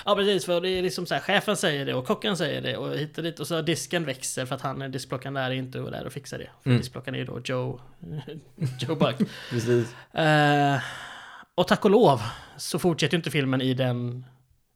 Ja 0.06 0.14
precis, 0.14 0.44
för 0.46 0.60
det 0.60 0.68
är 0.68 0.82
liksom 0.82 1.06
så 1.06 1.14
här, 1.14 1.20
chefen 1.20 1.56
säger 1.56 1.86
det 1.86 1.94
och 1.94 2.06
kocken 2.06 2.36
säger 2.36 2.60
det 2.62 2.76
och 2.76 2.96
hit 2.96 3.18
och 3.18 3.24
dit 3.24 3.40
och 3.40 3.46
så 3.46 3.62
disken 3.62 4.04
växer 4.04 4.46
för 4.46 4.54
att 4.54 4.60
han, 4.60 4.90
diskplockaren 4.90 5.36
är 5.36 5.50
inte 5.50 5.80
och 5.80 5.90
där 5.90 6.06
och 6.06 6.12
fixar 6.12 6.38
det. 6.38 6.50
För 6.62 6.70
Mm. 6.70 6.80
diskplockaren 6.80 7.14
är 7.14 7.18
ju 7.18 7.24
då 7.24 7.40
Joe, 7.44 7.80
Joe 8.80 8.94
Buck. 8.94 9.16
Precis. 9.50 9.94
Eh, 10.14 10.78
och 11.54 11.68
tack 11.68 11.84
och 11.84 11.90
lov 11.90 12.20
så 12.56 12.78
fortsätter 12.78 13.14
ju 13.14 13.18
inte 13.18 13.30
filmen 13.30 13.60
i 13.60 13.74
den 13.74 14.24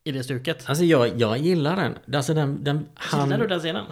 i 0.05 0.13
det 0.13 0.25
stuket. 0.25 0.65
Alltså 0.69 0.85
jag, 0.85 1.21
jag 1.21 1.39
gillar 1.39 1.77
den. 1.77 2.17
Alltså 2.17 2.35
den, 2.35 2.65
den 2.65 2.77
Gillar 3.13 3.27
du 3.27 3.33
han, 3.39 3.49
den 3.49 3.59
scenen? 3.61 3.85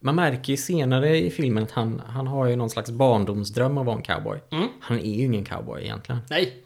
man 0.00 0.14
märker 0.14 0.50
ju 0.50 0.56
senare 0.56 1.16
i 1.18 1.30
filmen 1.30 1.62
att 1.62 1.70
han, 1.70 2.02
han 2.06 2.26
har 2.26 2.46
ju 2.46 2.56
någon 2.56 2.70
slags 2.70 2.90
barndomsdröm 2.90 3.78
av 3.78 3.82
att 3.82 3.86
vara 3.86 3.96
en 3.96 4.02
cowboy. 4.02 4.38
Mm. 4.50 4.68
Han 4.80 4.98
är 4.98 5.14
ju 5.14 5.24
ingen 5.24 5.44
cowboy 5.44 5.82
egentligen. 5.82 6.20
Nej. 6.30 6.64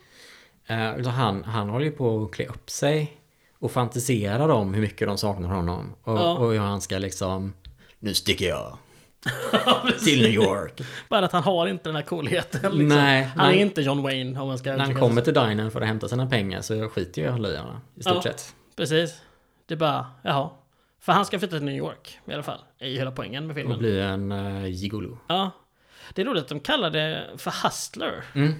Uh, 0.70 1.00
utan 1.00 1.12
han, 1.12 1.44
han 1.44 1.68
håller 1.68 1.84
ju 1.84 1.90
på 1.92 2.24
att 2.24 2.32
klä 2.32 2.46
upp 2.46 2.70
sig 2.70 3.16
och 3.58 3.72
fantiserar 3.72 4.48
om 4.48 4.74
hur 4.74 4.80
mycket 4.80 5.08
de 5.08 5.18
saknar 5.18 5.48
honom. 5.48 5.94
Och, 6.02 6.16
Ja. 6.18 6.32
och 6.38 6.52
hur 6.52 6.58
han 6.58 6.80
ska 6.80 6.98
liksom, 6.98 7.52
nu 7.98 8.14
sticker 8.14 8.48
jag 8.48 8.78
till 10.04 10.22
New 10.22 10.30
York. 10.32 10.80
Bara 11.08 11.24
att 11.26 11.32
han 11.32 11.42
har 11.42 11.66
inte 11.66 11.88
den 11.88 11.96
här 11.96 12.02
coolheten. 12.02 12.60
Liksom. 12.62 12.88
Nej, 12.88 13.22
han 13.22 13.46
är 13.46 13.50
men- 13.50 13.60
inte 13.60 13.82
John 13.82 14.02
Wayne 14.02 14.40
om 14.40 14.48
man 14.48 14.58
ska 14.58 14.70
När 14.72 14.78
han 14.78 14.94
kommer 14.94 15.22
till 15.22 15.34
dinern 15.34 15.70
för 15.70 15.80
att 15.80 15.86
hämta 15.86 16.08
sina 16.08 16.26
pengar 16.26 16.60
så 16.60 16.88
skiter 16.88 17.22
ju 17.22 17.28
alla 17.28 17.48
i 17.48 17.56
honom 17.56 17.76
i 17.94 18.02
stort 18.02 18.14
Ja. 18.14 18.22
sett. 18.22 18.54
Precis. 18.76 19.14
Det 19.66 19.74
är 19.74 19.78
bara, 19.78 20.06
jaha. 20.22 20.50
För 21.00 21.12
han 21.12 21.24
ska 21.26 21.38
flytta 21.38 21.56
till 21.56 21.64
New 21.66 21.76
York 21.76 22.18
i 22.26 22.32
alla 22.32 22.42
fall. 22.42 22.58
är 22.78 22.88
ju 22.88 22.98
hela 22.98 23.10
poängen 23.10 23.46
med 23.46 23.54
Och 23.56 23.60
filmen. 23.60 23.78
blir 23.78 24.00
en 24.00 24.32
uh, 24.32 24.66
gigolo. 24.66 25.18
Ja. 25.26 25.50
Det 26.14 26.22
är 26.22 26.26
roligt 26.26 26.42
att 26.42 26.48
de 26.48 26.60
kallar 26.60 26.90
det 26.90 27.24
för 27.36 27.52
hustler. 27.64 28.24
Mm. 28.34 28.54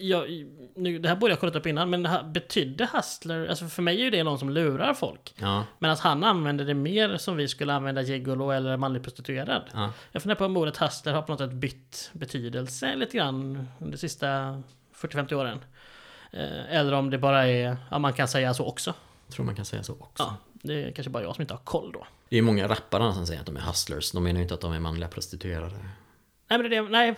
Jag, 0.00 0.46
nu, 0.76 0.98
det 0.98 1.08
här 1.08 1.16
borde 1.16 1.32
jag 1.32 1.40
kollat 1.40 1.56
upp 1.56 1.66
innan, 1.66 1.90
men 1.90 2.06
här, 2.06 2.22
betydde 2.22 2.88
hustler, 2.92 3.46
alltså 3.46 3.66
för 3.66 3.82
mig 3.82 4.00
är 4.00 4.04
ju 4.04 4.10
det 4.10 4.24
någon 4.24 4.38
som 4.38 4.50
lurar 4.50 4.94
folk. 4.94 5.34
Ja, 5.36 5.64
Men 5.78 5.90
att 5.90 6.00
han 6.00 6.24
använder 6.24 6.64
det 6.64 6.74
mer 6.74 7.16
som 7.16 7.36
vi 7.36 7.48
skulle 7.48 7.72
använda 7.74 8.02
gigolo 8.02 8.50
eller 8.50 8.76
manlig 8.76 9.02
prostituerad. 9.02 9.62
ja. 9.74 9.92
Jag 10.12 10.22
funderar 10.22 10.38
på 10.38 10.44
om 10.44 10.56
ordet 10.56 10.76
hustler 10.76 11.12
har 11.12 11.22
på 11.22 11.32
något 11.32 11.38
sätt 11.40 11.52
bytt 11.52 12.10
betydelse 12.12 12.94
lite 12.96 13.16
grann 13.16 13.68
under 13.78 13.92
de 13.92 13.98
sista 13.98 14.62
40-50 14.96 15.34
åren. 15.34 15.60
Eh, 16.32 16.74
Eller 16.76 16.92
om 16.92 17.10
det 17.10 17.18
bara 17.18 17.46
är, 17.48 17.76
ja 17.90 17.98
man 17.98 18.12
kan 18.12 18.28
säga 18.28 18.54
så 18.54 18.66
också. 18.66 18.94
Jag 19.26 19.34
tror 19.34 19.46
man 19.46 19.54
kan 19.56 19.64
säga 19.64 19.82
så 19.82 19.92
också. 19.92 20.22
Ja, 20.22 20.36
det 20.52 20.84
är 20.84 20.92
kanske 20.92 21.10
bara 21.10 21.22
jag 21.22 21.34
som 21.34 21.42
inte 21.42 21.54
har 21.54 21.60
koll 21.64 21.92
då. 21.92 22.06
Det 22.28 22.38
är 22.38 22.42
många 22.42 22.68
rappare 22.68 23.12
som 23.14 23.26
säger 23.26 23.40
att 23.40 23.46
de 23.46 23.56
är 23.56 23.60
hustlers. 23.60 24.12
De 24.12 24.24
menar 24.24 24.36
ju 24.38 24.42
inte 24.42 24.54
att 24.54 24.60
de 24.60 24.72
är 24.72 24.80
manliga 24.80 25.08
prostituerade. 25.08 25.74
Nej 26.48 26.58
men 26.58 26.70
det 26.70 26.76
är 26.76 26.82
det, 26.92 27.16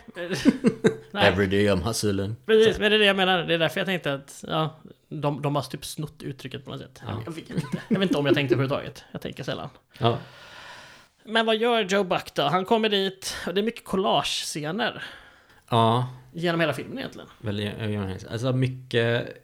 nej. 1.17 1.25
nej. 1.25 1.33
Everyday 1.33 1.67
I'm 1.69 1.83
hustling. 1.83 2.37
Precis, 2.47 2.79
men 2.79 2.91
det 2.91 2.97
är 2.97 2.99
det 2.99 3.05
jag 3.07 3.17
menar. 3.17 3.43
Det 3.43 3.55
är 3.55 3.59
därför 3.59 3.81
jag 3.81 3.87
tänkte 3.87 4.15
att 4.15 4.45
ja, 4.49 4.77
de, 5.09 5.43
de 5.43 5.57
har 5.57 5.63
typ 5.63 5.85
snott 5.85 6.23
uttrycket 6.23 6.65
på 6.65 6.71
något 6.71 6.81
sätt. 6.81 7.03
Ja. 7.07 7.23
Jag, 7.27 7.33
vet 7.33 7.51
inte. 7.51 7.67
jag 7.89 7.99
vet 7.99 8.09
inte 8.09 8.19
om 8.19 8.27
jag 8.27 8.35
tänkte 8.35 8.55
överhuvudtaget. 8.55 9.05
Jag 9.13 9.21
tänker 9.21 9.43
sällan. 9.43 9.69
Ja. 9.99 10.19
Men 11.25 11.47
vad 11.47 11.57
gör 11.57 11.83
Joe 11.83 12.05
Buck 12.05 12.35
då? 12.35 12.43
Han 12.43 12.65
kommer 12.65 12.89
dit 12.89 13.35
och 13.47 13.55
det 13.55 13.61
är 13.61 13.63
mycket 13.63 13.85
collage-scener. 13.85 15.03
Ja, 15.71 16.09
Genom 16.33 16.61
hela 16.61 16.73
filmen 16.73 16.99
egentligen. 16.99 17.29
väl, 17.39 18.19
alltså 18.31 18.53
mycket... 18.53 19.43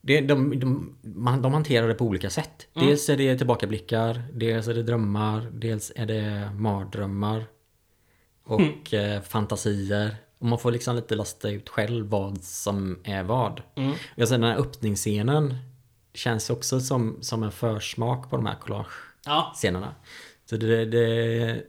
Det, 0.00 0.20
de, 0.20 0.60
de, 0.60 0.98
man, 1.02 1.42
de 1.42 1.52
hanterar 1.52 1.88
det 1.88 1.94
på 1.94 2.04
olika 2.04 2.30
sätt. 2.30 2.66
Mm. 2.74 2.88
Dels 2.88 3.08
är 3.08 3.16
det 3.16 3.36
tillbakablickar, 3.38 4.22
dels 4.32 4.68
är 4.68 4.74
det 4.74 4.82
drömmar, 4.82 5.46
dels 5.52 5.92
är 5.96 6.06
det 6.06 6.50
mardrömmar. 6.54 7.44
Och 8.44 8.60
Mm. 8.60 9.12
eh, 9.12 9.22
fantasier. 9.22 10.16
Och 10.38 10.46
man 10.46 10.58
får 10.58 10.70
liksom 10.72 10.96
lite 10.96 11.14
lasta 11.14 11.48
ut 11.50 11.68
själv 11.68 12.06
vad 12.06 12.42
som 12.42 13.00
är 13.04 13.22
vad. 13.22 13.62
Mm. 13.74 13.92
Jag 14.14 14.28
säger 14.28 14.40
den 14.42 14.50
här 14.50 14.58
öppningsscenen 14.58 15.54
känns 16.14 16.50
också 16.50 16.80
som, 16.80 17.18
som 17.20 17.42
en 17.42 17.52
försmak 17.52 18.30
på 18.30 18.36
de 18.36 18.46
här 18.46 18.54
collage-scenerna. 18.54 19.86
Ja, 20.00 20.06
Så 20.44 20.56
det, 20.56 20.84
det... 20.84 21.62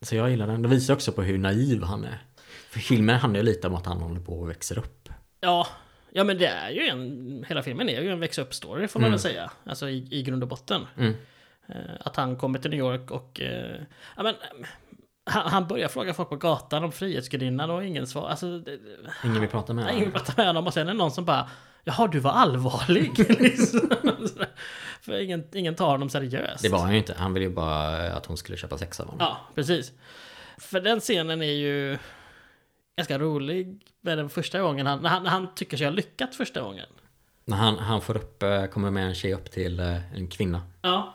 Så 0.00 0.16
jag 0.16 0.30
gillar 0.30 0.46
den. 0.46 0.62
Det 0.62 0.68
visar 0.68 0.94
också 0.94 1.12
på 1.12 1.22
hur 1.22 1.38
naiv 1.38 1.82
han 1.82 2.04
är. 2.04 2.22
För 2.70 2.80
filmen 2.80 3.18
handlar 3.18 3.40
ju 3.40 3.46
lite 3.46 3.66
om 3.68 3.74
att 3.74 3.86
han 3.86 3.96
håller 4.00 4.20
på 4.20 4.40
och 4.40 4.50
växer 4.50 4.78
upp. 4.78 5.08
ja. 5.40 5.66
Ja 6.14 6.24
men 6.24 6.38
det 6.38 6.46
är 6.46 6.70
ju 6.70 6.80
en, 6.88 7.44
hela 7.48 7.62
filmen 7.62 7.88
är 7.88 8.00
ju 8.02 8.10
en 8.10 8.20
växa 8.20 8.42
upp 8.42 8.54
story 8.54 8.88
får 8.88 9.00
man 9.00 9.10
väl 9.10 9.18
säga. 9.20 9.50
Alltså 9.64 9.88
i, 9.88 10.08
i 10.10 10.22
grund 10.22 10.42
och 10.42 10.48
botten. 10.48 10.86
Mm. 10.98 11.14
Eh, 11.68 11.76
Att 12.00 12.16
han 12.16 12.36
kommer 12.36 12.58
till 12.58 12.70
New 12.70 12.78
York 12.80 13.10
och... 13.10 13.40
eh, 13.40 13.80
Ja 14.16 14.22
men... 14.22 14.34
Han, 15.24 15.50
han 15.52 15.66
börjar 15.66 15.88
fråga 15.88 16.14
folk 16.14 16.28
på 16.28 16.36
gatan 16.36 16.84
om 16.84 16.92
Frihetsgudinnan 16.92 17.70
och 17.70 17.84
ingen 17.84 18.06
svar. 18.06 18.28
Alltså... 18.28 18.58
det- 18.58 18.78
Ingen 19.24 19.40
vill 19.40 19.50
prata 19.50 19.72
med 19.72 19.84
honom. 19.84 19.98
ingen 19.98 20.12
pratar 20.12 20.34
med 20.36 20.46
honom 20.46 20.66
och 20.66 20.74
sen 20.74 20.88
är 20.88 20.92
det 20.92 20.98
någon 20.98 21.10
som 21.10 21.24
bara 21.24 21.50
Jaha, 21.84 22.06
du 22.08 22.18
var 22.18 22.30
allvarlig? 22.30 23.18
liksom. 23.40 23.90
För 25.00 25.20
ingen, 25.20 25.44
ingen 25.54 25.74
tar 25.74 25.86
honom 25.86 26.10
seriöst. 26.10 26.62
Det 26.62 26.68
var 26.68 26.78
han 26.78 26.92
ju 26.92 26.98
inte. 26.98 27.14
Han 27.18 27.34
ville 27.34 27.46
ju 27.46 27.52
bara 27.52 28.12
att 28.12 28.26
hon 28.26 28.36
skulle 28.36 28.58
köpa 28.58 28.78
sex 28.78 29.00
av 29.00 29.06
honom. 29.06 29.18
Ja, 29.20 29.36
precis. 29.54 29.92
För 30.58 30.80
den 30.80 31.00
scenen 31.00 31.42
är 31.42 31.52
ju 31.52 31.98
ganska 32.96 33.18
rolig 33.18 33.86
med 34.00 34.18
den 34.18 34.28
första 34.28 34.60
gången 34.60 34.86
han, 34.86 35.04
han, 35.04 35.26
han 35.26 35.54
tycker 35.54 35.76
sig 35.76 35.86
ha 35.86 35.92
lyckats 35.92 36.36
första 36.36 36.60
gången. 36.62 36.86
När 37.44 37.56
han, 37.56 37.78
han 37.78 38.00
får 38.00 38.16
upp, 38.16 38.42
eh, 38.42 38.64
kommer 38.66 38.90
med 38.90 39.06
en 39.06 39.14
tjej 39.14 39.34
upp 39.34 39.50
till 39.50 39.80
eh, 39.80 40.14
en 40.16 40.28
kvinna. 40.28 40.62
Ja. 40.82 41.14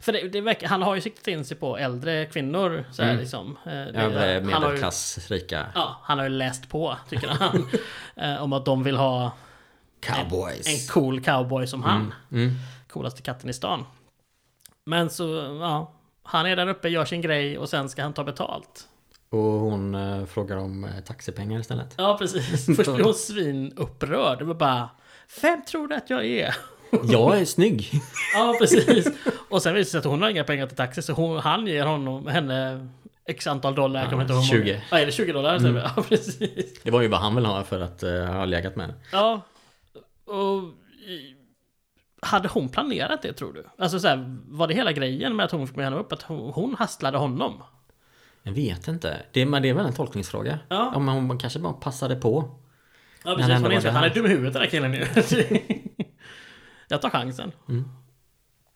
För 0.00 0.12
det, 0.12 0.28
det 0.28 0.40
verkar, 0.40 0.68
han 0.68 0.82
har 0.82 0.94
ju 0.94 1.00
siktat 1.00 1.28
in 1.28 1.44
sig 1.44 1.56
på 1.56 1.76
äldre 1.78 2.26
kvinnor 2.26 2.84
så 2.92 3.02
här 3.02 3.10
Mm. 3.10 3.20
liksom. 3.20 3.58
Eh, 3.66 3.70
det- 3.72 3.90
Ja, 3.94 4.00
han 4.02 4.12
har 4.14 4.26
ju- 4.28 4.40
medelklass, 4.40 5.30
rika 5.30 5.66
Ja, 5.74 6.00
han 6.02 6.18
har 6.18 6.24
ju 6.24 6.30
läst 6.30 6.68
på, 6.68 6.96
tycker 7.08 7.28
han. 7.28 7.68
eh, 8.16 8.42
om 8.42 8.52
att 8.52 8.64
de 8.64 8.82
vill 8.82 8.96
ha 8.96 9.32
cowboys. 10.00 10.66
en 10.66 10.88
cool 10.94 11.20
cowboy 11.24 11.66
som 11.66 11.82
han. 11.82 12.14
Mm. 12.32 12.50
Coolaste 12.88 13.22
katten 13.22 13.50
i 13.50 13.52
stan. 13.52 13.84
Men 14.86 15.10
så, 15.10 15.24
ja. 15.60 15.92
Han 16.22 16.46
är 16.46 16.56
där 16.56 16.66
uppe, 16.68 16.88
gör 16.88 17.04
sin 17.04 17.20
grej 17.20 17.58
och 17.58 17.68
sen 17.68 17.88
ska 17.88 18.02
han 18.02 18.12
ta 18.12 18.24
betalt. 18.24 18.88
Och 19.30 19.38
hon 19.42 19.94
eh, 19.94 20.24
frågar 20.26 20.56
om 20.56 20.84
eh, 20.84 20.90
taxipengar 21.06 21.60
istället. 21.60 21.94
Ja, 21.98 22.16
precis. 22.18 22.66
Först 22.76 22.94
blir 22.94 23.04
hon 23.04 23.14
svinupprörd. 23.14 24.38
Det 24.38 24.44
var 24.44 24.54
bara 24.54 24.90
Vem 25.42 25.64
tror 25.64 25.88
du 25.88 25.94
att 25.94 26.10
jag 26.10 26.26
är? 26.26 26.56
Jag 27.04 27.40
är 27.40 27.44
snygg! 27.44 27.90
Ja, 28.34 28.56
precis. 28.58 29.08
Och 29.48 29.62
sen 29.62 29.74
visar 29.74 29.84
det 29.84 29.84
sig 29.84 29.98
att 29.98 30.04
hon 30.04 30.22
har 30.22 30.30
inga 30.30 30.44
pengar 30.44 30.66
till 30.66 30.76
taxi 30.76 31.02
så 31.02 31.12
hon, 31.12 31.38
han 31.38 31.66
ger 31.66 31.84
honom, 31.86 32.26
henne 32.26 32.88
X 33.26 33.46
antal 33.46 33.74
dollar. 33.74 34.00
jag 34.00 34.10
kommer 34.10 34.22
inte 34.22 34.34
ihåg 34.34 34.42
hur 34.42 34.58
många. 34.58 34.64
20. 34.64 34.82
Ja, 34.90 34.98
är 34.98 35.06
det 35.06 35.12
20 35.12 35.32
dollar? 35.32 35.56
Mm. 35.56 35.76
Ja, 35.96 36.02
precis. 36.08 36.82
Det 36.82 36.90
var 36.90 37.02
ju 37.02 37.08
vad 37.08 37.20
han 37.20 37.34
vill 37.34 37.46
ha 37.46 37.64
för 37.64 37.80
att 37.80 38.02
uh, 38.02 38.24
ha 38.24 38.44
legat 38.44 38.76
med 38.76 38.86
henne. 38.86 38.98
Ja. 39.12 39.40
Och... 40.24 40.62
Hade 42.24 42.48
hon 42.48 42.68
planerat 42.68 43.22
det 43.22 43.32
tror 43.32 43.52
du? 43.52 43.64
Alltså 43.78 44.00
så 44.00 44.08
här, 44.08 44.36
var 44.48 44.68
det 44.68 44.74
hela 44.74 44.92
grejen 44.92 45.36
med 45.36 45.44
att 45.44 45.52
hon 45.52 45.66
fick 45.66 45.76
med 45.76 45.84
henne 45.84 45.96
upp? 45.96 46.12
Att 46.12 46.22
hon, 46.22 46.52
hon 46.52 46.74
hasslade 46.78 47.18
honom? 47.18 47.62
Jag 48.42 48.52
vet 48.52 48.88
inte. 48.88 49.22
Det, 49.32 49.46
men 49.46 49.62
det 49.62 49.68
är 49.68 49.74
väl 49.74 49.86
en 49.86 49.92
tolkningsfråga. 49.92 50.58
Ja. 50.68 50.92
Om 50.94 51.08
hon 51.08 51.38
kanske 51.38 51.58
bara 51.58 51.72
passade 51.72 52.16
på. 52.16 52.50
Ja 53.24 53.34
precis, 53.36 53.62
hon 53.62 53.72
inser 53.72 53.88
att 53.88 53.94
han 53.94 54.04
är 54.04 54.14
dum 54.14 54.26
i 54.26 54.28
huvudet 54.28 54.52
den 54.52 54.62
här 54.62 54.70
killen 54.70 54.90
nu. 54.90 55.06
Jag 56.92 57.02
tar 57.02 57.10
chansen. 57.10 57.52
Mm. 57.68 57.84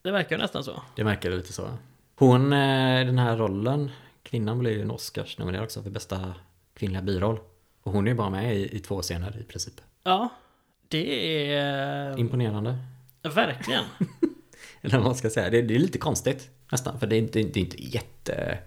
Det 0.02 0.10
verkar 0.10 0.38
nästan 0.38 0.64
så. 0.64 0.82
Det 0.94 1.04
verkar 1.04 1.30
lite 1.30 1.52
så. 1.52 1.70
Hon, 2.14 2.52
eh, 2.52 3.06
den 3.06 3.18
här 3.18 3.36
rollen, 3.36 3.90
kvinnan 4.22 4.58
blir 4.58 4.70
ju 4.70 4.82
en 4.82 4.90
Oscars 4.90 5.38
nominerad 5.38 5.64
också 5.64 5.82
för 5.82 5.90
bästa 5.90 6.34
kvinnliga 6.74 7.02
biroll. 7.02 7.38
Och 7.82 7.92
hon 7.92 8.06
är 8.06 8.10
ju 8.10 8.16
bara 8.16 8.30
med 8.30 8.56
i, 8.56 8.76
i 8.76 8.78
två 8.78 9.02
scener 9.02 9.38
i 9.40 9.42
princip. 9.42 9.74
Ja, 10.02 10.28
det 10.88 11.54
är... 11.54 12.18
Imponerande. 12.18 12.78
Verkligen. 13.22 13.84
Eller 14.80 14.96
vad 14.96 15.06
man 15.06 15.14
ska 15.14 15.30
säga. 15.30 15.50
Det, 15.50 15.62
det 15.62 15.74
är 15.74 15.78
lite 15.78 15.98
konstigt 15.98 16.50
nästan. 16.72 17.00
För 17.00 17.06
det 17.06 17.16
är 17.16 17.18
inte, 17.18 17.42
det 17.42 17.60
är 17.60 17.64
inte 17.64 17.84
jätte... 17.84 18.58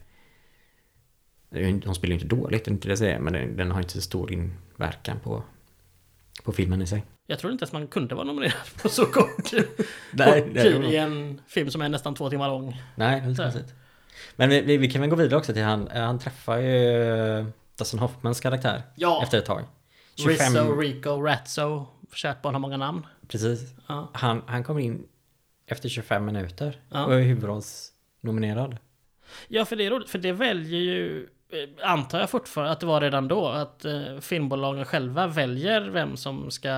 Hon 1.85 1.95
spelar 1.95 2.15
ju 2.15 2.21
inte 2.21 2.35
dåligt, 2.35 2.65
det 2.65 2.71
är 2.71 2.73
inte 2.73 2.87
det 2.87 2.91
jag 2.91 2.99
säger. 2.99 3.19
Men 3.19 3.33
den, 3.33 3.57
den 3.57 3.71
har 3.71 3.79
inte 3.79 3.93
så 3.93 4.01
stor 4.01 4.31
inverkan 4.31 5.19
på, 5.19 5.43
på 6.43 6.51
filmen 6.51 6.81
i 6.81 6.87
sig. 6.87 7.03
Jag 7.31 7.39
tror 7.39 7.51
inte 7.51 7.63
ens 7.63 7.73
man 7.73 7.87
kunde 7.87 8.15
vara 8.15 8.25
nominerad 8.25 8.53
på 8.81 8.89
så 8.89 9.05
kort 9.05 9.51
Nej, 10.11 10.41
kort 10.41 10.51
nej, 10.53 10.63
tid 10.63 10.83
i 10.83 10.95
en 10.95 11.41
film 11.47 11.71
som 11.71 11.81
är 11.81 11.89
nästan 11.89 12.15
två 12.15 12.29
timmar 12.29 12.47
lång. 12.49 12.81
Nej, 12.95 13.35
Så. 13.35 13.41
konstigt. 13.43 13.73
Men 14.35 14.49
vi, 14.49 14.61
vi, 14.61 14.77
vi 14.77 14.89
kan 14.91 15.01
väl 15.01 15.09
gå 15.09 15.15
vidare 15.15 15.37
också 15.37 15.53
till 15.53 15.63
han. 15.63 15.87
eh, 15.87 16.01
Han 16.01 16.19
träffar 16.19 16.57
ju 16.57 17.03
eh, 17.39 17.45
Dustin 17.77 17.99
Hoffmans 17.99 18.39
karaktär. 18.39 18.81
Ja. 18.95 19.23
Efter 19.23 19.37
ett 19.37 19.45
tag. 19.45 19.63
Rizzo, 20.27 20.75
Rico, 20.75 21.09
Ratso. 21.21 21.85
Kärt 22.13 22.41
barn 22.41 22.53
har 22.55 22.59
många 22.59 22.77
namn. 22.77 23.05
Precis. 23.27 23.73
Ja. 23.87 24.09
Han, 24.13 24.41
han 24.47 24.63
kommer 24.63 24.81
in 24.81 25.07
efter 25.67 25.89
25 25.89 26.25
minuter 26.25 26.81
Ja. 26.89 27.05
och 27.05 27.13
är 27.15 27.19
huvudrollsnominerad. 27.21 28.77
Ja, 29.47 29.65
för 29.65 29.75
det 29.75 29.85
är 29.85 29.89
roligt. 29.91 30.09
För 30.09 30.19
det 30.19 30.31
väljer 30.31 30.79
ju... 30.79 31.27
Eh, 31.51 31.89
antar 31.91 32.19
jag 32.19 32.29
fortfarande 32.29 32.71
att 32.71 32.79
det 32.79 32.85
var 32.85 33.01
redan 33.01 33.27
då. 33.27 33.47
Att 33.47 33.85
eh, 33.85 34.19
filmbolagen 34.21 34.85
själva 34.85 35.27
väljer 35.27 35.81
vem 35.81 36.17
som 36.17 36.51
ska 36.51 36.69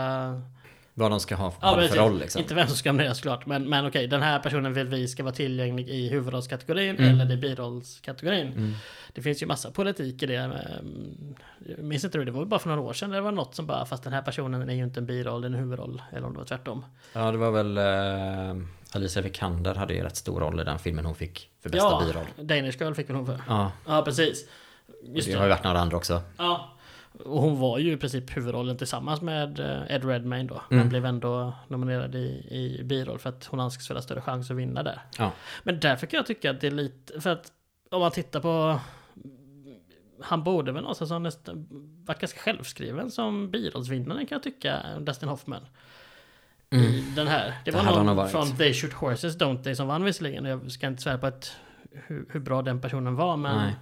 vad 0.94 1.12
de 1.12 1.20
ska 1.20 1.36
ha 1.36 1.54
Ja, 1.62 1.68
ha 1.68 1.88
för 1.88 1.96
roll 1.98 2.20
liksom. 2.20 2.42
Inte 2.42 2.54
vem 2.56 2.68
som 2.68 2.76
ska 2.78 2.92
nomineras 2.92 3.18
såklart. 3.18 3.46
Men, 3.46 3.70
men 3.70 3.88
okej, 3.88 4.08
den 4.08 4.22
här 4.22 4.40
personen 4.40 4.74
vill 4.74 4.88
vi 4.88 5.08
ska 5.08 5.24
vara 5.24 5.34
tillgänglig 5.36 5.90
i 5.90 6.10
huvudrollskategorin 6.10 6.96
Mm. 6.98 7.20
eller 7.22 7.32
i 7.34 7.38
birollskategorin. 7.38 8.76
Det 9.14 9.22
finns 9.22 9.42
ju 9.42 9.46
massa 9.46 9.72
politik 9.72 10.24
i 10.24 10.26
det. 10.26 10.34
Jag 10.34 11.84
minns 11.84 12.04
inte 12.04 12.18
hur 12.18 12.26
det 12.26 12.32
var 12.32 12.46
bara 12.46 12.60
för 12.60 12.70
några 12.70 12.82
år 12.82 12.94
sedan. 12.94 13.10
Det 13.10 13.22
var 13.22 13.32
något 13.32 13.56
som 13.56 13.66
bara, 13.68 13.86
fast 13.86 14.04
den 14.04 14.14
här 14.14 14.22
personen 14.22 14.70
är 14.70 14.74
ju 14.74 14.84
inte 14.84 15.00
en 15.00 15.06
biroll, 15.06 15.42
det 15.42 15.46
är 15.46 15.50
en 15.50 15.56
huvudroll. 15.56 16.02
Eller 16.12 16.28
om 16.28 16.34
det 16.34 16.40
var 16.40 16.46
tvärtom. 16.46 16.86
Ja, 17.14 17.32
det 17.32 17.38
var 17.38 17.52
väl 17.52 17.78
eh, 17.78 18.64
Alicia 18.94 19.22
Vikander 19.22 19.76
hade 19.76 19.94
ju 19.94 20.04
rätt 20.04 20.16
stor 20.16 20.40
roll 20.40 20.60
i 20.60 20.64
den 20.64 20.80
filmen 20.80 21.06
hon 21.06 21.16
fick 21.16 21.50
för 21.64 21.70
bästa 21.70 21.88
ja, 21.88 22.04
biroll. 22.06 22.48
Danish 22.48 22.82
Girl 22.82 22.94
fick 22.94 23.10
väl 23.10 23.16
hon 23.16 23.26
för. 23.26 23.42
Ja, 23.48 23.72
Ja, 23.88 24.02
precis. 24.02 24.46
Just 25.04 25.28
det 25.28 25.34
har 25.34 25.44
ju 25.44 25.50
varit 25.50 25.64
några 25.64 25.80
andra 25.80 25.98
också. 25.98 26.22
Ja. 26.38 26.78
Och 27.20 27.42
hon 27.42 27.60
var 27.60 27.80
ju 27.80 27.92
i 27.92 27.98
princip 27.98 28.38
huvudrollen 28.38 28.78
tillsammans 28.78 29.22
med 29.22 29.60
eh, 29.60 29.96
Ed 29.96 30.06
Redmayne 30.06 30.50
då. 30.50 30.56
Mm. 30.56 30.64
Men 30.70 30.90
blev 30.90 31.06
ändå 31.06 31.54
nominerad 31.68 32.16
i, 32.16 32.48
i 32.50 32.84
biroll 32.84 33.20
för 33.20 33.30
att 33.30 33.46
hon 33.46 33.60
väl 33.60 33.98
ha 33.98 34.02
större 34.02 34.22
chans 34.22 34.52
att 34.52 34.58
vinna 34.58 34.84
där. 34.84 35.02
Ja. 35.18 35.32
Men 35.64 35.80
därför 35.80 36.08
kan 36.08 36.18
jag 36.18 36.26
tycka 36.26 36.52
att 36.52 36.62
det 36.62 36.68
är 36.68 36.72
lite, 36.72 37.22
för 37.22 37.30
att 37.30 37.52
om 37.92 38.02
man 38.02 38.12
tittar 38.12 38.40
på 38.40 38.80
han 40.24 40.44
borde 40.44 40.72
väl 40.72 40.82
någonstans 40.82 41.12
ha 41.12 41.20
nästan 41.20 41.68
varit 42.06 42.20
ganska 42.20 42.40
självskriven 42.40 43.12
som 43.12 43.52
birollsvinnaren 43.52 44.26
kan 44.26 44.36
jag 44.36 44.44
tycka, 44.44 44.80
Dustin 45.00 45.30
Hoffman. 45.30 45.62
I 46.70 47.04
den 47.16 47.28
här. 47.28 47.54
Det 47.66 47.72
Det 47.72 47.78
var 47.78 48.04
någon 48.04 48.16
varit. 48.16 48.32
från 48.32 48.58
They 48.58 48.74
Shoot 48.74 48.94
Horses 48.94 49.38
Don't 49.38 49.64
They 49.64 49.76
som 49.76 49.88
vann 49.88 50.04
visserligen. 50.04 50.46
Jag 50.46 50.72
ska 50.72 50.88
inte 50.88 51.02
svära 51.02 51.18
på 51.18 51.28
att, 51.28 51.56
hur, 51.92 52.26
hur 52.30 52.40
bra 52.40 52.62
den 52.62 52.82
personen 52.82 53.16
var 53.16 53.38
men 53.38 53.58
Nej. 53.58 53.76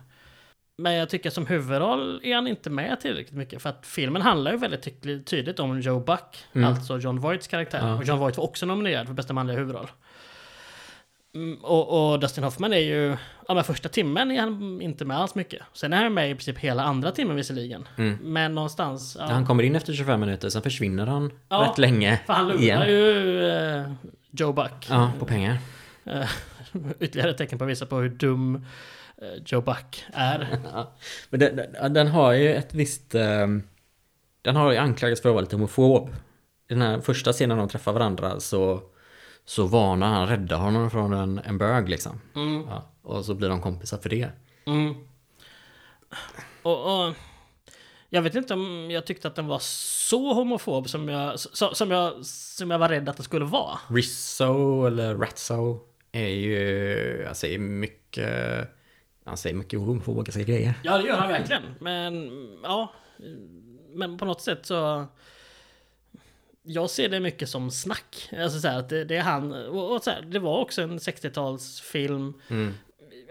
Men 0.79 0.93
jag 0.93 1.09
tycker 1.09 1.29
som 1.29 1.45
huvudroll 1.47 2.19
är 2.23 2.35
han 2.35 2.47
inte 2.47 2.69
med 2.69 2.99
tillräckligt 3.01 3.35
mycket. 3.37 3.61
För 3.61 3.69
att 3.69 3.85
filmen 3.85 4.21
handlar 4.21 4.51
ju 4.51 4.57
väldigt 4.57 4.81
tydligt- 4.83 5.27
tydligt 5.27 5.59
om 5.59 5.79
Joe 5.81 5.99
Buck. 5.99 6.45
Mm. 6.53 6.69
Alltså 6.69 6.97
John 6.97 7.19
Voights 7.19 7.47
karaktär. 7.47 7.79
Ja. 7.87 7.95
Och 7.95 8.03
John 8.03 8.19
Voight 8.19 8.37
var 8.37 8.43
också 8.43 8.65
nominerad 8.65 9.07
för 9.07 9.13
bästa 9.13 9.33
manliga 9.33 9.57
huvudroll. 9.57 9.87
Mm, 11.35 11.57
och, 11.61 12.11
och 12.11 12.19
Dustin 12.19 12.43
Hoffman 12.43 12.73
är 12.73 12.77
ju... 12.77 13.17
Ja 13.47 13.53
men 13.53 13.63
första 13.63 13.89
timmen 13.89 14.31
är 14.31 14.39
han 14.41 14.81
inte 14.81 15.05
med 15.05 15.17
alls 15.17 15.35
mycket. 15.35 15.61
Sen 15.73 15.93
är 15.93 16.03
han 16.03 16.13
med 16.13 16.31
i 16.31 16.35
princip 16.35 16.57
hela 16.57 16.83
andra 16.83 17.11
timmen 17.11 17.35
visserligen. 17.35 17.87
Mm. 17.97 18.17
Men 18.21 18.55
någonstans... 18.55 19.17
Ja, 19.19 19.25
Han 19.25 19.45
kommer 19.45 19.63
in 19.63 19.75
efter 19.75 19.93
25 19.93 20.19
minuter, 20.19 20.49
sen 20.49 20.61
försvinner 20.61 21.07
han 21.07 21.31
Ja, 21.49 21.67
rätt 21.69 21.77
länge 21.77 22.19
för 22.25 22.33
han 22.33 22.47
lurar 22.47 22.85
ju 22.87 23.49
eh, 23.49 23.91
Joe 24.31 24.53
Buck. 24.53 24.87
Ja, 24.89 25.11
på 25.19 25.25
pengar. 25.25 25.57
Eh, 26.05 26.29
Ytterligare 26.99 27.29
ett 27.31 27.37
tecken 27.37 27.57
på 27.57 27.63
att 27.65 27.69
visa 27.69 27.85
på 27.85 27.95
hur 27.97 28.09
dum 28.09 28.65
Joe 29.45 29.61
Buck 29.61 30.05
är. 30.13 30.59
Ja. 30.73 30.93
Men 31.29 31.39
den, 31.39 31.55
den, 31.55 31.93
den 31.93 32.07
har 32.07 32.31
ju 32.31 32.53
ett 32.55 32.73
visst... 32.73 33.15
ehm, 33.15 33.63
den 34.41 34.55
har 34.55 34.71
ju 34.71 34.77
anklagats 34.77 35.21
för 35.21 35.29
att 35.29 35.33
vara 35.33 35.41
lite 35.41 35.55
homofob. 35.55 36.09
I 36.69 36.73
den 36.73 36.81
här 36.81 36.99
första 37.01 37.33
scenen 37.33 37.57
de 37.57 37.69
träffar 37.69 37.93
varandra 37.93 38.39
så, 38.39 38.81
så 39.45 39.67
varnar 39.67 40.07
han, 40.07 40.27
räddar 40.27 40.57
honom 40.57 40.91
från 40.91 41.13
en, 41.13 41.39
en 41.39 41.57
bög 41.57 41.89
liksom. 41.89 42.21
Mm. 42.35 42.65
Ja, 42.69 42.91
och 43.01 43.25
så 43.25 43.33
blir 43.33 43.49
de 43.49 43.61
kompisar 43.61 43.97
för 43.97 44.09
det. 44.09 44.29
Mm. 44.65 44.95
Och, 46.61 47.07
och 47.07 47.13
jag 48.09 48.21
vet 48.21 48.35
inte 48.35 48.53
om 48.53 48.91
jag 48.91 49.05
tyckte 49.05 49.27
att 49.27 49.35
den 49.35 49.47
var 49.47 49.59
så 49.59 50.33
homofob 50.33 50.89
som 50.89 51.09
jag, 51.09 51.39
så, 51.39 51.75
som 51.75 51.91
jag, 51.91 52.25
som 52.25 52.71
jag 52.71 52.79
var 52.79 52.89
rädd 52.89 53.09
att 53.09 53.17
den 53.17 53.23
skulle 53.23 53.45
vara. 53.45 53.79
Rizzo 53.89 54.85
eller 54.85 55.15
Ratso 55.15 55.79
är 56.11 56.27
ju... 56.27 57.23
Han 57.25 57.35
säger 57.35 57.59
mycket... 57.59 58.69
Han 59.29 59.37
säger 59.37 59.55
mycket 59.55 59.79
homofobiska 59.79 60.43
grejer. 60.43 60.73
Ja, 60.83 60.97
det 60.97 61.07
gör 61.07 61.17
han 61.17 61.29
verkligen. 61.29 61.63
Men 61.79 62.31
ja, 62.63 62.93
men 63.93 64.17
på 64.17 64.25
något 64.25 64.41
sätt 64.41 64.65
så... 64.65 65.05
Jag 66.63 66.89
ser 66.89 67.09
det 67.09 67.19
mycket 67.19 67.49
som 67.49 67.71
snack. 67.71 68.29
Alltså 68.37 68.59
så 68.59 68.67
här, 68.67 68.79
att 68.79 68.89
det, 68.89 69.03
det 69.05 69.15
är 69.15 69.21
han. 69.21 69.53
Och, 69.53 69.95
och 69.95 70.03
så 70.03 70.09
här, 70.09 70.21
det 70.21 70.39
var 70.39 70.57
också 70.59 70.81
en 70.81 70.99
60-talsfilm. 70.99 72.33
Mm. 72.49 72.73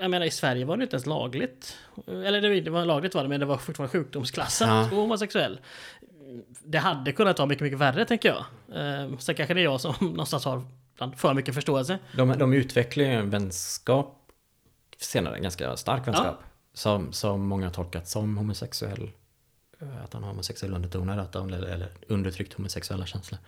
Jag 0.01 0.11
menar 0.11 0.27
i 0.27 0.31
Sverige 0.31 0.65
var 0.65 0.77
det 0.77 0.83
inte 0.83 0.97
ens 0.97 1.07
lagligt. 1.07 1.77
Eller 2.07 2.41
det, 2.41 2.61
det 2.61 2.71
var 2.71 2.85
lagligt 2.85 3.15
var 3.15 3.23
det, 3.23 3.29
men 3.29 3.41
det 3.41 3.47
var 3.47 3.57
fortfarande 3.57 3.93
sjukdomsklassat 3.93 4.69
Ja. 4.69 4.83
och 4.83 4.97
homosexuell. 4.97 5.61
Det 6.65 6.79
hade 6.79 7.13
kunnat 7.13 7.39
vara 7.39 7.47
mycket, 7.47 7.63
mycket 7.63 7.79
värre 7.79 8.05
tänker 8.05 8.29
jag. 8.29 8.45
Eh, 8.83 9.19
sen 9.19 9.35
kanske 9.35 9.55
det 9.55 9.61
är 9.61 9.65
jag 9.65 9.81
som 9.81 9.95
någonstans 10.01 10.45
har 10.45 10.63
för 11.17 11.35
mycket 11.35 11.55
förståelse. 11.55 11.99
De, 12.17 12.39
de 12.39 12.53
utvecklar 12.53 13.05
ju 13.05 13.11
en 13.11 13.31
vänskap 13.31 14.18
senare, 15.01 15.37
en 15.37 15.43
ganska 15.43 15.77
stark 15.77 16.09
vänskap. 16.09 16.37
Som, 16.75 17.13
som 17.13 17.47
många 17.47 17.67
har 17.67 17.73
tolkat 17.73 18.09
som 18.09 18.39
homosexuell. 18.39 19.11
eh, 19.81 20.05
Att 20.05 20.13
han 20.13 20.23
har 20.23 20.31
homosexuella 20.31 20.77
undertoner, 20.77 21.19
att 21.19 21.37
eller, 21.37 21.63
eller 21.63 21.89
undertryckt 22.09 22.53
homosexuella 22.55 23.07
känslor. 23.07 23.39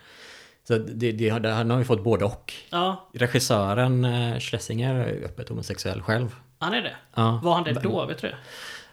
Så 0.64 0.78
det, 0.78 1.12
det, 1.12 1.28
han 1.50 1.70
har 1.70 1.78
ju 1.78 1.84
fått 1.84 2.04
både 2.04 2.24
och. 2.24 2.52
Ja, 2.70 3.08
Regissören 3.14 4.04
eh, 4.04 4.38
Schlesinger 4.38 4.94
är 4.94 5.24
öppet 5.24 5.48
homosexuell 5.48 6.02
själv. 6.02 6.34
han 6.58 6.74
är 6.74 6.82
det. 6.82 6.96
Ja. 7.14 7.40
Var 7.44 7.54
han 7.54 7.64
det 7.64 7.72
då? 7.72 8.06
Vet 8.06 8.18
du 8.18 8.28
det? 8.28 8.36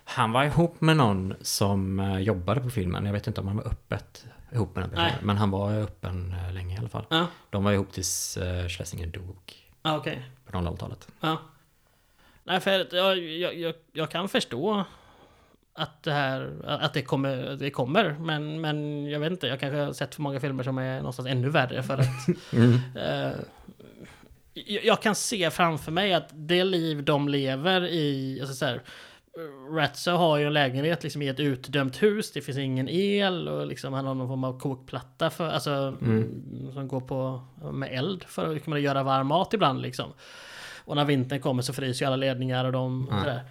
Han 0.03 0.31
var 0.31 0.43
ihop 0.43 0.81
med 0.81 0.97
någon 0.97 1.33
som 1.41 1.99
eh, 1.99 2.19
jobbade 2.19 2.61
på 2.61 2.69
filmen. 2.69 3.05
Jag 3.05 3.13
vet 3.13 3.27
inte 3.27 3.41
om 3.41 3.47
han 3.47 3.57
var 3.57 3.65
öppet 3.67 4.25
ihop 4.51 4.75
med 4.75 4.83
den 4.83 4.89
personen. 4.89 5.11
Nej. 5.11 5.19
Men 5.23 5.37
han 5.37 5.51
var 5.51 5.73
öppen 5.73 6.35
länge 6.53 6.75
i 6.75 6.77
alla 6.77 6.89
fall. 6.89 7.05
Ja, 7.09 7.27
De 7.49 7.63
var 7.63 7.71
ihop 7.71 7.91
tills 7.93 8.37
Schlesinger 8.69 9.07
dog 9.07 9.53
ah, 9.81 9.97
okej. 9.97 10.25
på 10.45 10.57
00-talet. 10.57 11.07
Ja. 11.19 11.37
Nej, 12.47 12.59
för 12.59 12.95
jag, 12.95 13.17
jag, 13.17 13.55
jag, 13.55 13.73
jag 13.93 14.11
kan 14.11 14.29
förstå 14.29 14.85
att 15.73 16.03
det 16.03 16.11
här, 16.11 16.51
att 16.65 16.93
det 16.93 17.01
kommer, 17.01 17.55
det 17.59 17.69
kommer. 17.69 18.15
Men, 18.19 18.61
men 18.61 19.05
jag 19.09 19.19
vet 19.19 19.31
inte, 19.31 19.47
jag 19.47 19.59
kanske 19.59 19.77
har 19.77 19.93
sett 19.93 20.15
för 20.15 20.21
många 20.21 20.39
filmer 20.39 20.63
som 20.63 20.77
är 20.77 20.97
någonstans 20.97 21.27
ännu 21.27 21.49
värre 21.49 21.83
för 21.83 21.93
att 21.97 22.07
Mm. 22.53 22.73
eh, 22.95 23.39
jag, 24.53 24.85
jag 24.85 25.01
kan 25.01 25.15
se 25.15 25.51
framför 25.51 25.91
mig 25.91 26.13
att 26.13 26.29
det 26.33 26.63
liv 26.63 27.03
de 27.03 27.29
lever 27.29 27.85
i, 27.85 28.37
alltså 28.41 28.55
så 28.55 28.65
här, 28.65 28.81
Ratso 29.71 30.11
har 30.11 30.37
ju 30.37 30.45
en 30.47 30.53
lägenhet 30.53 31.03
liksom 31.03 31.21
i 31.21 31.27
ett 31.27 31.39
utdömt 31.39 32.03
hus, 32.03 32.31
det 32.31 32.41
finns 32.41 32.57
ingen 32.57 32.89
el 32.89 33.47
och 33.47 33.67
liksom 33.67 33.93
han 33.93 34.05
har 34.05 34.13
någon 34.13 34.27
form 34.27 34.43
av 34.43 34.59
kokplatta 34.59 35.29
för, 35.29 35.49
alltså, 35.49 35.97
som 36.73 36.87
går 36.87 37.01
på 37.01 37.41
med 37.71 37.89
eld 37.93 38.23
för 38.27 38.55
att 38.55 38.63
kunna 38.63 38.79
göra 38.79 39.03
varm 39.03 39.27
mat 39.27 39.53
ibland 39.53 39.81
liksom. 39.81 40.13
Och 40.87 40.95
när 40.95 41.05
vintern 41.05 41.39
kommer 41.39 41.61
så 41.61 41.73
fryser 41.73 42.05
ju 42.05 42.07
alla 42.07 42.15
ledningar 42.15 42.65
och 42.65 42.71
de... 42.71 43.07
Ja. 43.11 43.19
Sådär. 43.19 43.41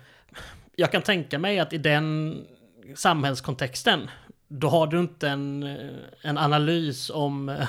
Jag 0.76 0.93
kan 0.93 1.03
tänka 1.03 1.39
mig 1.39 1.59
att 1.61 1.72
i 1.72 1.78
den 1.78 2.37
samhällskontexten 2.95 4.11
då 4.49 4.68
har 4.68 4.87
du 4.87 4.99
inte 5.01 5.28
en, 5.28 5.62
en 6.22 6.39
analys 6.39 7.11
om 7.11 7.49
eh, 7.49 7.68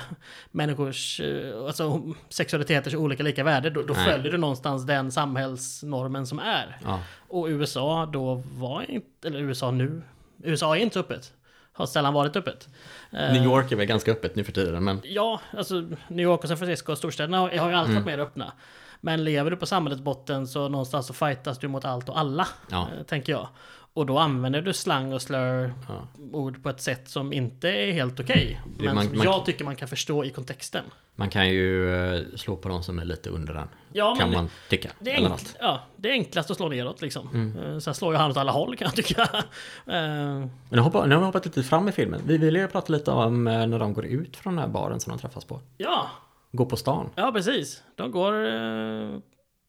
människors 0.50 1.20
eh, 1.20 1.64
alltså, 1.66 2.02
sexualiteters 2.28 2.94
olika 2.94 3.22
lika 3.22 3.44
värde. 3.44 3.70
Då, 3.70 3.82
då 3.82 3.94
följer 3.94 4.32
du 4.32 4.38
någonstans 4.38 4.86
den 4.86 5.12
samhällsnormen 5.12 6.26
som 6.26 6.38
är. 6.38 6.78
Ja. 6.84 7.00
Och 7.28 7.46
USA 7.46 8.06
då 8.06 8.42
var 8.54 8.90
inte, 8.90 9.28
eller 9.28 9.38
USA 9.40 9.70
nu, 9.70 10.02
USA 10.42 10.76
är 10.76 10.80
inte 10.80 11.00
öppet. 11.00 11.32
Har 11.72 11.86
sällan 11.86 12.14
varit 12.14 12.36
öppet. 12.36 12.68
Eh, 13.12 13.32
New 13.32 13.44
York 13.44 13.72
är 13.72 13.76
väl 13.76 13.86
ganska 13.86 14.12
öppet 14.12 14.36
nu 14.36 14.44
för 14.44 14.52
tiden, 14.52 14.84
men 14.84 15.00
Ja, 15.04 15.40
alltså 15.56 15.74
New 16.08 16.24
York 16.24 16.42
och 16.42 16.48
San 16.48 16.58
Francisco 16.58 16.92
och 16.92 16.98
storstäderna 16.98 17.38
har, 17.38 17.48
har 17.50 17.68
ju 17.70 17.74
alltid 17.76 17.96
Mm. 17.96 18.04
varit 18.04 18.16
mer 18.18 18.24
öppna. 18.24 18.52
Men 19.00 19.24
lever 19.24 19.50
du 19.50 19.56
på 19.56 19.66
samhällets 19.66 20.02
botten 20.02 20.46
så 20.46 20.68
någonstans 20.68 21.06
så 21.06 21.12
fightas 21.12 21.58
du 21.58 21.68
mot 21.68 21.84
allt 21.84 22.08
och 22.08 22.18
alla. 22.18 22.48
Ja. 22.70 22.88
eh, 22.98 23.02
Tänker 23.02 23.32
jag. 23.32 23.48
Och 23.94 24.06
då 24.06 24.18
använder 24.18 24.62
du 24.62 24.72
slang 24.72 25.12
och 25.12 25.22
slur 25.22 25.74
Ja. 25.88 26.06
ord 26.32 26.62
på 26.62 26.68
ett 26.68 26.80
sätt 26.80 27.08
som 27.08 27.32
inte 27.32 27.68
är 27.68 27.92
helt 27.92 28.20
okej. 28.20 28.60
Det- 28.78 28.84
men 28.84 28.94
man- 28.94 29.04
som 29.08 29.16
man- 29.16 29.24
jag 29.26 29.44
tycker 29.44 29.64
man 29.64 29.76
kan 29.76 29.88
förstå 29.88 30.24
i 30.24 30.30
kontexten. 30.30 30.84
man 31.14 31.30
kan 31.30 31.48
ju 31.48 31.94
eh, 32.16 32.22
slå 32.36 32.56
på 32.56 32.68
de 32.68 32.82
som 32.82 32.98
är 32.98 33.04
lite 33.04 33.30
under 33.30 33.54
den. 33.54 33.68
Ja, 33.92 34.16
kan 34.20 34.32
man 34.32 34.48
tycka. 34.70 34.90
det, 35.00 35.10
är 35.12 35.16
eller 35.16 35.26
enk- 35.28 35.30
något. 35.30 35.56
ja, 35.60 35.80
det 35.96 36.08
är 36.08 36.12
enklast 36.12 36.50
att 36.50 36.56
slå 36.56 36.68
neråt 36.68 37.02
liksom. 37.02 37.28
Mm. 37.34 37.56
Eh, 37.72 37.78
Sen 37.78 37.94
slår 37.94 38.12
ju 38.12 38.18
han 38.18 38.30
åt 38.30 38.36
alla 38.36 38.52
håll 38.52 38.76
kan 38.76 38.84
jag 38.86 38.94
tycka. 38.94 39.28
Men 39.84 40.50
nu, 40.68 40.78
hoppar, 40.80 41.06
nu 41.06 41.14
har 41.14 41.20
vi 41.20 41.26
hoppat 41.26 41.46
lite 41.46 41.62
fram 41.62 41.88
i 41.88 41.92
filmen. 41.92 42.20
Vi 42.26 42.38
vill 42.38 42.56
ju 42.56 42.68
prata 42.68 42.92
lite 42.92 43.10
om 43.10 43.44
när 43.44 43.78
de 43.78 43.92
går 43.94 44.04
ut 44.06 44.36
från 44.36 44.54
den 44.56 44.64
här 44.64 44.68
baren 44.70 45.00
som 45.00 45.10
de 45.12 45.18
träffas 45.18 45.44
på. 45.44 45.60
ja, 45.76 46.08
Går 46.52 46.64
på 46.66 46.76
stan. 46.76 47.10
ja 47.14 47.32
precis. 47.32 47.82
De 47.96 48.10
går... 48.10 48.46
eh, 48.46 49.18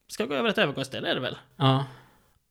Ska 0.08 0.26
gå 0.26 0.34
över 0.34 0.50
ett 0.50 0.58
övergångsställe 0.58 1.08
är 1.12 1.16
det 1.16 1.22
väl? 1.22 1.38
Ja. 1.58 1.86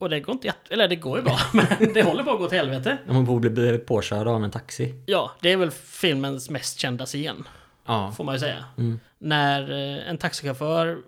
Och 0.00 0.10
det 0.10 0.20
går 0.20 0.32
inte 0.32 0.46
jätte... 0.46 0.74
Eller 0.74 0.88
det 0.88 0.96
går 0.96 1.18
ju 1.18 1.24
bra, 1.24 1.38
men 1.52 1.92
det 1.94 2.02
håller 2.02 2.24
på 2.24 2.30
att 2.30 2.38
gå 2.38 2.48
till 2.48 2.58
helvete. 2.58 2.98
De 3.06 3.24
borde 3.24 3.50
bli 3.50 3.78
påkörda 3.78 4.30
av 4.30 4.44
en 4.44 4.50
taxi. 4.50 4.94
Ja, 5.06 5.30
det 5.40 5.52
är 5.52 5.56
väl 5.56 5.70
filmens 5.70 6.50
mest 6.50 6.78
kända 6.78 7.06
scen, 7.06 7.48
Ja. 7.86 8.12
får 8.16 8.24
man 8.24 8.34
ju 8.34 8.38
säga. 8.38 8.64
Mm. 8.78 9.00
När 9.18 9.70
eh, 9.70 10.10
en 10.10 10.18
taxichaufför 10.18 10.98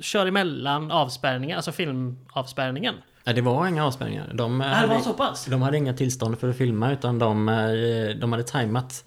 kör 0.00 0.26
emellan 0.26 0.90
avspärrningar, 0.90 1.56
alltså 1.56 1.72
filmavspärrningen. 1.72 2.94
Nej, 3.24 3.34
det 3.34 3.40
var 3.42 3.66
inga 3.66 3.86
avspärrningar. 3.86 4.30
De, 4.34 4.60
eh, 4.60 4.68
Det 4.68 4.74
här 4.74 4.86
var 4.86 4.94
hade, 4.94 5.04
så 5.04 5.12
pass? 5.12 5.44
de 5.46 5.62
hade 5.62 5.76
inga 5.76 5.94
tillstånd 5.94 6.38
för 6.38 6.48
att 6.50 6.56
filma 6.56 6.92
utan 6.92 7.18
de, 7.18 7.48
eh, 7.48 8.16
de 8.20 8.32
hade 8.32 8.44
tajmat 8.44 9.04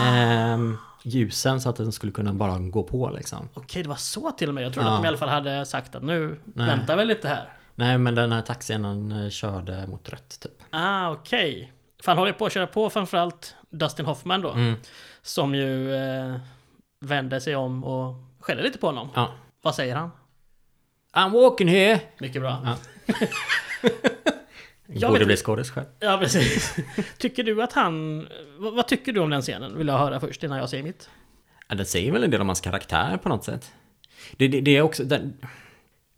ehm, 0.00 0.76
ljusen 1.06 1.60
så 1.60 1.68
att 1.70 1.76
den 1.76 1.92
skulle 1.92 2.12
kunna 2.12 2.32
bara 2.32 2.58
gå 2.58 2.82
på 2.82 3.10
liksom. 3.10 3.48
Okej, 3.54 3.82
det 3.82 3.88
var 3.88 3.96
så 3.96 4.30
till 4.30 4.48
och 4.48 4.54
med. 4.54 4.64
Jag 4.64 4.72
trodde 4.72 4.88
Ja. 4.88 4.94
att 4.94 5.02
de 5.02 5.04
i 5.04 5.08
alla 5.08 5.16
fall 5.18 5.28
hade 5.28 5.66
sagt 5.66 5.94
att 5.94 6.02
nu 6.02 6.40
Nej. 6.44 6.66
väntar 6.66 6.96
vi 6.96 7.04
lite 7.04 7.28
här. 7.28 7.52
Nej, 7.74 7.98
men 7.98 8.14
den 8.14 8.32
här 8.32 8.42
taxin 8.42 8.82
den 8.82 9.12
eh, 9.24 9.30
körde 9.30 9.86
mot 9.86 10.08
rött 10.08 10.40
typ. 10.40 10.52
Ah, 10.70 11.10
okej. 11.10 11.72
För 12.02 12.12
han 12.12 12.18
håller 12.18 12.32
på 12.32 12.46
att 12.46 12.52
köra 12.52 12.66
på 12.66 12.90
framförallt 12.90 13.54
Dustin 13.70 14.06
Hoffman 14.06 14.40
då. 14.40 14.50
Mm. 14.50 14.74
Som 15.22 15.54
ju 15.54 15.94
eh, 15.94 16.36
vänder 17.00 17.40
sig 17.40 17.56
om 17.56 17.84
och 17.84 18.14
skäller 18.40 18.62
lite 18.62 18.78
på 18.78 18.86
honom. 18.86 19.08
Ja. 19.14 19.32
Vad 19.62 19.74
säger 19.74 19.96
han? 19.96 20.10
I'm 21.12 21.30
walking 21.32 21.68
here! 21.68 22.00
Mycket 22.18 22.42
bra. 22.42 22.58
Ja. 22.64 23.14
Jag 24.86 25.10
Borde 25.10 25.18
vet- 25.18 25.26
bli 25.26 25.36
skådis 25.36 25.70
själv. 25.70 25.86
Ja, 26.00 26.18
precis. 26.20 26.76
tycker 27.18 27.44
du 27.44 27.62
att 27.62 27.72
han... 27.72 28.26
Vad, 28.58 28.74
vad 28.74 28.88
tycker 28.88 29.12
du 29.12 29.20
om 29.20 29.30
den 29.30 29.42
scenen? 29.42 29.78
Vill 29.78 29.86
jag 29.88 29.98
höra 29.98 30.20
först 30.20 30.42
innan 30.44 30.58
jag 30.58 30.68
säger 30.70 30.82
mitt. 30.82 31.10
Ja, 31.68 31.74
det 31.74 31.84
säger 31.84 32.12
väl 32.12 32.24
en 32.24 32.30
del 32.30 32.40
om 32.40 32.48
hans 32.48 32.60
karaktär 32.60 33.16
på 33.22 33.28
något 33.28 33.44
sätt. 33.44 33.72
Det, 34.36 34.48
det, 34.48 34.60
det 34.60 34.76
är 34.76 34.82
också... 34.82 35.04
Den, 35.04 35.36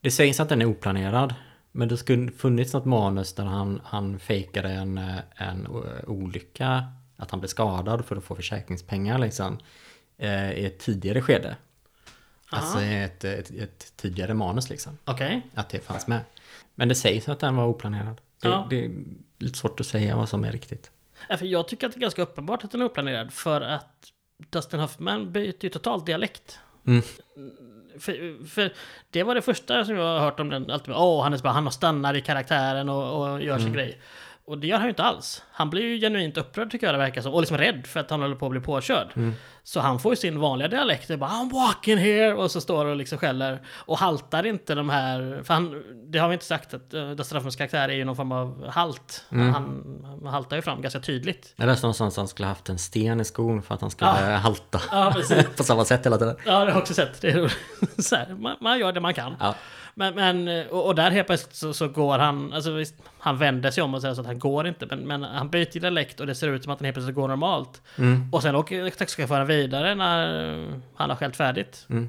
det 0.01 0.11
sägs 0.11 0.41
att 0.41 0.49
den 0.49 0.63
är 0.63 0.67
oplanerad. 0.67 1.35
Men 1.73 1.89
det 1.89 1.97
skulle 1.97 2.33
funnits 2.33 2.73
något 2.73 2.85
manus 2.85 3.35
där 3.35 3.45
han, 3.45 3.81
han 3.85 4.19
fejkade 4.19 4.69
en, 4.69 5.01
en 5.37 5.67
olycka. 6.07 6.85
Att 7.17 7.31
han 7.31 7.41
blev 7.41 7.49
skadad 7.49 8.05
för 8.05 8.17
att 8.17 8.25
få 8.25 8.35
försäkringspengar 8.35 9.19
liksom. 9.19 9.59
eh, 10.19 10.53
I 10.53 10.67
ett 10.67 10.79
tidigare 10.79 11.23
skede. 11.23 11.57
Alltså 12.51 12.81
i 12.81 13.03
ett, 13.03 13.25
ett, 13.25 13.51
ett 13.51 13.93
tidigare 13.97 14.35
manus 14.35 14.71
liksom. 14.71 14.99
Okej. 15.05 15.43
Att 15.55 15.69
det 15.69 15.79
fanns 15.79 16.07
med. 16.07 16.21
Men 16.75 16.89
det 16.89 16.95
sägs 16.95 17.29
att 17.29 17.41
den 17.41 17.57
var 17.57 17.67
oplanerad. 17.67 18.21
Det, 18.43 18.49
Ja. 18.49 18.67
det 18.71 18.85
är 18.85 18.91
lite 19.39 19.59
svårt 19.59 19.81
att 19.81 19.87
säga 19.87 20.17
vad 20.17 20.29
som 20.29 20.45
är 20.45 20.53
riktigt. 20.53 20.91
Jag 21.41 21.69
tycker 21.69 21.87
att 21.87 21.93
det 21.93 21.99
är 21.99 22.01
ganska 22.01 22.23
uppenbart 22.23 22.65
att 22.65 22.71
den 22.71 22.81
är 22.83 22.87
oplanerad. 22.87 23.33
För 23.33 23.61
att 23.61 24.13
Dustin 24.51 24.81
Hoffman 24.81 25.33
byter 25.33 25.57
ju 25.65 25.69
totalt 25.69 26.07
dialekt. 26.07 26.59
Mm. 26.87 27.03
För, 27.99 28.47
för 28.49 28.73
det 29.11 29.23
var 29.23 29.35
det 29.35 29.43
första 29.43 29.85
som 29.85 29.97
jag 29.97 30.05
har 30.05 30.21
hört 30.21 30.41
om 30.41 30.49
den. 30.49 30.71
Alltid 30.71 30.95
åh, 30.95 31.23
han 31.23 31.35
är 31.35 31.39
bra, 31.39 31.51
han 31.51 31.73
stannar 31.73 32.15
i 32.15 32.21
karaktären 32.21 32.89
och, 32.89 33.21
och 33.33 33.43
gör 33.43 33.55
Mm. 33.55 33.63
sin 33.63 33.73
grej. 33.73 34.01
Och 34.49 34.59
det 34.59 34.67
gör 34.67 34.77
han 34.77 34.85
ju 34.87 34.91
inte 34.91 35.03
alls. 35.03 35.43
Han 35.53 35.71
blir 35.71 35.83
ju 35.83 36.01
genuint 36.01 36.37
upprörd 36.37 36.71
tycker 36.71 36.87
jag 36.87 36.95
det 36.95 36.99
verkar 36.99 37.23
som. 37.23 37.35
Och 37.35 37.41
liksom 37.41 37.59
rädd 37.59 37.87
för 37.87 38.01
att 38.01 38.11
han 38.11 38.23
håller 38.23 38.37
på 38.37 38.47
att 38.47 38.51
bli 38.51 38.61
påkörd. 38.61 39.09
Mm. 39.17 39.35
Så 39.63 39.81
han 39.81 39.99
får 40.01 40.13
ju 40.13 40.17
sin 40.17 40.41
vanliga 40.41 40.69
dialekt. 40.69 41.09
Det 41.09 41.17
bara 41.17 41.31
I'm 41.31 41.53
walking 41.53 41.99
here. 41.99 42.35
Och 42.35 42.51
så 42.51 42.61
står 42.61 42.85
och 42.85 42.97
liksom 42.97 43.19
skäller. 43.19 43.63
Och 43.69 43.99
haltar 43.99 44.47
inte 44.47 44.75
de 44.75 44.91
här... 44.91 45.41
För 45.45 45.55
han, 45.55 45.83
det 46.07 46.19
har 46.19 46.29
vi 46.29 46.33
inte 46.33 46.45
sagt 46.47 46.75
att 46.75 46.95
uh, 46.95 47.11
Dustin 47.11 47.37
Hoffmans 47.37 47.57
karaktär 47.57 47.89
är 47.89 47.93
ju 47.93 48.05
någon 48.05 48.17
form 48.17 48.33
av 48.33 48.69
halt. 48.69 49.25
Mm. 49.33 49.55
Han, 49.55 49.85
han 50.23 50.33
haltar 50.33 50.57
ju 50.57 50.63
fram 50.63 50.83
ganska 50.83 51.01
tydligt. 51.01 51.55
Jag 51.57 51.67
läste 51.67 51.87
någonstans 51.87 52.15
att 52.15 52.17
han 52.17 52.29
skulle 52.29 52.49
haft 52.49 52.69
en 52.69 52.79
sten 52.79 53.21
i 53.21 53.25
skon 53.25 53.63
för 53.63 53.75
att 53.75 53.81
han 53.81 53.91
skulle 53.91 54.11
Ja. 54.31 54.37
halta. 54.37 54.81
Ja, 54.91 55.15
på 55.57 55.65
samma 55.65 55.85
sätt 55.85 56.07
hela 56.07 56.19
tiden. 56.19 56.37
Ja, 56.45 56.51
det 56.53 56.59
har 56.59 56.67
jag 56.67 56.79
också 56.79 56.95
sett. 56.95 57.21
Det 57.21 57.31
är 57.31 57.53
så 58.03 58.17
här, 58.17 58.35
man, 58.39 58.57
man 58.61 58.79
gör 58.79 58.93
det 58.93 59.01
man 59.01 59.15
kan. 59.15 59.37
Ja. 59.41 59.55
Men, 59.99 60.15
men 60.15 60.67
och, 60.71 60.87
och 60.87 60.95
där 60.95 61.11
helt 61.11 61.27
plötsligt 61.27 61.55
så, 61.55 61.75
så 61.75 61.89
går 61.89 62.19
han, 62.19 62.53
alltså 62.53 62.71
visst, 62.71 62.95
han 63.19 63.39
vänder 63.39 63.71
sig 63.71 63.83
om 63.83 63.95
och 63.95 64.01
säger 64.01 64.15
så 64.15 64.21
att 64.21 64.27
han 64.27 64.39
går 64.39 64.67
inte, 64.67 64.87
men, 64.87 65.01
men 65.01 65.23
han 65.23 65.51
byter 65.51 65.81
dialekt 65.81 66.21
och 66.21 66.27
det 66.27 66.35
ser 66.35 66.49
ut 66.49 66.63
som 66.63 66.73
att 66.73 66.79
han 66.79 66.85
helt 66.85 66.95
plötsligt 66.95 67.17
går 67.17 67.29
normalt. 67.29 67.83
Mm. 67.97 68.33
Och 68.33 68.43
sen 68.43 68.55
åker 68.55 68.91
taxichauffören 68.91 69.47
vidare 69.47 69.95
när 69.95 70.81
han 70.95 71.11
har 71.11 71.17
skällt 71.17 71.37
färdigt. 71.37 71.87
Mm. 71.91 72.09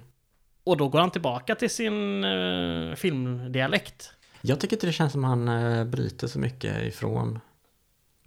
Och 0.64 0.78
då 0.78 0.88
går 0.88 1.00
han 1.00 1.12
tillbaka 1.12 1.56
till 1.56 1.70
sin 1.70 2.24
uh, 2.24 2.96
filmdialekt. 2.96 4.14
Jag 4.42 4.60
tycker 4.60 4.76
inte 4.76 4.88
det 4.88 4.94
känns 4.94 5.12
som 5.12 5.24
han 5.24 5.48
eh, 5.48 5.86
bryter 5.86 6.28
så 6.28 6.40
mycket 6.40 6.84
ifrån. 6.84 7.40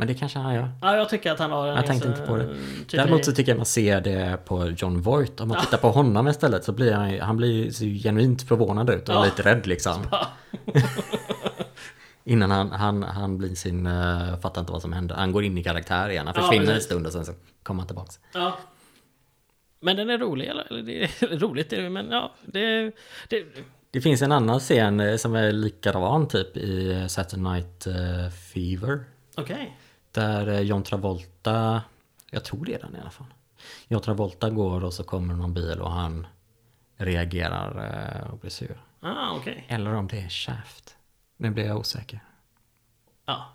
Men 0.03 0.07
det 0.09 0.15
kanske 0.15 0.39
han 0.39 0.55
gör. 0.55 0.69
Ja, 0.81 0.97
jag 0.97 1.09
tycker 1.09 1.33
att 1.33 1.39
han 1.39 1.51
har 1.51 1.67
en 1.69 1.77
Jag 1.77 1.87
tänkte 1.87 2.09
inte 2.09 2.21
på 2.23 2.37
det. 2.37 2.45
tydlig- 2.45 2.87
Däremot 2.93 3.25
så 3.25 3.33
tycker 3.33 3.53
jag 3.53 3.57
man 3.57 3.67
ser 3.67 4.01
det 4.01 4.39
på 4.45 4.71
John 4.77 5.01
Voight. 5.01 5.41
Om 5.41 5.49
man 5.49 5.61
tittar 5.61 5.79
på 5.79 5.89
honom 5.91 6.29
istället 6.29 6.65
så 6.65 6.73
blir 6.73 6.93
han, 6.93 7.21
han 7.21 7.37
blir, 7.37 7.83
ju 7.83 7.99
genuint 7.99 8.43
förvånad 8.49 8.91
ut 8.91 9.09
och 9.09 9.15
Ja. 9.15 9.25
lite 9.25 9.43
rädd 9.43 9.67
liksom. 9.67 10.07
Ja. 10.11 10.27
Innan 12.25 12.51
han, 12.51 12.71
han, 12.73 13.03
han 13.03 13.39
blir 13.39 13.55
sin, 13.55 13.87
uh, 13.87 14.41
fattar 14.41 14.61
inte 14.61 14.73
vad 14.73 14.83
som 14.83 14.93
händer. 14.93 15.15
Han 15.15 15.33
går 15.33 15.45
in 15.45 15.59
i 15.59 15.65
karaktär 15.65 16.09
igen. 16.09 16.27
Han 16.27 16.35
Ja, 16.37 16.43
försvinner 16.43 16.67
en 16.67 16.73
precis. 16.75 16.85
stund 16.85 17.07
och 17.07 17.13
sen 17.13 17.25
så 17.25 17.33
kommer 17.63 17.81
han 17.81 17.87
tillbaks. 17.87 18.21
Ja. 18.35 18.59
Men 19.81 19.97
den 19.97 20.11
är 20.11 20.19
rolig, 20.19 20.47
eller? 20.47 20.83
det 20.83 21.03
är 21.05 21.39
roligt, 21.39 21.73
är 21.73 21.83
det, 21.83 21.91
men 21.91 22.11
ja, 22.11 22.33
det, 22.47 22.93
det... 23.29 23.45
Det 23.91 24.01
finns 24.01 24.23
en 24.23 24.33
annan 24.33 24.61
scen 24.61 25.01
eh, 25.01 25.17
som 25.17 25.35
är 25.35 25.53
likadan 25.53 26.29
typ 26.29 26.57
i 26.57 27.05
Saturday 27.09 27.53
Night 27.53 27.87
eh, 27.87 28.31
Fever. 28.55 29.05
Okej. 29.37 29.77
Där 30.13 30.49
eh, 30.49 30.61
John 30.61 30.83
Travolta, 30.83 31.83
jag 32.31 32.45
tror 32.45 32.65
det 32.65 32.75
är 32.75 32.79
den 32.79 32.97
i 32.97 33.01
alla 33.01 33.11
fall. 33.11 33.27
John 33.89 34.03
Travolta 34.03 34.51
går 34.51 34.85
och 34.85 34.95
så 34.95 35.05
kommer 35.05 35.35
någon 35.35 35.55
bil 35.55 35.81
och 35.81 35.91
han 35.91 36.27
reagerar 36.97 37.95
eh, 38.25 38.31
och 38.31 38.39
blir 38.39 38.51
sur. 38.51 38.83
Ah, 39.01 39.37
okej. 39.37 39.65
Eller 39.69 39.95
om 39.95 40.07
det 40.07 40.21
är 40.21 40.29
Shaft. 40.29 40.97
Nu 41.37 41.51
blir 41.51 41.65
jag 41.65 41.79
osäker. 41.79 42.21
Ja. 43.27 43.47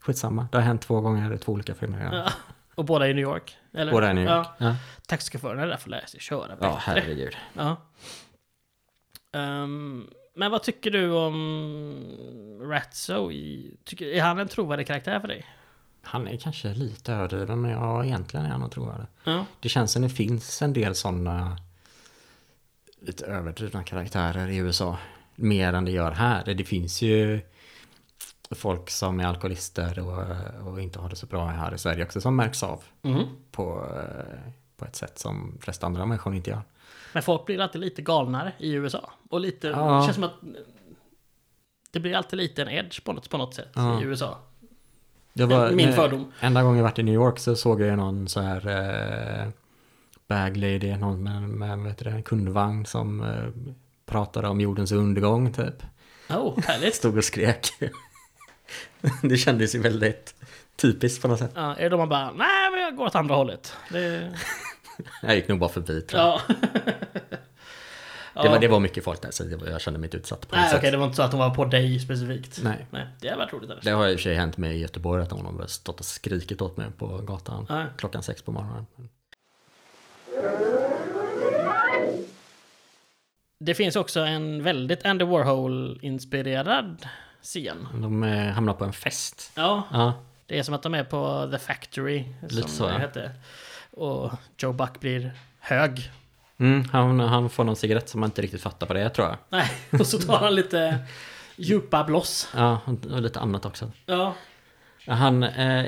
Skitsamma, 0.00 0.48
det 0.52 0.58
har 0.58 0.62
hänt 0.64 0.82
två 0.82 1.00
gånger 1.00 1.34
i 1.34 1.38
två 1.38 1.52
olika 1.52 1.74
filmer. 1.74 2.14
Ja. 2.14 2.32
Och 2.74 2.84
båda 2.84 3.08
i 3.08 3.14
New 3.14 3.22
York? 3.22 3.56
Eller? 3.72 3.92
Båda 3.92 4.08
är 4.08 4.14
New 4.14 4.24
York. 4.24 4.46
Ja. 4.58 4.66
Ja, 4.66 4.76
Taxichauffören 5.06 5.58
är 5.58 5.66
där 5.66 5.76
för 5.76 5.88
att 5.88 5.90
lära 5.90 6.06
sig 6.06 6.20
köra 6.20 6.48
bättre. 6.48 6.66
ja 6.66 6.78
herregud. 6.80 7.36
Ja. 7.54 7.76
Ehm, 9.32 10.10
men 10.34 10.50
vad 10.50 10.62
tycker 10.62 10.90
du 10.90 11.12
om 11.12 12.60
Ratso? 12.62 13.30
I, 13.32 13.76
tycker, 13.84 14.06
är 14.06 14.22
han 14.22 14.38
en 14.38 14.48
trovärdig 14.48 14.86
karaktär 14.86 15.20
för 15.20 15.28
dig? 15.28 15.46
Han 16.02 16.28
är 16.28 16.36
kanske 16.36 16.74
lite 16.74 17.12
överdriven 17.12 17.60
men 17.60 17.70
ja, 17.70 18.04
egentligen 18.04 18.46
är 18.46 18.50
han 18.50 18.60
nog 18.60 18.70
trovärdig. 18.70 19.06
Ja. 19.24 19.44
Det 19.60 19.68
känns 19.68 19.92
som 19.92 20.02
det 20.02 20.08
finns 20.08 20.62
en 20.62 20.72
del 20.72 20.94
sådana 20.94 21.56
lite 23.00 23.26
överdrivna 23.26 23.82
karaktärer 23.84 24.48
i 24.48 24.56
USA. 24.56 24.98
Mer 25.34 25.72
än 25.72 25.84
det 25.84 25.90
gör 25.90 26.10
här. 26.10 26.44
Det 26.54 26.64
finns 26.64 27.02
ju 27.02 27.40
folk 28.50 28.90
som 28.90 29.20
är 29.20 29.26
alkoholister 29.26 29.98
och, 29.98 30.66
och 30.68 30.80
inte 30.80 30.98
har 30.98 31.08
det 31.10 31.16
så 31.16 31.26
bra 31.26 31.46
här 31.46 31.74
i 31.74 31.78
Sverige 31.78 32.04
också 32.04 32.20
som 32.20 32.36
märks 32.36 32.62
av 32.62 32.82
Mhm. 33.02 33.26
på, 33.50 33.86
på 34.76 34.84
ett 34.84 34.96
sätt 34.96 35.18
som 35.18 35.58
flesta 35.60 35.86
andra 35.86 36.06
människor 36.06 36.34
inte 36.34 36.50
gör. 36.50 36.62
Men 37.12 37.22
folk 37.22 37.46
blir 37.46 37.60
alltid 37.60 37.80
lite 37.80 38.02
galnare 38.02 38.52
i 38.58 38.72
USA. 38.72 39.10
Och 39.30 39.40
lite, 39.40 39.66
Ja. 39.66 39.96
det 39.98 40.04
känns 40.04 40.14
som 40.14 40.24
att 40.24 40.34
det 41.90 42.00
blir 42.00 42.14
alltid 42.16 42.36
lite 42.36 42.62
en 42.62 42.68
edge 42.68 43.04
på 43.04 43.12
något, 43.12 43.30
på 43.30 43.38
något 43.38 43.54
sätt 43.54 43.68
Ja. 43.74 44.00
i 44.00 44.04
USA. 44.04 44.38
Det 45.32 45.44
var, 45.46 45.70
Min 45.70 45.88
när- 45.88 45.96
fördom. 45.96 46.32
Enda 46.40 46.62
gången 46.62 46.76
jag 46.76 46.84
varit 46.84 46.98
i 46.98 47.02
New 47.02 47.14
York 47.14 47.38
så 47.38 47.56
såg 47.56 47.80
jag 47.80 47.96
någon 47.96 48.28
så 48.28 48.40
här 48.40 48.66
eh, 48.68 49.48
bag 50.28 50.56
lady, 50.56 50.96
någon 50.96 51.22
med, 51.22 51.42
med 51.78 51.88
heter 51.88 52.04
det, 52.04 52.10
en 52.10 52.22
kundvagn 52.22 52.86
som 52.86 53.20
eh, 53.22 53.72
pratade 54.06 54.48
om 54.48 54.60
jordens 54.60 54.92
undergång 54.92 55.52
typ. 55.52 55.82
Oh, 56.30 56.60
härligt. 56.60 56.94
Stod 56.94 57.16
och 57.18 57.24
skrek. 57.24 57.68
det 59.22 59.36
kändes 59.36 59.74
ju 59.74 59.78
väldigt 59.78 60.34
typiskt 60.76 61.22
på 61.22 61.28
något 61.28 61.38
sätt. 61.38 61.52
Ja, 61.54 61.74
är 61.76 61.82
det 61.82 61.88
då 61.88 61.96
man 61.96 62.08
bara, 62.08 62.30
nej 62.32 62.70
men 62.70 62.80
jag 62.80 62.96
går 62.96 63.06
åt 63.06 63.14
andra 63.14 63.34
hållet. 63.34 63.76
Det, 63.90 64.32
Jag 65.22 65.34
gick 65.36 65.48
nog 65.48 65.58
bara 65.58 65.70
förbi 65.70 66.00
tror 66.00 66.22
jag. 66.22 66.40
ja. 66.48 66.54
Det, 68.34 68.48
var, 68.48 68.58
det 68.58 68.68
var 68.68 68.80
mycket 68.80 69.04
folk 69.04 69.22
där 69.22 69.30
så 69.30 69.44
det 69.44 69.70
jag 69.70 69.80
kände 69.80 69.98
mig 70.00 70.06
inte 70.06 70.16
utsatt 70.16 70.48
på 70.48 70.56
något 70.56 70.64
Nej 70.64 70.78
okej, 70.78 70.90
det 70.90 70.96
var 70.96 71.04
inte 71.04 71.16
så 71.16 71.22
att 71.22 71.30
de 71.30 71.40
var 71.40 71.50
på 71.50 71.64
dig 71.64 71.98
specifikt. 71.98 72.60
Nej. 72.62 72.86
Nej, 72.90 73.06
det 73.20 73.28
hade 73.28 73.38
varit 73.38 73.52
roligt 73.52 73.70
annars. 73.70 73.84
Det 73.84 73.90
har 73.90 74.08
i 74.08 74.14
och 74.14 74.18
för 74.18 74.22
sig 74.22 74.34
hänt 74.34 74.56
mig 74.56 74.76
i 74.76 74.80
Göteborg 74.80 75.22
att 75.22 75.30
någon 75.30 75.60
har 75.60 75.66
stått 75.66 76.00
och 76.00 76.06
skrikit 76.06 76.62
åt 76.62 76.76
mig 76.76 76.86
på 76.98 77.06
gatan 77.18 77.66
Ja. 77.68 77.84
klockan 77.96 78.22
sex 78.22 78.42
på 78.42 78.52
morgonen. 78.52 78.86
Det 83.58 83.74
finns 83.74 83.96
också 83.96 84.20
en 84.20 84.62
väldigt 84.62 85.06
Andy 85.06 85.24
Warhol-inspirerad 85.24 87.08
scen. 87.42 87.88
De 87.94 88.22
eh, 88.22 88.52
hamnar 88.52 88.74
på 88.74 88.84
en 88.84 88.92
fest. 88.92 89.52
Ja, 89.54 89.82
Ja, 89.92 90.14
det 90.46 90.58
är 90.58 90.62
som 90.62 90.74
att 90.74 90.82
de 90.82 90.94
är 90.94 91.04
på 91.04 91.48
The 91.52 91.58
Factory, 91.58 92.24
Lite 92.42 92.68
som 92.68 92.70
så, 92.70 92.86
det 92.86 92.92
ja. 92.92 92.98
hette. 92.98 93.30
Och 93.90 94.32
Joe 94.58 94.72
Buck 94.72 95.00
blir 95.00 95.32
hög. 95.60 96.10
Mm, 96.62 96.84
han, 96.92 97.20
han 97.20 97.50
får 97.50 97.64
någon 97.64 97.76
cigarett 97.76 98.08
som 98.08 98.20
man 98.20 98.28
inte 98.28 98.42
riktigt 98.42 98.62
fattar 98.62 98.86
på 98.86 98.94
det 98.94 99.08
tror 99.10 99.26
jag. 99.28 99.36
Nej, 99.48 99.70
och 100.00 100.06
så 100.06 100.18
tar 100.18 100.38
han 100.38 100.54
lite 100.54 100.98
djupa 101.56 102.04
bloss. 102.04 102.48
Ja, 102.56 102.80
och 102.86 103.22
lite 103.22 103.40
annat 103.40 103.64
också. 103.64 103.90
Ja, 104.06 104.34
Han... 105.06 105.42
Eh, 105.42 105.84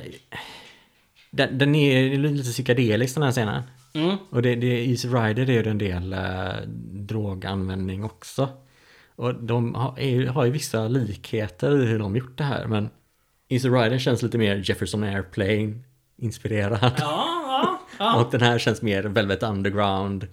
den, 1.30 1.58
den 1.58 1.74
är 1.74 2.18
lite 2.18 2.50
psykedelisk 2.50 3.14
den 3.14 3.22
här 3.22 3.32
scenen. 3.32 3.62
mm. 3.94 4.16
Och 4.30 4.42
det, 4.42 4.54
det, 4.54 4.90
Easy 4.90 5.08
Rider 5.08 5.50
är 5.50 5.62
det 5.62 5.70
en 5.70 5.78
del 5.78 6.12
eh, 6.12 6.68
droganvändning 6.92 8.04
också. 8.04 8.48
Och 9.16 9.34
de 9.34 9.74
har, 9.74 9.98
är, 9.98 10.26
har 10.26 10.44
ju 10.44 10.50
vissa 10.50 10.88
likheter 10.88 11.82
i 11.82 11.86
hur 11.86 11.98
de 11.98 12.16
gjort 12.16 12.38
det 12.38 12.44
här. 12.44 12.66
Men 12.66 12.90
Easy 13.48 13.68
Rider 13.68 13.98
känns 13.98 14.22
lite 14.22 14.38
mer 14.38 14.62
Jefferson 14.64 15.02
Airplane 15.02 15.74
inspirerad. 16.16 16.92
ja, 16.98 17.42
ja, 17.46 17.80
ja. 17.98 18.20
Och 18.20 18.30
den 18.30 18.40
här 18.40 18.58
känns 18.58 18.82
mer 18.82 19.02
Velvet 19.02 19.42
Underground 19.42 20.26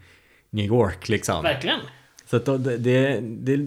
New 0.52 0.66
York 0.66 1.10
liksom. 1.10 1.44
verkligen. 1.44 1.80
Så 2.26 2.38
att 2.38 2.46
då, 2.46 2.58
det, 2.58 2.78
det, 2.78 3.20
det, 3.22 3.58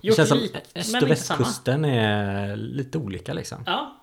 det 0.00 0.16
känns 0.16 0.28
som 0.28 0.38
lite, 0.38 0.60
öst 0.74 1.02
och 1.02 1.10
västkusten 1.10 1.84
är 1.84 2.56
lite 2.56 2.98
olika 2.98 3.32
liksom. 3.32 3.62
Ja, 3.66 3.96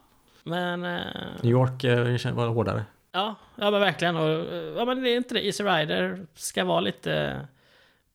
men... 0.43 0.83
eh, 0.83 0.99
New 1.41 1.51
York 1.51 1.83
eh, 1.83 2.33
var 2.33 2.47
hårdare. 2.47 2.85
Ja, 3.11 3.35
ja 3.55 3.71
men 3.71 3.79
verkligen. 3.81 4.15
Och, 4.15 4.45
ja, 4.77 4.85
men 4.85 5.03
det 5.03 5.09
är 5.09 5.17
inte 5.17 5.33
det. 5.33 5.45
Easy 5.45 5.63
Rider 5.63 6.27
ska 6.33 6.63
vara 6.63 6.79
lite 6.79 7.41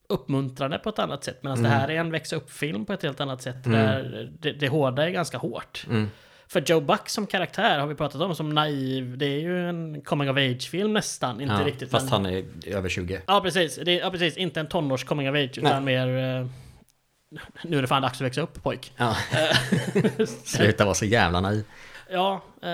uppmuntrande 0.09 0.79
på 0.79 0.89
ett 0.89 0.99
annat 0.99 1.25
sätt. 1.25 1.43
Medan 1.43 1.63
det 1.63 1.69
här 1.69 1.91
är 1.91 2.01
en 2.01 2.11
växa 2.11 2.37
upp-film 2.37 2.85
på 2.85 2.93
ett 2.93 3.03
helt 3.03 3.21
annat 3.21 3.43
sätt. 3.43 3.67
Mm. 3.67 3.79
Där 3.79 4.31
det, 4.39 4.53
det 4.53 4.69
hårda 4.69 5.07
är 5.07 5.11
ganska 5.11 5.39
hårt. 5.39 5.87
Mm. 5.89 6.11
För 6.51 6.61
Joe 6.67 6.81
Buck 6.81 7.09
som 7.09 7.27
karaktär 7.27 7.79
har 7.79 7.87
vi 7.87 7.95
pratat 7.95 8.21
om 8.21 8.35
som 8.35 8.49
naiv. 8.51 9.19
Det 9.19 9.27
är 9.27 9.41
ju 9.41 9.69
en 9.69 10.01
coming 10.01 10.31
of 10.31 10.37
age-film 10.37 10.93
nästan. 10.93 11.41
Inte 11.41 11.55
Ja, 11.55 11.67
riktigt. 11.67 11.91
fast 11.91 12.05
men- 12.05 12.13
han 12.13 12.27
är 12.27 12.45
över 12.67 12.89
20. 12.89 13.21
Ja 13.27 13.41
precis, 13.41 13.79
det 13.85 13.91
är, 13.93 14.01
ja, 14.01 14.11
precis. 14.11 14.37
Inte 14.37 14.61
en 14.61 14.67
tonårs 14.67 15.05
coming 15.05 15.29
of 15.31 15.35
age 15.37 15.59
utan 15.59 15.85
mer... 15.85 16.07
eh, 16.07 16.47
nu 17.65 17.79
är 17.79 17.83
det 17.83 17.89
fan 17.89 18.03
dags 18.03 18.15
att 18.21 18.27
växa 18.27 18.41
upp 18.41 18.63
pojk. 18.63 18.93
Ja. 18.97 19.17
Sluta 20.45 20.85
vara 20.85 20.95
så 20.95 21.05
jävla 21.05 21.41
naiv. 21.41 21.65
Ja, 22.11 22.43
eh, 22.63 22.69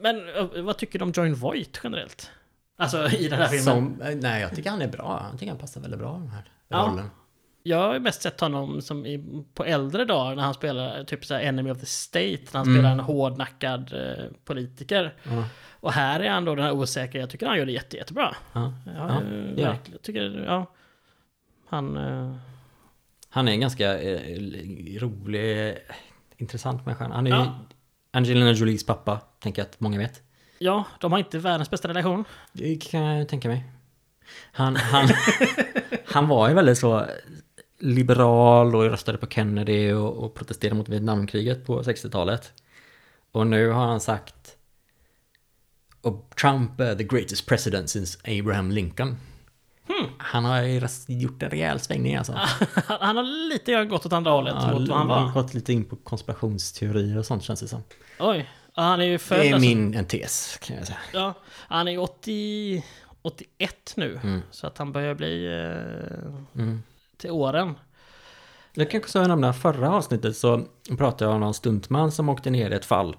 men 0.00 0.28
eh, 0.36 0.62
vad 0.62 0.76
tycker 0.78 0.98
du 0.98 1.02
om 1.04 1.12
Join 1.16 1.34
Voight 1.34 1.80
generellt? 1.84 2.30
Alltså 2.78 3.08
i 3.10 3.28
den 3.28 3.38
här 3.38 3.48
filmen. 3.48 3.64
Som, 3.64 4.00
eh, 4.02 4.14
nej, 4.16 4.40
jag 4.42 4.54
tycker 4.56 4.70
han 4.70 4.82
är 4.82 4.88
bra. 4.88 5.26
Jag 5.30 5.40
tycker 5.40 5.50
han 5.52 5.60
passar 5.60 5.80
väldigt 5.80 6.00
bra 6.00 6.16
i 6.16 6.20
den 6.20 6.28
här 6.30 6.44
Ja. 6.68 6.76
rollen. 6.90 7.10
Jag 7.68 7.78
har 7.78 7.94
ju 7.94 8.00
mest 8.00 8.22
sett 8.22 8.40
honom 8.40 8.82
som 8.82 9.06
i, 9.06 9.42
på 9.54 9.64
äldre 9.64 10.04
dagar 10.04 10.36
när 10.36 10.42
han 10.42 10.54
spelar 10.54 11.04
typ 11.04 11.24
så 11.24 11.34
här 11.34 11.40
Enemy 11.40 11.70
of 11.70 11.80
the 11.80 11.86
State. 11.86 12.38
När 12.52 12.58
han 12.58 12.66
Mm. 12.66 12.76
spelar 12.78 12.92
en 12.92 13.00
hårdnackad 13.00 13.92
eh, 13.92 14.24
politiker. 14.44 15.14
Ja. 15.22 15.44
Och 15.80 15.92
här 15.92 16.20
är 16.20 16.30
han 16.30 16.44
då 16.44 16.54
den 16.54 16.64
här 16.64 16.72
osäkra. 16.72 17.20
Jag 17.20 17.30
tycker 17.30 17.46
han 17.46 17.58
gör 17.58 17.66
det 17.66 17.72
jätte, 17.72 17.96
jättebra. 17.96 18.36
Ja. 18.52 18.72
Ja, 18.86 18.92
Ja, 19.56 19.70
verkligen. 19.70 20.00
tycker, 20.02 20.44
ja. 20.46 20.66
Han... 21.68 21.96
Eh, 21.96 22.36
Han 23.28 23.48
är 23.48 23.52
en 23.52 23.60
ganska 23.60 23.98
eh, 23.98 24.40
rolig, 25.00 25.76
intressant 26.36 26.86
människa. 26.86 27.08
Han 27.08 27.26
är 27.26 27.30
ju 27.30 27.36
Ja. 27.36 27.58
Angelina 28.12 28.52
Jolies 28.52 28.86
pappa, 28.86 29.20
tänker 29.40 29.62
jag 29.62 29.66
att 29.68 29.80
många 29.80 29.98
vet. 29.98 30.22
ja, 30.58 30.84
de 31.00 31.12
har 31.12 31.18
inte 31.18 31.38
världens 31.38 31.70
bästa 31.70 31.88
relation. 31.88 32.24
Det 32.52 32.76
kan 32.76 33.00
jag 33.02 33.28
tänka 33.28 33.48
mig. 33.48 33.64
Han, 34.52 34.76
han, 34.76 35.08
han 36.06 36.28
var 36.28 36.48
ju 36.48 36.54
väldigt 36.54 36.78
så 36.78 37.06
liberal 37.78 38.74
och 38.74 38.82
röstade 38.82 39.18
på 39.18 39.26
Kennedy 39.26 39.92
och, 39.92 40.16
och 40.24 40.34
protesterade 40.34 40.76
mot 40.76 40.88
Vietnamkriget 40.88 41.66
på 41.66 41.82
60-talet. 41.82 42.52
Och 43.32 43.46
nu 43.46 43.70
har 43.70 43.86
han 43.86 44.00
sagt 44.00 44.56
och 46.00 46.32
Trump 46.40 46.80
är 46.80 46.94
the 46.94 47.04
greatest 47.04 47.46
president 47.46 47.90
since 47.90 48.18
Abraham 48.40 48.70
Lincoln. 48.70 49.16
Han 50.18 50.44
har 50.44 50.62
ju 50.62 50.80
gjort 51.06 51.42
en 51.42 51.50
rejäl 51.50 51.80
svängning 51.80 52.16
alltså. 52.16 52.32
Han, 52.86 53.16
har 53.16 53.48
lite 53.52 53.72
grann 53.72 53.88
gått 53.88 54.06
åt 54.06 54.12
andra 54.12 54.30
hållet 54.30 54.54
mot 54.54 54.88
vad 54.88 54.98
han 54.98 55.06
var. 55.08 55.32
gått 55.32 55.54
lite 55.54 55.72
in 55.72 55.84
på 55.84 55.96
konspirationsteorier 55.96 57.18
och 57.18 57.26
sånt 57.26 57.42
känns 57.42 57.60
det 57.60 57.68
som. 57.68 57.82
Oj. 58.18 58.50
Ja, 58.74 58.82
han 58.82 59.00
är 59.00 59.04
ju 59.04 59.18
född... 59.18 59.38
Det 59.38 59.48
är 59.48 59.54
alltså- 59.54 59.68
min 59.68 59.94
en 59.94 60.04
tes 60.06 60.58
kan 60.62 60.76
jag 60.76 60.86
säga. 60.86 60.98
Ja, 61.12 61.34
han 61.46 61.88
är 61.88 61.92
ju 61.92 61.98
80, 61.98 62.84
81 63.22 63.92
nu. 63.96 64.20
Mm. 64.22 64.42
Så 64.50 64.66
att 64.66 64.78
han 64.78 64.92
börjar 64.92 65.14
bli 65.14 65.46
eh, 65.46 66.60
Mm. 66.62 66.82
Till 67.16 67.30
åren. 67.30 67.74
Jag 68.72 68.90
kan 68.90 69.00
också 69.00 69.26
nämna 69.26 69.52
förra 69.52 69.90
avsnittet 69.90 70.36
så 70.36 70.62
pratade 70.98 71.24
jag 71.24 71.34
om 71.34 71.40
någon 71.40 71.54
stuntman 71.54 72.12
som 72.12 72.28
åkte 72.28 72.50
ner 72.50 72.70
i 72.70 72.74
ett 72.74 72.84
fall. 72.84 73.16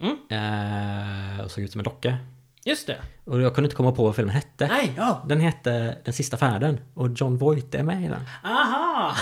Mm. 0.00 0.16
Eh, 0.28 1.44
och 1.44 1.50
såg 1.50 1.64
ut 1.64 1.72
som 1.72 1.78
en 1.78 1.84
docka. 1.84 2.16
Just 2.64 2.86
det. 2.86 2.96
Och 3.24 3.40
jag 3.40 3.54
kunde 3.54 3.66
inte 3.66 3.76
komma 3.76 3.92
på 3.92 4.04
vad 4.04 4.16
filmen 4.16 4.34
hette. 4.34 4.66
Nej, 4.66 4.92
ja. 4.96 5.22
Den 5.28 5.40
hette 5.40 5.98
Den 6.04 6.14
sista 6.14 6.36
färden 6.36 6.80
och 6.94 7.08
John 7.16 7.38
Voight 7.38 7.74
är 7.74 7.82
med 7.82 8.04
i 8.04 8.08
den. 8.08 8.20
Aha! 8.44 9.16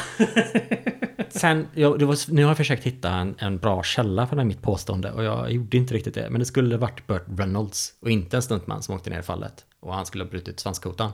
Sen, 1.29 1.69
jag, 1.75 2.03
var, 2.03 2.33
nu 2.33 2.43
har 2.43 2.51
jag 2.51 2.57
försökt 2.57 2.85
hitta 2.85 3.11
en, 3.11 3.35
en 3.39 3.59
bra 3.59 3.83
källa 3.83 4.27
för 4.27 4.37
det 4.37 4.43
här 4.43 4.47
mitt 4.47 4.63
påstående 4.63 5.13
och 5.13 5.25
jag 5.25 5.53
gjorde 5.53 5.77
inte 5.77 5.95
riktigt 5.95 6.15
det. 6.15 6.31
Men 6.31 6.39
det 6.39 6.45
skulle 6.45 6.77
varit 6.77 7.07
Burt 7.07 7.25
Reynolds 7.39 7.95
och 8.01 8.11
inte 8.11 8.37
en 8.37 8.43
stuntman 8.43 8.83
som 8.83 8.95
åkte 8.95 9.11
ner 9.11 9.19
i 9.19 9.23
fallet. 9.23 9.65
Och 9.81 9.95
han 9.95 10.07
skulle 10.07 10.25
ha 10.25 10.31
brutit 10.31 10.61
svanskotan. 10.61 11.13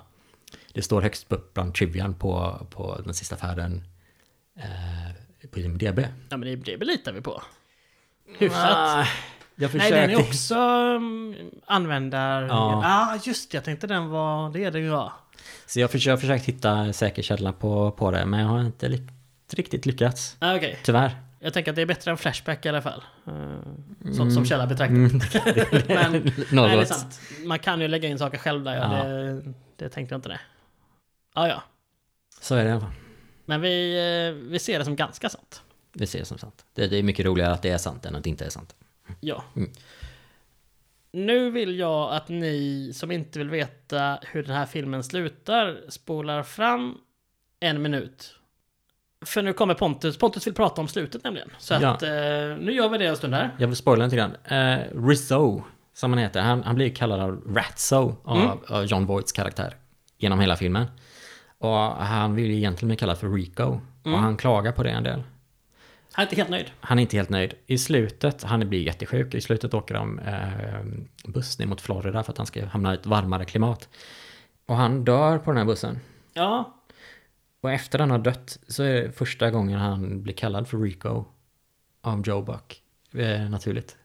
Det 0.79 0.83
står 0.83 1.03
högst 1.03 1.33
upp 1.33 1.55
bland 1.55 1.74
trivian 1.74 2.14
på, 2.14 2.66
på 2.70 3.01
Den 3.05 3.14
sista 3.14 3.37
färden 3.37 3.85
eh, 4.59 5.49
på 5.51 5.59
IMDB. 5.59 5.99
Ja, 6.29 6.37
men 6.37 6.41
det, 6.41 6.76
det 6.76 6.85
litar 6.85 7.12
vi 7.12 7.20
på. 7.20 7.43
Hyfsat. 8.39 8.76
Ah, 8.76 9.07
jag 9.57 9.74
Nej, 9.74 9.91
den 9.91 10.11
är 10.11 10.20
också 10.20 10.55
um, 10.55 11.37
användar... 11.66 12.43
Ja, 12.43 12.83
ah, 12.85 13.18
just 13.24 13.51
det. 13.51 13.57
Jag 13.57 13.64
tänkte 13.64 13.87
den 13.87 14.09
var... 14.09 14.51
Det 14.51 14.64
är 14.64 14.70
det 14.70 14.79
ju. 14.79 14.91
Så 15.66 15.81
jag, 15.81 15.89
har 15.89 16.16
försökt 16.16 16.45
hitta 16.45 16.93
säker 16.93 17.22
källa 17.22 17.53
på, 17.53 17.91
på 17.91 18.11
det, 18.11 18.26
men 18.26 18.41
jag 18.41 18.47
har 18.49 18.61
inte 18.61 18.89
li- 18.89 19.09
riktigt 19.53 19.87
lyckats. 19.87 20.37
Ah, 20.39 20.57
Okej. 20.57 20.79
Tyvärr. 20.83 21.16
Jag 21.41 21.53
tänker 21.55 21.72
att 21.72 21.76
det 21.76 21.83
är 21.83 21.87
bättre 21.87 22.11
än 22.11 22.16
Flashback 22.16 22.66
i 22.66 22.68
alla 22.68 22.83
fall. 22.83 23.05
Uh, 23.29 23.33
som, 24.01 24.20
Mm. 24.20 24.31
som 24.31 24.45
källa 24.45 24.66
betraktat. 24.66 24.97
men, 25.89 26.12
nej, 26.22 26.33
det 26.51 26.57
är 26.57 26.76
Något. 26.76 26.89
sant. 26.89 27.20
Man 27.45 27.59
kan 27.59 27.81
ju 27.81 27.89
lägga 27.89 28.09
in 28.09 28.18
saker 28.18 28.39
själv 28.39 28.64
där. 28.64 28.76
Ja. 28.76 28.99
Ja. 28.99 29.05
Det, 29.05 29.43
det 29.76 29.89
tänkte 29.89 30.12
jag 30.14 30.18
inte 30.18 30.29
det. 30.29 30.41
Ja, 31.39 31.49
ja. 31.49 31.62
Så 32.41 32.55
är 32.55 32.64
det 32.64 32.68
i 32.68 32.72
alla 32.72 32.80
fall. 32.80 32.91
Men 33.45 33.61
vi, 33.61 33.97
eh, 34.28 34.51
vi 34.51 34.59
ser 34.59 34.78
det 34.78 34.84
som 34.84 34.97
ganska 34.97 35.28
sant. 35.28 35.62
Vi 35.93 36.07
ser 36.07 36.18
det 36.18 36.24
som 36.24 36.39
sant. 36.39 36.64
Det, 36.74 36.86
det 36.86 36.97
är 36.97 37.03
mycket 37.03 37.26
roligare 37.26 37.53
att 37.53 37.62
det 37.62 37.70
är 37.70 37.78
sant 37.78 38.07
än 38.07 38.14
att 38.14 38.24
det 38.24 38.30
inte 38.30 38.45
är 38.45 38.51
sant. 38.51 38.74
Ja. 39.20 39.45
Mm. 39.57 39.70
Nu 41.12 41.51
vill 41.51 41.78
jag 41.78 42.12
att 42.14 42.28
ni 42.28 42.91
som 42.95 43.11
inte 43.11 43.39
vill 43.39 43.51
veta 43.51 44.18
hur 44.22 44.43
den 44.43 44.55
här 44.57 44.66
filmen 44.66 45.05
slutar 45.05 45.80
spolar 45.89 46.43
fram 46.43 46.97
en 47.61 47.82
minut. 47.82 48.34
För 49.26 49.43
nu 49.43 49.53
kommer 49.53 49.74
Pontus. 49.74 50.18
Pontus 50.18 50.47
vill 50.47 50.55
prata 50.55 50.80
om 50.80 50.89
slutet 50.89 51.24
nämligen. 51.24 51.51
Så 51.59 51.74
Ja. 51.74 51.89
att 51.91 52.03
eh, 52.03 52.09
nu 52.59 52.72
gör 52.72 52.89
vi 52.89 52.99
det 52.99 53.07
en 53.07 53.16
stund 53.16 53.34
här. 53.34 53.57
Jag 53.59 53.66
vill 53.66 53.76
spoila 53.76 54.05
lite 54.05 54.16
grann. 54.16 54.36
Eh, 54.45 54.78
Rizzo, 55.09 55.62
som 55.95 56.12
han 56.12 56.18
heter, 56.18 56.41
han, 56.41 56.62
han 56.62 56.74
blir 56.74 56.95
kallad 56.95 57.20
av 57.20 57.55
Ratso 57.55 58.16
av, 58.24 58.36
Mm. 58.39 58.59
av 58.68 58.84
John 58.84 59.07
Voights 59.07 59.32
karaktär 59.32 59.76
genom 60.18 60.41
hela 60.41 60.57
filmen. 60.57 60.86
Och 61.59 61.77
han 62.05 62.35
vill 62.35 62.51
ju 62.51 62.57
egentligen 62.57 62.89
bli 62.89 62.97
kallad 62.97 63.19
för 63.19 63.29
Rico. 63.29 63.63
Mm. 63.63 64.15
Och 64.15 64.21
han 64.21 64.37
klagar 64.37 64.73
på 64.73 64.83
det 64.83 64.91
en 64.91 65.03
del. 65.03 65.23
Han 66.13 66.23
är 66.23 66.27
inte 66.27 66.37
helt 66.37 66.51
nöjd. 66.51 66.71
Han 66.81 66.99
är 66.99 67.03
inte 67.03 67.17
helt 67.17 67.29
nöjd. 67.29 67.55
I 67.67 67.79
slutet, 67.79 68.43
han 68.43 68.69
blir 68.69 68.83
jättesjuk, 68.83 69.35
i 69.35 69.41
slutet 69.41 69.75
åker 69.75 69.95
de 69.95 70.19
eh, 70.19 71.31
buss 71.33 71.59
ner 71.59 71.67
mot 71.67 71.81
Florida 71.81 72.23
för 72.23 72.33
att 72.33 72.39
han 72.39 72.47
ska 72.47 72.67
hamna 72.67 72.93
i 72.93 72.95
ett 72.97 73.07
varmare 73.07 73.45
klimat. 73.45 73.89
Och 74.67 74.77
han 74.77 75.05
dör 75.05 75.39
på 75.39 75.51
den 75.51 75.59
här 75.59 75.65
bussen. 75.65 75.99
Ja. 76.35 76.75
Och 77.61 77.71
efter 77.73 77.99
han 77.99 78.11
har 78.11 78.19
dött 78.19 78.59
så 78.69 78.83
är 78.83 79.03
det 79.03 79.13
första 79.13 79.51
gången 79.51 79.79
han 79.81 80.23
blir 80.23 80.35
kallad 80.35 80.69
för 80.69 80.79
Rico 80.79 81.25
av 82.03 82.23
Joe 82.27 82.43
Buck. 82.43 82.83
Eh, 83.13 83.51
naturligt. 83.51 83.97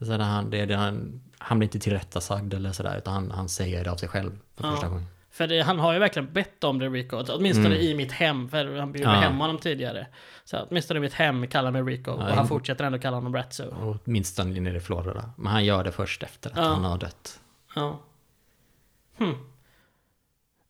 Så 0.00 0.18
han, 0.18 0.50
det 0.50 0.66
det 0.66 0.76
han, 0.76 1.22
han 1.38 1.58
blir 1.58 1.66
inte 1.66 1.78
tillrättasagd 1.78 2.54
eller 2.54 2.72
sådär 2.72 2.98
utan 2.98 3.14
han, 3.14 3.30
han 3.30 3.48
säger 3.48 3.84
det 3.84 3.90
av 3.92 3.96
sig 3.96 4.08
själv 4.08 4.38
för 4.56 4.64
Ja. 4.64 4.70
första 4.72 4.88
gången. 4.88 5.06
För 5.32 5.46
det, 5.46 5.60
han 5.62 5.78
har 5.78 5.92
ju 5.92 5.98
verkligen 5.98 6.32
bett 6.32 6.64
om 6.64 6.78
det 6.78 6.88
Rico. 6.88 7.16
Åtminstone 7.28 7.66
Mm. 7.74 7.80
i 7.80 7.94
mitt 7.94 8.12
hem. 8.12 8.48
För 8.48 8.76
han 8.76 8.92
bjöd 8.92 9.06
Ja. 9.06 9.10
hem 9.10 9.38
honom 9.40 9.58
tidigare. 9.58 10.06
Så 10.44 10.66
åtminstone 10.70 10.98
i 10.98 11.00
mitt 11.00 11.14
hem 11.14 11.46
kallar 11.46 11.70
mig 11.70 11.82
Rico. 11.82 12.10
och 12.10 12.22
han 12.22 12.48
fortsätter 12.48 12.84
ändå 12.84 12.98
kalla 12.98 13.16
honom 13.16 13.34
Ratso. 13.34 13.98
Åtminstone 14.04 14.60
nere 14.60 14.76
i 14.76 14.80
Florida. 14.80 15.30
Men 15.36 15.52
han 15.52 15.64
gör 15.64 15.84
det 15.84 15.92
först 15.92 16.22
efter 16.22 16.50
att 16.50 16.56
Ja. 16.56 16.62
han 16.62 16.84
har 16.84 16.98
dött. 16.98 17.40
Ja. 17.74 18.00
Hmm. 19.18 19.34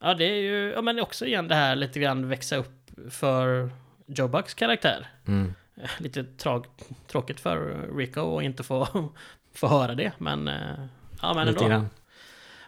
Ja, 0.01 0.13
det 0.13 0.25
är 0.25 0.41
ju, 0.41 0.71
ja 0.75 0.81
men 0.81 0.99
också 0.99 1.25
igen 1.25 1.47
det 1.47 1.55
här 1.55 1.75
lite 1.75 1.99
grann 1.99 2.27
växa 2.29 2.55
upp 2.55 2.89
för 3.09 3.71
Joe 4.05 4.27
Bucks 4.27 4.53
karaktär. 4.53 5.07
Mm. 5.27 5.53
Lite 5.97 6.23
trag, 6.23 6.65
tråkigt 7.07 7.39
för 7.39 7.87
Rico 7.97 8.37
att 8.37 8.43
inte 8.43 8.63
få, 8.63 8.87
få 9.53 9.67
höra 9.67 9.95
det, 9.95 10.11
men... 10.17 10.47
eh, 10.47 10.85
Ja, 11.21 11.33
men 11.33 11.47
ändå. 11.47 11.85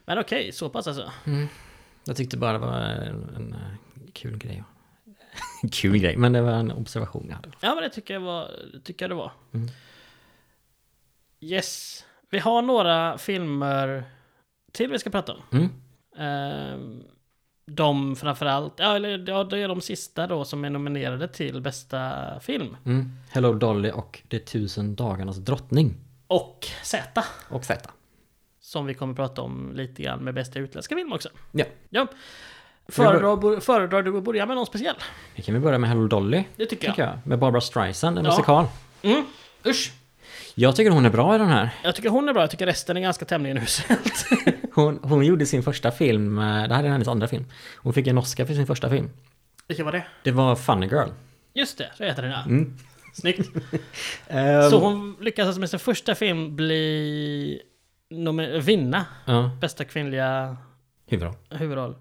Men 0.05 0.19
okej, 0.19 0.51
så 0.51 0.69
pass 0.69 0.87
alltså. 0.87 1.11
Jag 2.05 2.15
tyckte 2.15 2.37
bara 2.37 2.53
det 2.53 2.59
var 2.59 2.77
en, 2.77 3.29
en 3.35 3.53
eh, 3.53 4.11
kul 4.13 4.37
grej. 4.37 4.63
kul 5.71 5.97
grej, 5.97 6.17
men 6.17 6.33
det 6.33 6.41
var 6.41 6.51
en 6.51 6.71
observation 6.71 7.25
jag 7.27 7.35
hade. 7.35 7.49
Ja, 7.59 7.75
men 7.75 7.83
det 7.83 7.89
tycker 7.89 8.13
jag, 8.13 8.21
var, 8.21 8.51
det 8.73 8.79
tycker 8.79 9.05
jag 9.05 9.11
det 9.11 9.15
var. 9.15 9.31
Mm. 9.53 9.67
Yes. 11.39 12.03
Vi 12.29 12.39
har 12.39 12.61
några 12.61 13.17
filmer 13.17 14.03
till 14.71 14.91
vi 14.91 14.99
ska 14.99 15.09
prata 15.09 15.33
om. 15.33 15.41
Mm. 15.51 15.69
Ehm, 16.17 17.03
de 17.65 18.15
framförallt, 18.15 18.73
ja, 18.77 18.95
eller, 18.95 19.29
ja, 19.29 19.43
det 19.43 19.59
är 19.59 19.67
de 19.67 19.81
sista 19.81 20.27
då 20.27 20.45
som 20.45 20.65
är 20.65 20.69
nominerade 20.69 21.27
till 21.27 21.61
bästa 21.61 22.23
film. 22.39 22.77
Mm. 22.85 23.11
Hello 23.29 23.53
Dolly 23.53 23.91
och 23.91 24.21
De 24.27 24.39
tusen 24.39 24.95
dagarnas 24.95 25.37
drottning. 25.37 25.95
Och 26.27 26.67
Z. 26.83 27.23
Och 27.49 27.65
Z. 27.65 27.89
Som 28.65 28.85
vi 28.85 28.93
kommer 28.93 29.13
prata 29.13 29.41
om 29.41 29.71
lite 29.75 30.01
grann 30.03 30.19
med 30.19 30.33
bästa 30.33 30.59
utländska 30.59 30.95
film 30.95 31.13
också. 31.13 31.29
Ja. 31.51 31.65
Ja. 31.89 32.07
Föredrar, 32.87 33.59
föredrar 33.59 34.03
du 34.03 34.17
att 34.17 34.23
börja 34.23 34.45
med 34.45 34.55
någon 34.55 34.65
speciell? 34.65 34.95
Vi 35.35 35.43
kan 35.43 35.53
väl 35.55 35.63
börja 35.63 35.77
med 35.77 35.89
Hello 35.89 36.07
Dolly. 36.07 36.43
Det 36.55 36.65
tycker 36.65 36.87
jag. 36.87 36.95
Tycker 36.95 37.07
jag. 37.07 37.19
Med 37.27 37.39
Barbara 37.39 37.61
Streisand, 37.61 38.17
en 38.19 38.25
Ja. 38.25 38.31
musikal. 38.31 38.65
Mm. 39.01 39.25
Usch. 39.65 39.93
Jag 40.55 40.75
tycker 40.75 40.91
hon 40.91 41.05
är 41.05 41.09
bra 41.09 41.35
i 41.35 41.37
den 41.37 41.47
här. 41.47 41.69
Jag 41.83 41.95
tycker 41.95 42.09
hon 42.09 42.29
är 42.29 42.33
bra, 42.33 42.43
jag 42.43 42.51
tycker 42.51 42.65
resten 42.65 42.97
är 42.97 43.01
ganska 43.01 43.25
tämligen 43.25 43.57
uselt. 43.57 44.25
Hon, 44.73 44.99
hon 45.03 45.25
gjorde 45.25 45.45
sin 45.45 45.63
första 45.63 45.91
film, 45.91 46.37
eh, 46.39 46.67
det 46.67 46.75
här 46.75 46.83
är 46.83 46.87
hennes 46.89 47.07
andra 47.07 47.27
film. 47.27 47.45
Hon 47.77 47.93
fick 47.93 48.07
en 48.07 48.17
Oscar 48.17 48.45
för 48.45 48.53
sin 48.53 48.67
första 48.67 48.89
film. 48.89 49.09
Vilken 49.67 49.85
var 49.85 49.91
det? 49.91 50.05
Det 50.23 50.31
var 50.31 50.55
Funny 50.55 50.85
Girl. 50.87 51.09
Just 51.53 51.77
det, 51.77 51.91
så 51.97 52.03
heter 52.03 52.21
den 52.21 52.31
ja. 52.31 52.43
Mm. 52.45 52.77
Snyggt. 53.13 53.49
Ehm, 54.27 54.69
Så 54.69 54.79
hon 54.79 55.17
lyckas 55.21 55.45
alltså 55.47 55.59
med 55.59 55.69
sin 55.69 55.79
första 55.79 56.15
film 56.15 56.55
bli... 56.55 57.61
vinna 58.61 59.05
Ja, 59.25 59.51
bästa 59.61 59.83
kvinnliga 59.85 60.57
huvudroll. 61.07 61.35
huvudroll. 61.49 61.95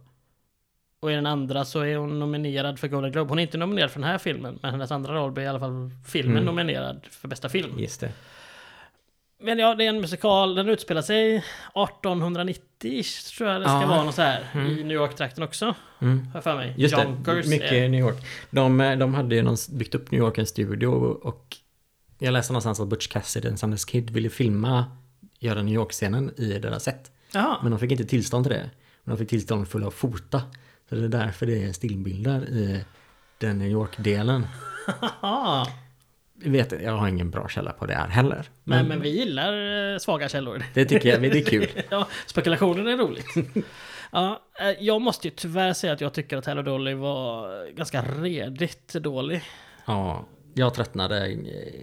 Och 1.00 1.12
i 1.12 1.14
den 1.14 1.26
andra 1.26 1.64
så 1.64 1.80
är 1.80 1.96
hon 1.96 2.18
nominerad 2.18 2.78
för 2.78 2.88
Golden 2.88 3.12
Globe. 3.12 3.28
Hon 3.28 3.38
är 3.38 3.42
inte 3.42 3.58
nominerad 3.58 3.90
för 3.90 4.00
den 4.00 4.08
här 4.10 4.18
filmen, 4.18 4.58
men 4.62 4.70
hennes 4.70 4.90
andra 4.90 5.14
roll 5.14 5.32
blir 5.32 5.44
i 5.44 5.46
alla 5.46 5.60
fall 5.60 5.90
filmen 6.06 6.32
Mm. 6.36 6.44
nominerad 6.44 7.06
för 7.10 7.28
bästa 7.28 7.48
film. 7.48 7.78
Just 7.78 8.00
det. 8.00 8.12
Men 9.42 9.58
ja, 9.58 9.74
det 9.74 9.84
är 9.84 9.88
en 9.88 10.00
musikal. 10.00 10.54
Den 10.54 10.68
utspelar 10.68 11.02
sig 11.02 11.44
1890-ish 11.74 13.36
tror 13.38 13.50
jag 13.50 13.60
det 13.60 13.64
ska 13.68 13.80
Ja. 13.80 13.86
vara. 13.86 14.02
Något 14.04 14.14
så 14.14 14.22
här, 14.22 14.44
Mm. 14.54 14.66
I 14.66 14.84
New 14.84 14.96
York-trakten 14.96 15.42
också. 15.44 15.74
Mm. 16.00 16.18
Har 16.26 16.30
jag 16.34 16.44
för 16.44 16.56
mig. 16.56 16.74
Just 16.76 16.94
Yonkers 16.98 17.44
det, 17.44 17.50
mycket 17.50 17.72
är- 17.72 17.88
New 17.88 18.00
York. 18.00 18.16
De, 18.50 18.80
eh, 18.80 18.98
de 18.98 19.14
hade 19.14 19.34
ju 19.34 19.42
någon, 19.42 19.56
byggt 19.72 19.94
upp 19.94 20.10
New 20.10 20.18
York 20.20 20.38
en 20.38 20.46
studio 20.46 20.86
och 21.22 21.56
jag 22.18 22.32
läste 22.32 22.52
någonstans 22.52 22.80
att 22.80 22.88
Butch 22.88 23.06
Cassidy 23.08 23.48
och 23.50 23.58
Sundance 23.58 23.90
Kid 23.90 24.10
ville 24.10 24.30
filma, 24.30 24.84
göra 25.44 25.62
New 25.62 25.74
York-scenen 25.74 26.32
i 26.36 26.58
deras 26.58 26.84
set. 26.84 27.12
Jaha. 27.32 27.58
Men 27.62 27.70
de 27.70 27.80
fick 27.80 27.90
inte 27.90 28.04
tillstånd 28.04 28.44
till 28.44 28.52
det. 28.52 28.70
Men 29.04 29.16
de 29.16 29.18
fick 29.18 29.28
tillstånd 29.28 29.68
för 29.68 29.88
att 29.88 29.94
fota. 29.94 30.42
Så 30.88 30.94
det 30.94 31.04
är 31.04 31.08
därför 31.08 31.46
det 31.46 31.62
är 31.62 31.72
stillbilder 31.72 32.48
i 32.48 32.84
den 33.38 33.58
New 33.58 33.68
York-delen. 33.70 34.46
Aha. 35.02 35.66
Jag 36.42 36.50
Vet, 36.50 36.82
jag 36.82 36.92
har 36.92 37.08
ingen 37.08 37.30
bra 37.30 37.48
källa 37.48 37.72
på 37.72 37.86
det 37.86 37.94
här 37.94 38.08
heller. 38.08 38.46
Men, 38.64 38.88
men 38.88 39.00
vi 39.00 39.08
gillar 39.08 39.92
eh, 39.92 39.98
svaga 39.98 40.28
källor. 40.28 40.62
Det 40.74 40.84
tycker 40.84 41.08
jag, 41.08 41.22
det 41.22 41.38
är 41.38 41.44
kul. 41.44 41.68
ja, 41.90 42.08
spekulationen 42.26 42.86
är 42.86 42.96
roligt. 42.96 43.26
ja, 44.12 44.42
eh, 44.60 44.84
jag 44.84 45.00
måste 45.00 45.28
ju 45.28 45.34
tyvärr 45.34 45.72
säga 45.72 45.92
att 45.92 46.00
jag 46.00 46.12
tycker 46.12 46.36
att 46.36 46.46
Hello 46.46 46.62
Dolly 46.62 46.94
var 46.94 47.70
ganska 47.70 48.02
redigt 48.02 48.92
dålig. 48.92 49.42
Ja, 49.86 50.24
jag 50.54 50.74
tröttnade. 50.74 51.28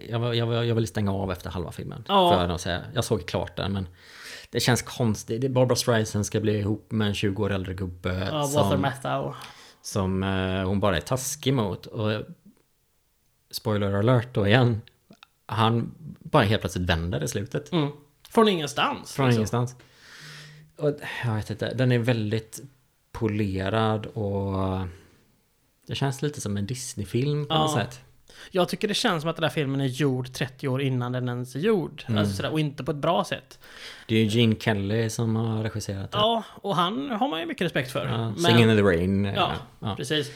Jag, 0.08 0.36
jag, 0.36 0.66
jag 0.66 0.74
ville 0.74 0.86
stänga 0.86 1.12
av 1.12 1.32
efter 1.32 1.50
halva 1.50 1.72
filmen. 1.72 2.04
Ja. 2.08 2.30
För 2.30 2.48
att 2.48 2.60
säga. 2.60 2.82
Jag 2.94 3.04
såg 3.04 3.26
klart 3.26 3.56
den 3.56 3.72
men 3.72 3.86
det 4.50 4.60
känns 4.60 4.82
konstigt. 4.82 5.50
Barbara 5.50 5.76
Streisand 5.76 6.26
ska 6.26 6.40
bli 6.40 6.58
ihop 6.58 6.92
med 6.92 7.08
en 7.08 7.14
20 7.14 7.42
år 7.42 7.52
äldre 7.52 7.74
gubbe 7.74 8.28
Ja, 8.32 8.44
som, 8.44 8.80
Matthau. 8.80 9.34
som 9.82 10.22
eh, 10.22 10.64
hon 10.64 10.80
bara 10.80 10.96
är 10.96 11.00
taskig 11.00 11.54
mot. 11.54 11.86
Och, 11.86 12.22
spoiler 13.50 13.92
alert 13.92 14.28
då 14.34 14.46
igen. 14.46 14.80
Han 15.46 15.94
bara 16.18 16.42
helt 16.42 16.60
plötsligt 16.62 16.88
vänder 16.88 17.22
i 17.24 17.28
slutet. 17.28 17.72
Mm. 17.72 17.90
Från 18.28 18.48
ingenstans. 18.48 19.12
Från 19.12 19.26
liksom. 19.26 19.38
ingenstans. 19.38 19.76
Och 20.76 20.94
jag 21.24 21.34
vet 21.34 21.50
inte, 21.50 21.74
den 21.74 21.92
är 21.92 21.98
väldigt 21.98 22.60
polerad 23.12 24.06
och 24.06 24.80
det 25.86 25.94
känns 25.94 26.22
lite 26.22 26.40
som 26.40 26.56
en 26.56 26.66
Disney-film 26.66 27.46
på 27.46 27.54
Ja. 27.54 27.58
något 27.58 27.72
sätt. 27.72 28.00
Jag 28.50 28.68
tycker 28.68 28.88
det 28.88 28.94
känns 28.94 29.20
som 29.22 29.30
att 29.30 29.36
den 29.36 29.42
där 29.42 29.48
filmen 29.48 29.80
är 29.80 29.86
gjord 29.86 30.32
30 30.32 30.68
år 30.68 30.82
innan 30.82 31.12
den 31.12 31.28
ens 31.28 31.54
är 31.54 31.58
gjord. 31.60 32.04
Mm. 32.06 32.18
Alltså 32.18 32.36
sådär, 32.36 32.50
och 32.50 32.60
inte 32.60 32.84
på 32.84 32.90
ett 32.90 32.96
bra 32.96 33.24
sätt. 33.24 33.58
Det 34.08 34.14
är 34.14 34.24
ju 34.24 34.40
Gene 34.40 34.54
Kelly 34.60 35.10
som 35.10 35.36
har 35.36 35.62
regisserat 35.62 36.12
det. 36.12 36.18
Ja, 36.18 36.42
och 36.54 36.76
han 36.76 37.10
har 37.10 37.28
man 37.28 37.40
ju 37.40 37.46
mycket 37.46 37.64
respekt 37.64 37.92
för. 37.92 38.06
Ja, 38.06 38.16
Men- 38.18 38.36
Singin' 38.36 38.70
in 38.70 38.76
the 38.76 38.82
Rain. 38.82 39.24
Ja, 39.24 39.52
ja. 39.80 39.94
precis. 39.96 40.30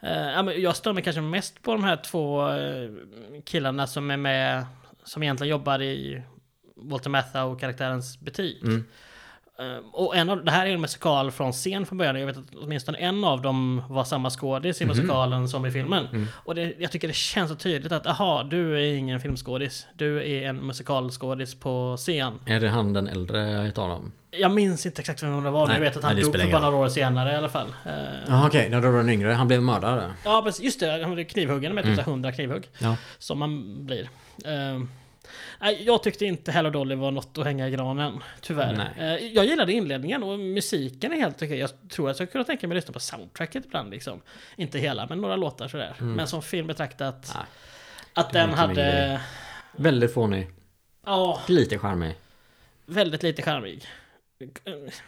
Eh, 0.00 0.40
jag 0.56 0.76
stör 0.76 0.92
mig 0.92 1.02
kanske 1.02 1.20
mest 1.22 1.62
på 1.62 1.72
de 1.72 1.84
här 1.84 1.96
två 1.96 2.48
eh, 2.50 2.90
killarna 3.44 3.86
som 3.86 4.10
är 4.10 4.16
med, 4.16 4.66
som 5.04 5.22
egentligen 5.22 5.50
jobbar 5.50 5.82
i 5.82 6.22
Walter 6.76 7.10
Matthau-karaktärens 7.10 8.20
butik. 8.20 8.62
Mm. 8.62 8.84
Eh, 9.58 9.84
och 9.92 10.16
en 10.16 10.30
av, 10.30 10.44
det 10.44 10.50
här 10.50 10.66
är 10.66 10.70
en 10.70 10.80
musikal 10.80 11.30
från 11.30 11.52
scen 11.52 11.86
från 11.86 11.98
början. 11.98 12.20
Jag 12.20 12.26
vet 12.26 12.36
att 12.36 12.54
åtminstone 12.62 12.98
en 12.98 13.24
av 13.24 13.42
dem 13.42 13.82
var 13.88 14.04
samma 14.04 14.30
skådis 14.30 14.82
i 14.82 14.86
musikalen 14.86 15.48
som 15.48 15.66
i 15.66 15.70
filmen. 15.70 16.06
Mm. 16.06 16.26
Och 16.34 16.54
det, 16.54 16.74
jag 16.78 16.90
tycker 16.90 17.08
det 17.08 17.14
känns 17.14 17.50
så 17.50 17.56
tydligt 17.56 17.92
att, 17.92 18.06
aha, 18.06 18.42
du 18.42 18.74
är 18.78 18.94
ingen 18.94 19.20
filmskådis. 19.20 19.86
Du 19.94 20.18
är 20.18 20.48
en 20.48 20.66
musikalskådis 20.66 21.54
på 21.54 21.96
scen. 21.96 22.32
Är 22.46 22.60
det 22.60 22.68
han 22.68 22.92
den 22.92 23.08
äldre 23.08 23.66
utav 23.68 23.88
dem? 23.88 24.12
Jag 24.30 24.50
minns 24.50 24.86
inte 24.86 25.00
exakt 25.00 25.22
vem 25.22 25.44
det 25.44 25.50
var. 25.50 25.66
Nej, 25.66 25.76
jag 25.76 25.80
vet 25.80 25.96
att 25.96 26.02
han 26.02 26.14
nej, 26.14 26.24
dog 26.24 26.50
bara 26.52 26.60
några 26.60 26.76
år 26.76 26.88
senare 26.88 27.32
i 27.32 27.36
alla 27.36 27.48
fall. 27.48 27.68
Ja 28.28 28.46
okej, 28.46 28.66
okay. 28.68 28.80
då 28.80 28.90
var 28.90 28.98
den 28.98 29.08
yngre. 29.08 29.32
Han 29.32 29.48
blev 29.48 29.62
mördare. 29.62 30.12
Ja, 30.24 30.42
precis. 30.44 30.64
Just 30.64 30.80
det. 30.80 31.02
Han 31.02 31.14
blev 31.14 31.24
knivhuggen 31.24 31.74
med 31.74 31.84
typ 31.84 31.92
Mm. 31.92 31.96
så 31.96 32.02
här 32.02 32.12
100 32.12 32.32
knivhugg. 32.32 32.68
Ja. 32.78 32.96
Som 33.18 33.38
man 33.38 33.84
blir. 33.86 34.08
Ehm, 34.44 34.78
nej, 34.80 34.88
jag 35.70 36.02
tyckte 36.02 36.24
inte 36.24 36.52
Hello 36.52 36.70
Dolly 36.70 36.94
var 36.94 37.10
något 37.10 37.38
att 37.38 37.44
hänga 37.44 37.68
i 37.68 37.70
granen. 37.70 38.20
Tyvärr. 38.40 38.92
Nej. 38.96 39.20
Eh, 39.20 39.26
jag 39.26 39.44
gillade 39.44 39.72
inledningen 39.72 40.22
och 40.22 40.38
musiken 40.38 41.12
är 41.12 41.16
helt 41.16 41.42
okej. 41.42 41.58
Jag 41.58 41.70
tror 41.88 42.10
att 42.10 42.20
jag 42.20 42.28
skulle 42.28 42.44
tänka 42.44 42.68
mig 42.68 42.74
att 42.74 42.82
lyssna 42.82 42.92
på 42.92 43.00
soundtracket 43.00 43.64
ibland. 43.64 43.90
Liksom. 43.90 44.20
Inte 44.56 44.78
hela, 44.78 45.06
men 45.06 45.20
några 45.20 45.36
låtar 45.36 45.68
sådär. 45.68 45.96
Mm. 46.00 46.12
Men 46.14 46.26
som 46.26 46.42
film 46.42 46.66
betraktat. 46.66 47.32
Nej, 47.34 47.44
att 48.14 48.32
det 48.32 48.40
var 48.40 48.46
den 48.46 48.56
hade... 48.58 49.20
Väldigt 49.76 50.14
fånig. 50.14 50.50
Ja, 51.06 51.40
Lite 51.48 51.78
charmig. 51.78 52.14
väldigt 52.86 53.22
lite 53.22 53.42
charmig. 53.42 53.86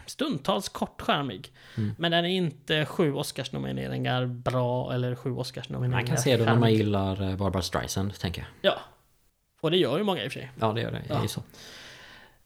Stundtals 0.06 0.68
kort 0.68 1.00
charmig. 1.00 1.52
Mm. 1.76 1.94
Men 1.98 2.10
den 2.10 2.24
är 2.24 2.28
inte 2.28 2.86
sju 2.86 3.12
Oscarsnomineringar 3.14 4.26
bra 4.26 4.92
eller 4.94 5.14
sju 5.14 5.32
Oscarsnomineringar 5.32 5.98
Man 5.98 6.06
kan 6.06 6.18
se 6.18 6.36
det 6.36 6.44
när 6.44 6.56
man 6.56 6.72
gillar 6.72 7.22
eh, 7.30 7.36
Barbara 7.36 7.62
Streisand, 7.62 8.18
tänker 8.18 8.40
jag. 8.62 8.72
Ja. 8.72 8.78
Och 9.64 9.70
det 9.70 9.76
gör 9.76 9.98
ju 9.98 10.04
många 10.04 10.24
i 10.24 10.28
och 10.28 10.32
för 10.32 10.40
sig. 10.40 10.50
Ja, 10.60 10.72
det 10.72 10.80
gör 10.80 10.90
det. 10.90 11.02
Det 11.08 11.14
är 11.14 11.20
Ja. 11.22 11.28
så. 11.28 11.42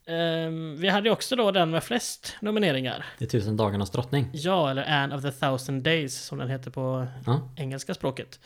Ehm, 0.07 0.77
vi 0.81 0.89
hade 0.89 1.09
ju 1.09 1.13
också 1.13 1.37
då 1.37 1.51
den 1.51 1.71
med 1.71 1.85
flest 1.85 2.37
nomineringar. 2.41 3.05
Det 3.19 3.25
är 3.25 3.29
tusen 3.29 3.57
dagarnas 3.57 3.91
drottning. 3.91 4.31
Ja, 4.33 4.71
eller 4.71 4.83
Anne 5.03 5.17
of 5.17 5.23
the 5.23 5.31
thousand 5.31 5.83
days 5.83 6.25
som 6.25 6.39
den 6.39 6.51
heter 6.51 6.71
på 6.71 7.07
Ja. 7.27 7.41
engelska 7.57 7.95
språket. 7.95 8.41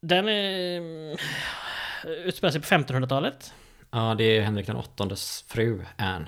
Den 0.00 0.28
är, 0.28 0.80
utspelar 2.24 2.50
sig 2.52 2.60
på 2.60 2.66
1500-talet. 2.66 3.54
Ja, 3.90 4.14
det 4.18 4.24
är 4.24 4.42
Henrik 4.42 4.66
den 4.66 4.76
åttondes 4.76 5.44
fru, 5.48 5.82
Anne 5.96 6.26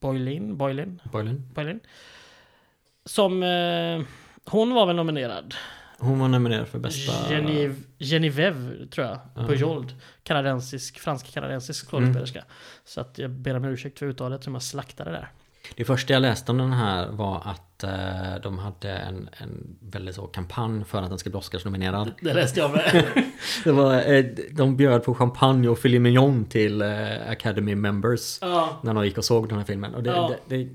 Boylin, 0.00 0.56
Boylin, 0.56 1.00
Boylan. 1.12 1.50
Boylin. 1.54 1.80
Som... 3.04 3.42
Eh, 3.42 4.00
hon 4.44 4.74
var 4.74 4.86
väl 4.86 4.96
nominerad. 4.96 5.54
Hon 5.98 6.18
var 6.18 6.28
nominerad 6.28 6.68
för 6.68 6.78
bästa... 6.78 7.12
Genevieve, 7.28 7.74
Genevieve 7.98 8.86
tror 8.86 9.06
jag. 9.06 9.18
Ja. 9.34 9.42
Bujold. 9.42 9.94
Kanadensisk, 10.22 10.98
fransk-kanadensisk 10.98 11.86
skådespelerska. 11.90 12.44
Så 12.84 13.00
att 13.00 13.18
jag 13.18 13.30
ber 13.30 13.56
om 13.56 13.64
ursäkt 13.64 13.98
för 13.98 14.06
uttalet 14.06 14.44
som 14.44 14.54
jag 14.54 14.62
slaktade 14.62 15.10
där. 15.10 15.30
Det 15.76 15.84
första 15.84 16.12
jag 16.12 16.22
läste 16.22 16.52
om 16.52 16.58
den 16.58 16.72
här 16.72 17.08
var 17.08 17.42
att 17.44 17.84
eh, 17.84 18.42
de 18.42 18.58
hade 18.58 18.90
en, 18.90 19.28
en 19.38 19.76
väldigt 19.80 20.14
så 20.14 20.26
kampanj 20.26 20.84
för 20.84 21.02
att 21.02 21.08
den 21.08 21.18
skulle 21.18 21.30
bli 21.30 21.38
Oscarsnominerad. 21.38 22.12
Det 22.20 22.34
läste 22.34 22.60
jag 22.60 22.70
med. 22.70 23.04
Det 23.64 23.72
var, 23.72 24.12
eh, 24.12 24.24
de 24.50 24.76
bjöd 24.76 25.04
på 25.04 25.14
champagne 25.14 25.68
och 25.68 25.78
filet 25.78 26.00
mignon 26.00 26.44
till 26.44 26.82
eh, 26.82 27.30
Academy 27.30 27.74
members 27.74 28.38
ja. 28.40 28.80
när 28.82 28.94
de 28.94 29.04
gick 29.04 29.18
och 29.18 29.24
såg 29.24 29.48
den 29.48 29.58
här 29.58 29.64
filmen. 29.64 29.94
Och 29.94 30.02
det, 30.02 30.10
Ja. 30.10 30.32
det, 30.48 30.56
det, 30.56 30.70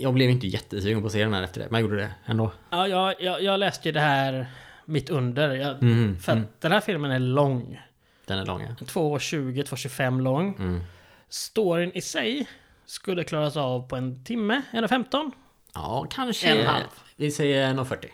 jag 0.00 0.14
blev 0.14 0.30
inte 0.30 0.46
jättesugen 0.46 1.00
på 1.00 1.06
att 1.06 1.12
se 1.12 1.22
den 1.22 1.34
här 1.34 1.42
efter 1.42 1.60
det, 1.60 1.66
men 1.70 1.80
jag 1.80 1.90
gjorde 1.90 2.02
det 2.02 2.10
ändå. 2.26 2.52
Ja, 2.70 2.88
jag, 2.88 3.14
jag, 3.20 3.42
jag 3.42 3.60
läste 3.60 3.88
ju 3.88 3.92
det 3.92 4.00
här 4.00 4.46
mitt 4.84 5.10
under. 5.10 5.54
Jag, 5.54 5.82
Mm, 5.82 6.18
för 6.18 6.32
att 6.32 6.38
mm. 6.38 6.48
den 6.60 6.72
här 6.72 6.80
filmen 6.80 7.10
är 7.10 7.18
lång. 7.18 7.80
Den 8.26 8.38
är 8.38 8.46
lång 8.46 8.62
ja. 8.62 8.84
2.20, 8.84 9.64
2.25 9.64 10.22
lång. 10.22 10.56
Mm. 10.58 10.80
Storyn 11.28 11.92
i 11.94 12.00
sig 12.00 12.46
skulle 12.86 13.24
klaras 13.24 13.56
av 13.56 13.88
på 13.88 13.96
en 13.96 14.24
timme, 14.24 14.62
1.15. 14.72 15.30
Ja, 15.74 16.06
kanske. 16.10 16.48
En 16.48 16.66
halv. 16.66 16.84
Vi 17.16 17.30
säger 17.30 17.74
1,40. 17.74 18.06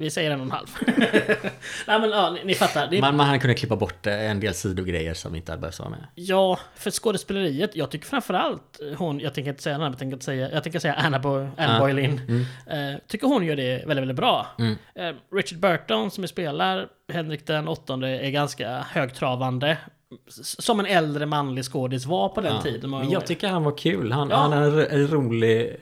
Vi 0.00 0.10
säger 0.10 0.30
en 0.30 0.40
och 0.40 0.46
en 0.46 0.52
halv. 0.52 0.66
Nej 1.86 2.00
men 2.00 2.10
ja, 2.10 2.30
ni, 2.30 2.44
ni 2.44 2.54
fattar. 2.54 2.86
Det 2.90 3.00
Man, 3.00 3.16
man 3.16 3.40
kunnat 3.40 3.56
klippa 3.56 3.76
bort 3.76 4.06
eh, 4.06 4.30
en 4.30 4.40
del 4.40 4.54
sidogrejer 4.54 5.14
som 5.14 5.34
inte 5.34 5.52
hade 5.52 5.60
behövt 5.60 5.78
vara 5.78 5.90
med. 5.90 6.06
Ja, 6.14 6.58
för 6.76 6.90
skådespeleriet. 6.90 7.76
Jag 7.76 7.90
tycker 7.90 8.06
framförallt 8.06 8.80
hon, 8.96 9.20
jag 9.20 9.34
tänker 9.34 9.50
inte 9.50 9.62
säga 9.62 9.78
namnet, 9.78 10.00
jag 10.00 10.10
tänker, 10.10 10.24
säga, 10.24 10.50
jag 10.52 10.62
tänker 10.62 10.78
säga 10.78 10.94
Anna, 10.94 11.18
Bo, 11.18 11.36
Anna 11.38 11.52
Ja. 11.56 11.78
Boylin. 11.78 12.20
Mm. 12.66 12.94
Eh, 12.94 13.00
tycker 13.06 13.26
hon 13.26 13.46
gör 13.46 13.56
det 13.56 13.72
väldigt, 13.86 14.02
väldigt 14.02 14.16
bra. 14.16 14.46
Mm. 14.58 14.76
Eh, 14.94 15.14
Richard 15.36 15.58
Burton 15.58 16.10
som 16.10 16.28
spelar 16.28 16.88
Henrik 17.12 17.46
den 17.46 17.68
åttonde 17.68 18.08
är 18.08 18.30
ganska 18.30 18.84
högtravande. 18.90 19.78
Som 20.42 20.80
en 20.80 20.86
äldre 20.86 21.26
manlig 21.26 21.64
skådis 21.64 22.06
var 22.06 22.28
på 22.28 22.40
den 22.40 22.54
Ja. 22.54 22.62
tiden. 22.62 22.90
Men 22.90 23.10
jag 23.10 23.26
tycker 23.26 23.48
han 23.48 23.64
var 23.64 23.78
kul. 23.78 24.12
Han, 24.12 24.30
Ja. 24.30 24.36
han 24.36 24.52
är 24.52 24.86
en 24.94 25.08
rolig 25.08 25.76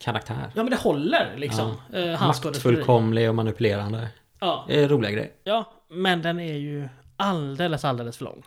karaktär. 0.00 0.50
Ja 0.54 0.62
men 0.62 0.70
det 0.70 0.76
håller 0.76 1.36
liksom. 1.36 1.74
Eh, 1.92 2.06
hans 2.06 2.40
skådespeleri. 2.40 2.76
Maktfullkomlig 2.76 3.28
och 3.28 3.34
manipulerande. 3.34 4.08
Ja, 4.40 4.66
är 4.68 4.88
roliga 4.88 5.10
grejer. 5.10 5.30
ja, 5.44 5.72
men 5.88 6.22
den 6.22 6.40
är 6.40 6.54
ju 6.56 6.88
alldeles, 7.16 7.84
alldeles 7.84 8.16
för 8.16 8.24
lång. 8.24 8.42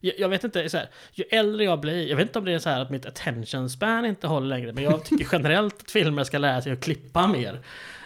Jag, 0.00 0.14
jag 0.18 0.28
vet 0.28 0.44
inte, 0.44 0.68
så 0.68 0.76
här, 0.76 0.88
ju 1.12 1.24
äldre 1.30 1.64
jag 1.64 1.80
blir, 1.80 2.08
jag 2.08 2.16
vet 2.16 2.26
inte 2.26 2.38
om 2.38 2.44
det 2.44 2.52
är 2.52 2.58
så 2.58 2.68
här 2.68 2.80
att 2.80 2.90
mitt 2.90 3.06
attention 3.06 3.70
span 3.70 4.04
inte 4.04 4.26
håller 4.26 4.46
längre, 4.46 4.72
men 4.72 4.84
jag 4.84 5.04
tycker 5.04 5.28
generellt 5.32 5.82
att 5.82 5.90
filmer 5.90 6.24
ska 6.24 6.38
lära 6.38 6.62
sig 6.62 6.72
att 6.72 6.80
klippa 6.80 7.26
mer. 7.26 7.60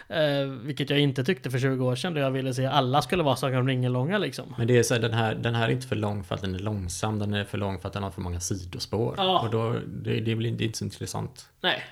Eh, 0.07 0.45
vilket 0.63 0.89
jag 0.89 0.99
inte 0.99 1.23
tyckte 1.23 1.51
för 1.51 1.59
20 1.59 1.85
år 1.85 1.95
sedan, 1.95 2.13
då 2.13 2.19
jag 2.19 2.31
ville 2.31 2.53
se 2.53 2.65
alla 2.65 3.01
skulle 3.01 3.23
vara 3.23 3.35
Sagan 3.35 3.59
om 3.61 3.67
ringen-långa 3.67 4.17
liksom. 4.17 4.55
Men 4.57 4.67
det 4.67 4.77
är 4.77 4.83
så 4.83 4.93
här, 4.93 5.01
den 5.01 5.13
här, 5.13 5.35
den 5.35 5.55
här 5.55 5.67
är 5.67 5.71
inte 5.71 5.87
för 5.87 5.95
lång 5.95 6.23
för 6.23 6.35
att 6.35 6.41
den 6.41 6.55
är 6.55 6.59
långsam. 6.59 7.19
Den 7.19 7.33
är 7.33 7.43
för 7.43 7.57
lång 7.57 7.79
för 7.79 7.87
att 7.87 7.93
den 7.93 8.03
har 8.03 8.11
för 8.11 8.21
många 8.21 8.39
sidospår. 8.39 9.15
Ja. 9.17 9.39
Och 9.39 9.49
då, 9.49 9.75
det, 9.87 10.19
det 10.19 10.35
blir 10.35 10.51
det 10.51 10.63
är 10.63 10.65
inte 10.65 10.77
så 10.77 10.85
intressant. 10.85 11.49
Nej. 11.61 11.83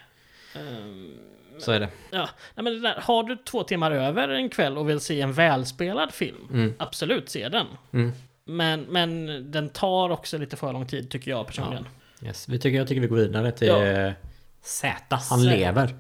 Ehm, 0.56 1.18
Så 1.60 1.72
är 1.72 1.80
det. 1.80 1.90
ja, 2.12 2.30
nej, 2.56 2.64
men 2.64 2.74
det 2.74 2.80
där, 2.80 2.96
har 3.02 3.24
du 3.24 3.36
två 3.36 3.64
timmar 3.64 3.92
över 3.92 4.30
en 4.30 4.50
kväll 4.50 4.78
och 4.78 4.90
vill 4.90 5.00
se 5.00 5.22
en 5.22 5.34
välspelad 5.34 6.14
film, 6.14 6.48
Mm. 6.52 6.74
absolut 6.80 7.30
se 7.30 7.50
den. 7.50 7.68
Mm. 7.94 8.12
Men, 8.46 8.82
men 8.82 9.26
den 9.52 9.70
tar 9.70 10.10
också 10.10 10.38
lite 10.38 10.58
för 10.58 10.74
lång 10.74 10.88
tid 10.88 11.10
tycker 11.10 11.32
jag 11.32 11.48
personligen. 11.48 11.88
Yes. 12.24 12.50
Vi 12.50 12.60
tycker, 12.60 12.78
jag 12.78 12.88
tycker 12.88 13.02
vi 13.02 13.08
går 13.08 13.16
vidare 13.18 13.52
till 13.52 13.68
Ja. 13.68 14.14
Z. 14.62 14.96
Han 15.10 15.22
Z. 15.22 15.36
lever. 15.50 15.96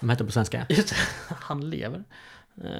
De 0.00 0.10
heter 0.10 0.24
på 0.24 0.32
svenska. 0.32 0.66
Han 1.28 1.70
lever. 1.70 2.04
Eh, 2.64 2.70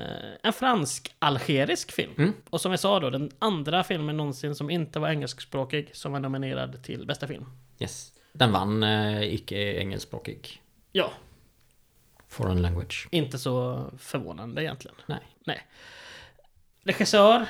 en 0.43 0.53
fransk-algerisk 0.53 1.93
film. 1.93 2.13
Mm. 2.19 2.33
Och 2.51 2.61
som 2.61 2.71
jag 2.73 2.81
sa 2.81 3.01
då, 3.01 3.11
den 3.11 3.31
andra 3.39 3.85
filmen 3.85 4.17
någonsin 4.17 4.55
som 4.55 4.71
inte 4.71 4.99
var 4.99 5.09
engelskspråkig 5.09 5.91
som 5.93 6.13
var 6.13 6.21
nominerad 6.21 6.83
till 6.83 7.07
bästa 7.07 7.27
film. 7.27 7.45
Yes. 7.79 8.13
Den 8.33 8.53
vann 8.53 8.83
eh, 8.83 9.23
icke 9.35 9.57
engelskspråkig 9.81 10.62
Ja, 10.93 11.12
foreign 12.28 12.62
language. 12.62 13.09
inte 13.11 13.38
så 13.38 13.84
förvånande 13.99 14.62
egentligen. 14.62 14.97
Nej. 15.07 15.18
Nej. 15.45 15.66
Regissör. 16.84 17.47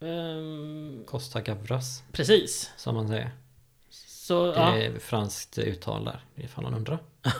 Ehm, 0.00 1.04
Costa 1.06 1.40
Gavras, 1.40 2.02
precis. 2.12 2.72
som 2.76 2.94
man 2.94 3.08
säger. 3.08 3.30
Så, 3.90 4.46
Det 4.46 4.52
ja. 4.58 4.76
är 4.76 4.98
franskt 4.98 5.58
uttal 5.58 6.04
där, 6.04 6.20
ifall 6.34 6.64
man 6.64 6.74
undrar. 6.74 6.98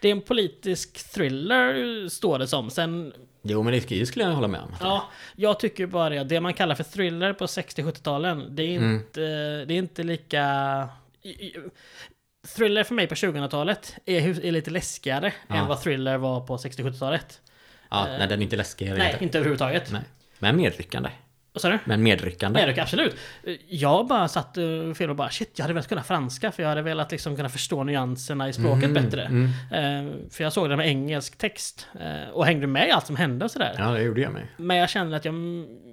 Det 0.00 0.08
är 0.08 0.12
en 0.12 0.20
politisk 0.20 1.10
thriller, 1.12 2.08
står 2.08 2.38
det 2.38 2.48
som. 2.48 2.70
Sen, 2.70 3.12
Jo, 3.42 3.62
men 3.62 3.72
det 3.88 4.06
skulle 4.06 4.24
jag 4.24 4.32
hålla 4.32 4.48
med 4.48 4.60
om. 4.60 4.74
ja, 4.80 5.04
jag 5.36 5.60
tycker 5.60 5.86
bara 5.86 6.08
det. 6.10 6.24
Det 6.24 6.40
man 6.40 6.54
kallar 6.54 6.74
för 6.74 6.84
thriller 6.84 7.32
på 7.32 7.46
60-70-talen, 7.46 8.56
det 8.56 8.62
är 8.62 8.76
Mm. 8.78 8.94
inte, 8.96 9.20
det 9.64 9.74
är 9.74 9.78
inte 9.78 10.02
lika... 10.02 10.88
Thriller 12.56 12.84
för 12.84 12.94
mig 12.94 13.06
på 13.06 13.14
2000-talet 13.14 13.94
är, 14.06 14.44
är 14.44 14.52
lite 14.52 14.70
läskigare 14.70 15.32
Ja. 15.48 15.54
än 15.56 15.66
vad 15.66 15.80
thriller 15.82 16.16
var 16.18 16.40
på 16.40 16.56
60-70-talet. 16.56 17.40
Ja, 17.90 18.06
nej, 18.18 18.28
den 18.28 18.38
är 18.38 18.42
inte 18.42 18.56
läskig. 18.56 18.92
Nej, 18.98 19.10
inte. 19.12 19.24
inte 19.24 19.38
överhuvudtaget. 19.38 19.92
Nej. 19.92 20.02
Men 20.38 20.56
medryckande. 20.56 21.10
Vad 21.52 21.62
sa 21.62 21.68
du? 21.68 21.78
Men 21.84 22.02
medryckande. 22.02 22.72
Kan- 22.74 22.82
absolut. 22.82 23.16
Jag 23.68 24.06
bara 24.06 24.28
satt 24.28 24.58
uh, 24.58 24.94
fel 24.94 25.10
och 25.10 25.16
bara 25.16 25.30
shit, 25.30 25.50
jag 25.56 25.64
hade 25.64 25.74
velat 25.74 25.88
kunna 25.88 26.02
franska 26.02 26.52
för 26.52 26.62
jag 26.62 26.68
hade 26.70 26.82
velat 26.82 27.10
liksom 27.12 27.36
kunna 27.36 27.48
förstå 27.48 27.84
nyanserna 27.84 28.48
i 28.48 28.52
språket 28.52 28.84
Mm, 28.84 28.94
bättre. 29.04 29.24
mm. 29.24 29.44
Eh, 29.72 30.14
för 30.30 30.44
jag 30.44 30.52
såg 30.52 30.70
det 30.70 30.76
med 30.76 30.88
engelsk 30.88 31.38
text 31.38 31.86
eh, 32.00 32.30
och 32.32 32.46
hängde 32.46 32.66
med 32.66 32.88
i 32.88 32.90
allt 32.90 33.06
som 33.06 33.16
hände 33.16 33.44
och 33.44 33.50
sådär. 33.50 33.74
Ja, 33.78 33.90
det 33.90 34.02
gjorde 34.02 34.20
jag 34.20 34.32
med. 34.32 34.46
Men 34.56 34.76
jag 34.76 34.90
känner 34.90 35.16
att 35.16 35.24
jag, 35.24 35.34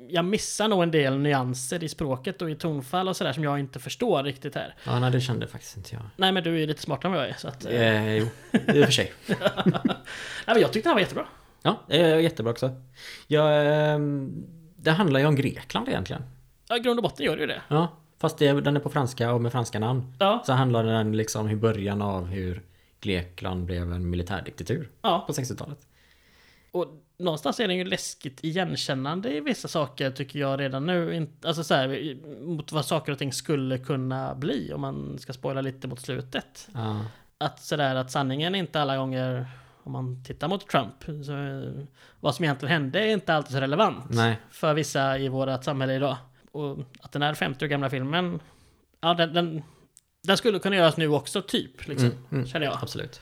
jag 0.09 0.25
missar 0.25 0.67
nog 0.67 0.83
en 0.83 0.91
del 0.91 1.17
nyanser 1.19 1.83
i 1.83 1.89
språket 1.89 2.41
och 2.41 2.49
i 2.49 2.55
tonfall 2.55 3.07
och 3.07 3.17
sådär 3.17 3.33
som 3.33 3.43
jag 3.43 3.59
inte 3.59 3.79
förstår 3.79 4.23
riktigt 4.23 4.55
här. 4.55 4.75
Ja, 4.85 4.99
nej, 4.99 5.11
det 5.11 5.21
kände 5.21 5.47
faktiskt 5.47 5.77
inte 5.77 5.95
jag. 5.95 6.03
Nej 6.17 6.31
men 6.31 6.43
du 6.43 6.63
är 6.63 6.67
lite 6.67 6.81
smartare 6.81 7.07
än 7.09 7.15
vad 7.15 7.23
jag 7.23 7.29
är. 7.29 7.37
Så 7.37 7.47
att, 7.47 7.65
eh, 7.65 8.05
Eh, 8.05 8.15
jo, 8.17 8.25
i 8.51 8.81
och 8.81 8.85
för 8.85 8.91
sig. 8.91 9.13
nej, 9.27 9.81
men 10.45 10.61
jag 10.61 10.73
tyckte 10.73 10.89
här 10.89 10.93
var 10.93 11.01
jättebra. 11.01 11.25
Ja, 11.63 11.81
är 11.87 12.15
jättebra 12.17 12.51
också. 12.51 12.81
Ja, 13.27 13.51
ehm, 13.51 14.45
det 14.75 14.91
handlar 14.91 15.19
ju 15.19 15.25
om 15.25 15.35
Grekland 15.35 15.89
egentligen. 15.89 16.21
Ja, 16.69 16.77
i 16.77 16.79
grund 16.79 16.99
och 16.99 17.03
botten 17.03 17.25
gör 17.25 17.35
det 17.35 17.41
ju 17.41 17.47
det. 17.47 17.61
Ja, 17.67 17.97
fast 18.19 18.37
det, 18.37 18.61
den 18.61 18.75
är 18.75 18.79
på 18.79 18.89
franska 18.89 19.33
och 19.33 19.41
med 19.41 19.51
franska 19.51 19.79
namn. 19.79 20.13
Ja, 20.19 20.43
Så 20.45 20.53
handlar 20.53 20.83
den 20.83 21.17
liksom 21.17 21.49
i 21.49 21.55
början 21.55 22.01
av 22.01 22.25
hur 22.25 22.63
Grekland 23.01 23.65
blev 23.65 23.93
en 23.93 24.09
militärdiktatur 24.09 24.89
ja. 25.01 25.23
på 25.27 25.33
60-talet. 25.33 25.79
Och 26.71 26.85
någonstans 27.17 27.59
är 27.59 27.67
den 27.67 27.77
ju 27.77 27.83
läskigt 27.83 28.43
igenkännande 28.43 29.33
i 29.35 29.39
vissa 29.39 29.67
saker 29.67 30.11
tycker 30.11 30.39
jag 30.39 30.59
redan 30.59 30.85
nu. 30.85 31.27
Alltså 31.45 31.63
så 31.63 31.73
här, 31.73 32.15
mot 32.45 32.71
vad 32.71 32.85
saker 32.85 33.11
och 33.11 33.17
ting 33.19 33.33
skulle 33.33 33.77
kunna 33.77 34.35
bli 34.35 34.73
om 34.73 34.81
man 34.81 35.19
ska 35.19 35.33
spoila 35.33 35.61
lite 35.61 35.87
mot 35.87 35.99
slutet. 36.01 36.67
Ja, 36.73 37.05
Att 37.37 37.59
sådär 37.59 37.95
att 37.95 38.11
sanningen 38.11 38.55
inte 38.55 38.81
alla 38.81 38.97
gånger, 38.97 39.47
om 39.83 39.91
man 39.91 40.23
tittar 40.23 40.47
mot 40.47 40.67
Trump, 40.69 41.25
så, 41.25 41.33
vad 42.19 42.35
som 42.35 42.45
egentligen 42.45 42.73
hände 42.73 42.99
är 42.99 43.07
inte 43.13 43.33
alltid 43.33 43.51
så 43.51 43.59
relevant 43.59 44.05
nej, 44.09 44.37
för 44.51 44.73
vissa 44.73 45.17
i 45.17 45.27
vårt 45.29 45.63
samhälle 45.63 45.93
idag. 45.93 46.17
Och 46.51 46.77
att 47.01 47.11
den 47.11 47.21
här 47.21 47.33
50 47.33 47.65
år 47.65 47.69
gamla 47.69 47.89
filmen, 47.89 48.39
ja 49.01 49.13
den, 49.13 49.33
den, 49.33 49.63
den 50.23 50.37
skulle 50.37 50.59
kunna 50.59 50.75
göras 50.75 50.97
nu 50.97 51.07
också 51.07 51.41
typ, 51.41 51.87
liksom, 51.87 52.07
Mm, 52.07 52.17
mm. 52.31 52.47
känner 52.47 52.65
jag. 52.65 52.77
absolut. 52.81 53.21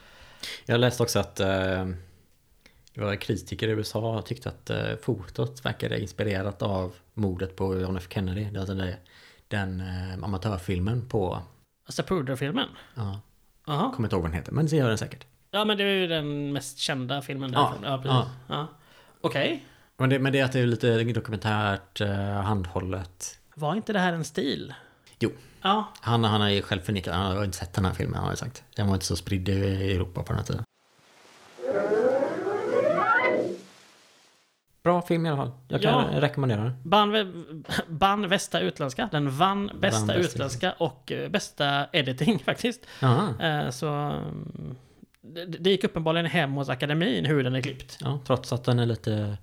Jag 0.66 0.80
läste 0.80 1.04
också 1.04 1.20
att 1.20 1.40
eh, 1.40 1.86
det 2.94 3.02
var 3.02 3.16
kritiker 3.16 3.68
i 3.68 3.72
USA 3.72 4.22
tyckte 4.26 4.50
att 4.50 4.70
eh, 4.70 4.96
fotot 5.02 5.66
verkade 5.66 6.02
inspirerat 6.02 6.62
av 6.62 6.94
mordet 7.14 7.56
på 7.56 7.80
John 7.80 7.98
F 7.98 8.08
Kennedy. 8.10 8.58
Alltså 8.58 8.74
det, 8.74 8.98
den 9.48 9.82
eh, 9.82 10.24
amatörfilmen 10.24 11.10
på, 11.10 11.42
Zapruder-filmen. 11.90 12.68
ja, 12.96 13.20
Jaha. 13.68 13.92
kommer 13.96 14.08
inte 14.08 14.16
ihåg 14.16 14.22
vad 14.24 14.32
den 14.32 14.38
heter, 14.38 14.52
men 14.52 14.66
det 14.66 14.76
gör 14.76 14.90
den 14.90 14.98
säkert. 14.98 15.26
Ja 15.52 15.66
men 15.66 15.78
det 15.78 15.84
är 15.84 15.88
ju 15.96 16.08
den 16.08 16.54
mest 16.54 16.78
kända 16.78 17.22
filmen 17.22 17.52
Ja, 17.54 17.60
därifrån. 17.82 17.92
Ja, 17.92 17.98
precis. 17.98 18.34
Ja. 18.48 18.68
Okej. 19.22 19.66
Men 19.98 20.10
det, 20.10 20.20
men 20.20 20.34
det 20.34 20.40
är 20.40 20.46
att 20.46 20.52
det 20.52 20.60
är 20.60 20.66
lite 20.66 21.04
dokumentärt, 21.04 22.02
eh, 22.02 22.42
handhållet. 22.42 23.40
Var 23.56 23.76
inte 23.76 23.94
det 23.94 24.00
här 24.00 24.14
en 24.14 24.24
stil? 24.24 24.74
Jo. 25.20 25.30
Ja. 25.62 25.88
Han, 26.02 26.24
han 26.24 26.42
har 26.42 26.50
ju 26.50 26.62
själv 26.62 26.82
förnekat, 26.82 27.16
han 27.16 27.38
har 27.38 27.44
inte 27.46 27.58
sett 27.58 27.74
den 27.74 27.86
här 27.86 27.94
filmen 27.94 28.20
har 28.20 28.30
jag 28.30 28.38
sagt. 28.38 28.64
Den 28.76 28.88
var 28.88 28.94
inte 28.94 29.06
så 29.06 29.16
spridd 29.16 29.50
i 29.50 29.92
Europa 29.96 30.24
på 30.24 30.28
den 30.28 30.36
här 30.38 30.46
tiden. 30.46 30.64
Bra 34.84 35.02
film 35.02 35.26
i 35.26 35.30
alla 35.30 35.38
fall. 35.38 35.52
Jag 35.68 35.82
kan 35.82 36.14
Ja. 36.14 36.22
rekommendera 36.22 36.64
den. 36.64 36.74
Vann, 36.84 37.46
vann 37.88 38.30
bästa 38.30 38.60
utländska. 38.60 39.10
Den 39.12 39.30
vann 39.38 39.66
bästa 39.68 39.80
bästa 40.06 40.14
utländska 40.16 40.72
och 40.72 41.12
eh, 41.12 41.30
bästa 41.30 41.88
editing 41.92 42.40
faktiskt. 42.46 42.86
Jaha. 43.00 43.34
Eh, 43.42 43.70
Så... 43.70 43.88
mm, 43.88 44.76
Det, 45.22 45.46
det 45.46 45.70
gick 45.70 45.84
uppenbarligen 45.84 46.26
hem 46.26 46.52
hos 46.54 46.70
akademin 46.70 47.26
hur 47.26 47.44
den 47.44 47.56
är 47.56 47.62
klippt. 47.62 47.98
Ja, 48.02 48.20
trots 48.26 48.54
att 48.54 48.64
den 48.64 48.80
är 48.80 48.86
lite... 48.86 49.38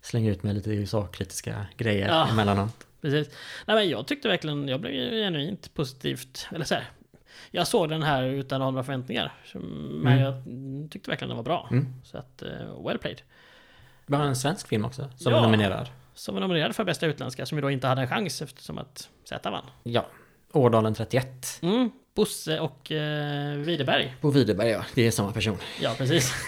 Slänger 0.00 0.30
ut 0.32 0.42
med 0.42 0.54
lite 0.54 0.70
USA-kritiska 0.70 1.66
grejer 1.76 2.08
Ja. 2.08 2.28
emellanåt. 2.28 2.86
Precis. 3.00 3.34
Nej 3.66 3.76
men 3.76 3.88
jag 3.88 4.06
tyckte 4.06 4.28
verkligen, 4.28 4.68
jag 4.68 4.80
blev 4.80 4.92
genuint 5.10 5.74
positivt, 5.74 6.46
eller 6.54 6.64
så 6.64 6.74
här. 6.74 6.84
Jag 7.50 7.66
såg 7.66 7.88
den 7.88 8.02
här 8.02 8.22
utan 8.22 8.60
några 8.60 8.82
förväntningar. 8.82 9.32
Men 9.54 10.12
Mm. 10.12 10.18
jag 10.20 10.34
tyckte 10.90 11.10
verkligen 11.10 11.28
den 11.28 11.36
var 11.36 11.44
bra. 11.44 11.68
Mm. 11.70 11.86
Så 12.04 12.18
att, 12.18 12.42
eh, 12.42 12.84
well 12.86 12.98
played. 12.98 13.20
Det 14.06 14.16
var 14.16 14.24
en 14.24 14.36
svensk 14.36 14.68
film 14.68 14.84
också, 14.84 15.10
som 15.16 15.32
Ja. 15.32 15.38
är 15.38 15.42
nominerad. 15.42 15.88
Som 16.14 16.34
var 16.34 16.40
nominerad 16.40 16.76
för 16.76 16.84
bästa 16.84 17.06
utländska, 17.06 17.46
som 17.46 17.58
ju 17.58 17.62
då 17.62 17.70
inte 17.70 17.86
hade 17.86 18.00
en 18.02 18.08
chans 18.08 18.42
eftersom 18.42 18.78
att 18.78 19.08
Z 19.28 19.50
vann. 19.50 19.64
Ja. 19.82 20.06
Årdalen 20.52 20.94
31. 20.94 21.58
Mm. 21.62 21.90
Bosse 22.14 22.60
och 22.60 22.92
eh, 22.92 23.56
Widerberg. 23.56 24.16
På 24.20 24.30
Widerberg, 24.30 24.68
ja. 24.68 24.84
Det 24.94 25.06
är 25.06 25.10
samma 25.10 25.32
person. 25.32 25.56
Ja, 25.80 25.94
precis. 25.98 26.32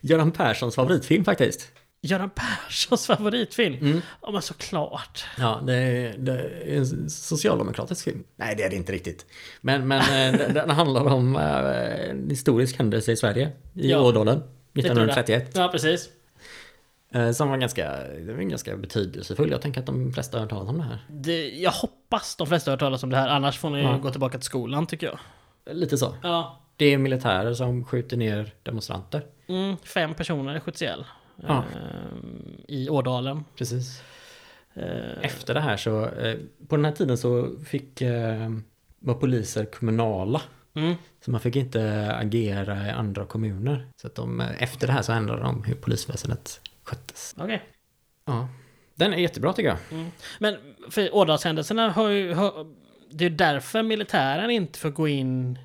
Göran 0.00 0.32
Perssons 0.32 0.74
favoritfilm 0.74 1.24
faktiskt. 1.24 1.68
Göran 2.02 2.30
Perssons 2.30 3.06
favoritfilm. 3.06 3.74
Mm. 3.74 4.00
Ja, 4.22 4.30
men 4.30 4.42
såklart. 4.42 5.24
Ja, 5.38 5.60
det 5.66 5.74
är, 5.74 6.14
det 6.18 6.32
är 6.40 6.76
en 6.76 7.10
socialdemokratisk 7.10 8.04
film. 8.04 8.24
Nej, 8.36 8.54
det 8.56 8.62
är 8.62 8.70
det 8.70 8.76
inte 8.76 8.92
riktigt. 8.92 9.26
Men, 9.60 9.88
men 9.88 10.00
eh, 10.00 10.38
den, 10.38 10.54
den 10.54 10.70
handlar 10.70 11.04
om 11.06 11.36
eh, 11.36 12.10
en 12.10 12.30
historisk 12.30 12.78
händelse 12.78 13.12
i 13.12 13.16
Sverige. 13.16 13.52
I 13.74 13.90
Ja. 13.90 14.00
Ådalen. 14.00 14.42
Det 14.72 14.82
tror 14.82 14.98
jag. 14.98 15.08
1931. 15.08 15.50
Ja, 15.54 15.68
precis. 15.72 16.08
Eh, 17.12 17.30
som 17.30 17.48
var 17.50 17.56
ganska, 17.56 17.90
det 18.26 18.32
var 18.32 18.42
ganska 18.42 18.76
betydelsefull. 18.76 19.50
Jag 19.50 19.62
tänker 19.62 19.80
att 19.80 19.86
de 19.86 20.12
flesta 20.12 20.36
har 20.36 20.40
hört 20.42 20.50
talas 20.50 20.68
om 20.68 20.76
det 20.78 20.82
här. 20.84 20.98
Det, 21.08 21.48
jag 21.48 21.70
hoppas 21.70 22.36
de 22.36 22.46
flesta 22.46 22.70
har 22.70 22.72
hört 22.72 22.80
talas 22.80 23.02
om 23.02 23.10
det 23.10 23.16
här, 23.16 23.28
annars 23.28 23.58
får 23.58 23.70
ni 23.70 23.82
Ja. 23.82 23.96
gå 24.02 24.10
tillbaka 24.10 24.38
till 24.38 24.44
skolan 24.46 24.86
tycker 24.86 25.06
jag. 25.06 25.18
Lite 25.76 25.98
så. 25.98 26.14
Ja. 26.22 26.60
Det 26.76 26.84
är 26.86 26.98
militärer 26.98 27.54
som 27.54 27.84
skjuter 27.84 28.16
ner 28.16 28.52
demonstranter. 28.62 29.22
Mm, 29.48 29.76
fem 29.76 30.14
personer 30.14 30.60
skjuts 30.60 30.82
ihjäl. 30.82 31.04
Ja. 31.46 31.64
Eh, 31.74 32.74
I 32.74 32.88
Ådalen. 32.90 33.44
Precis. 33.56 34.02
Eh, 34.74 34.84
Efter 35.22 35.54
det 35.54 35.60
här 35.60 35.76
så, 35.76 36.08
på 36.68 36.76
den 36.76 36.84
här 36.84 36.92
tiden 36.92 37.18
så 37.18 37.48
fick, 37.66 38.02
var 38.98 39.14
poliser 39.14 39.64
kommunala. 39.64 40.42
Mm, 40.74 40.94
Så 41.24 41.30
man 41.30 41.40
fick 41.40 41.56
inte 41.56 42.12
agera 42.14 42.86
i 42.86 42.90
andra 42.90 43.26
kommuner. 43.26 43.86
Så 43.96 44.06
att 44.06 44.14
de, 44.14 44.40
efter 44.40 44.86
det 44.86 44.92
här 44.92 45.02
så 45.02 45.12
ändrade 45.12 45.42
de 45.42 45.64
hur 45.64 45.74
polisväsendet 45.74 46.60
sköttes. 46.82 47.34
Okej. 47.38 47.62
Ja. 48.24 48.48
Den 48.94 49.12
är 49.12 49.18
jättebra 49.18 49.52
tycker 49.52 49.68
jag. 49.68 50.10
Men 50.38 50.56
för 50.90 51.14
Ådalshändelserna 51.14 51.90
har 51.90 52.08
ju... 52.08 52.34
Har, 52.34 52.66
det 53.10 53.24
är 53.24 53.30
därför 53.30 53.82
militären 53.82 54.50
inte 54.50 54.78
får 54.78 54.90
gå 54.90 55.08
in 55.08 55.58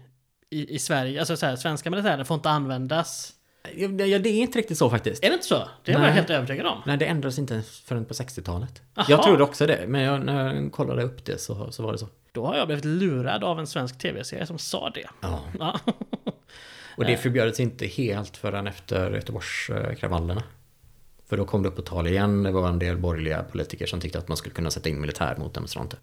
i, 0.50 0.76
i 0.76 0.80
Sverige. 0.80 1.20
Alltså 1.20 1.38
så 1.38 1.46
här, 1.46 1.56
svenska 1.56 1.90
militären 1.90 2.26
får 2.26 2.36
inte 2.36 2.50
användas. 2.50 3.34
Ja, 3.76 3.88
det 3.88 4.04
är 4.04 4.28
inte 4.28 4.60
riktigt 4.60 4.78
så 4.78 4.90
faktiskt. 4.90 5.24
Är 5.24 5.28
det 5.30 5.34
inte 5.34 5.46
så? 5.46 5.70
Det 5.84 5.92
är 5.92 6.04
jag 6.04 6.12
helt 6.12 6.30
övertygad 6.30 6.66
om. 6.66 6.82
Nej, 6.86 6.98
det 6.98 7.06
ändrades 7.06 7.40
inte 7.40 7.62
förrän 7.86 8.06
på 8.06 8.14
60-talet. 8.14 8.82
Aha. 8.96 9.08
Jag 9.10 9.24
trodde 9.24 9.44
också 9.44 9.66
det, 9.66 9.86
men 9.88 10.02
jag, 10.02 10.26
när 10.26 10.54
jag 10.54 10.72
kollade 10.72 11.04
upp 11.04 11.26
det 11.26 11.42
så, 11.42 11.72
så 11.72 11.84
var 11.84 11.92
det 11.92 11.98
så. 11.98 12.08
Då 12.36 12.46
har 12.46 12.56
jag 12.58 12.68
blivit 12.68 12.86
lurad 12.86 13.44
av 13.44 13.60
en 13.60 13.68
svensk 13.68 13.98
tv-serie 13.98 14.46
som 14.46 14.58
sa 14.60 14.90
det. 14.90 15.08
Ja. 15.22 15.44
Ja. 15.60 15.80
Och 16.98 17.06
det 17.06 17.18
förbjöds 17.18 17.60
inte 17.60 17.86
helt 17.86 18.38
förrän 18.38 18.68
efter 18.68 19.12
Göteborgskravallerna. 19.12 20.44
För 21.30 21.38
då 21.38 21.46
kom 21.46 21.64
det 21.64 21.70
upp 21.70 21.76
på 21.76 21.82
tal 21.82 22.08
igen. 22.08 22.44
Det 22.44 22.52
var 22.52 22.70
en 22.70 22.80
del 22.80 22.98
borgerliga 22.98 23.44
politiker 23.44 23.86
som 23.86 24.00
tyckte 24.00 24.18
att 24.20 24.28
man 24.28 24.38
skulle 24.38 24.56
kunna 24.56 24.72
sätta 24.72 24.90
in 24.90 25.02
militär 25.02 25.36
mot 25.38 25.54
demonstranter. 25.54 26.00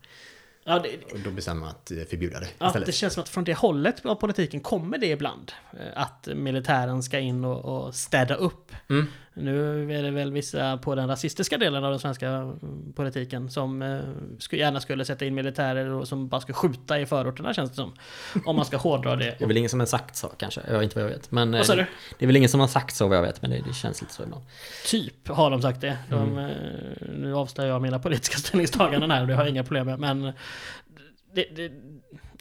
Ja, 0.64 0.78
det, 0.78 1.12
Och 1.12 1.18
då 1.24 1.30
bestämde 1.30 1.60
man 1.60 1.70
att 1.70 1.90
eh, 1.90 1.98
förbjuda 2.10 2.40
det 2.40 2.48
ja, 2.58 2.66
istället. 2.66 2.86
det 2.86 2.92
känns 2.92 3.14
som 3.14 3.22
att 3.22 3.28
från 3.28 3.44
det 3.44 3.54
hållet 3.54 4.06
av 4.06 4.14
politiken 4.14 4.60
kommer 4.60 4.98
det 4.98 5.06
ibland. 5.06 5.52
eh, 5.72 6.02
Att 6.02 6.28
militären 6.34 7.02
ska 7.02 7.18
in 7.18 7.44
och, 7.44 7.64
och 7.86 7.94
städa 7.94 8.34
upp. 8.34 8.72
Mm. 8.90 9.06
Nu 9.34 9.92
är 9.98 10.02
det 10.02 10.10
väl 10.10 10.32
vissa 10.32 10.76
på 10.78 10.94
den 10.94 11.08
rasistiska 11.08 11.58
delen 11.58 11.84
av 11.84 11.90
den 11.90 11.98
svenska 12.00 12.28
mm, 12.28 12.92
politiken 12.96 13.50
som 13.50 13.82
eh, 13.82 14.00
gärna 14.58 14.80
skulle 14.80 15.04
sätta 15.04 15.24
in 15.24 15.34
militärer 15.34 15.86
och 15.90 16.08
som 16.08 16.28
bara 16.28 16.40
ska 16.40 16.52
skjuta 16.52 17.00
i 17.00 17.06
förorterna 17.06 17.54
känns 17.54 17.70
det 17.70 17.76
som. 17.76 17.94
Om 18.46 18.56
man 18.56 18.64
ska 18.64 18.76
hårdra 18.76 19.16
det. 19.16 19.34
Det 19.38 19.44
är 19.44 19.48
väl 19.48 19.56
ingen 19.56 19.70
som 19.70 19.80
har 19.80 19.86
sagt 19.86 20.16
så 20.16 20.26
kanske, 20.28 20.60
jag 20.68 20.74
vet 20.74 20.82
inte 20.82 20.94
vad 20.96 21.04
jag 21.04 21.16
vet. 21.16 21.30
Men, 21.30 21.52
Vad 21.52 21.66
sa 21.66 21.72
eh, 21.72 21.76
du? 21.76 21.86
Det 22.18 22.24
är 22.24 22.26
väl 22.26 22.36
ingen 22.36 22.48
som 22.48 22.60
har 22.60 22.66
sagt 22.68 22.94
så 22.94 23.08
vad 23.08 23.18
jag 23.18 23.22
vet, 23.22 23.42
men 23.42 23.50
det, 23.50 23.60
det 23.66 23.74
känns 23.74 24.00
lite 24.02 24.14
så 24.14 24.22
ibland. 24.22 24.44
Typ 24.86 25.28
har 25.28 25.50
de 25.50 25.62
sagt 25.62 25.80
det. 25.80 25.98
De, 26.10 26.32
Mm. 26.38 26.50
eh, 26.50 27.08
Nu 27.18 27.34
avslöjar 27.34 27.70
jag 27.70 27.82
mina 27.82 27.98
politiska 27.98 28.36
ställningstaganden 28.38 29.10
här 29.10 29.20
och 29.20 29.26
det 29.26 29.34
har 29.34 29.42
jag 29.42 29.50
inga 29.50 29.64
problem 29.64 29.86
med. 29.86 29.98
Men 29.98 30.32
det, 31.34 31.46
det, 31.56 31.72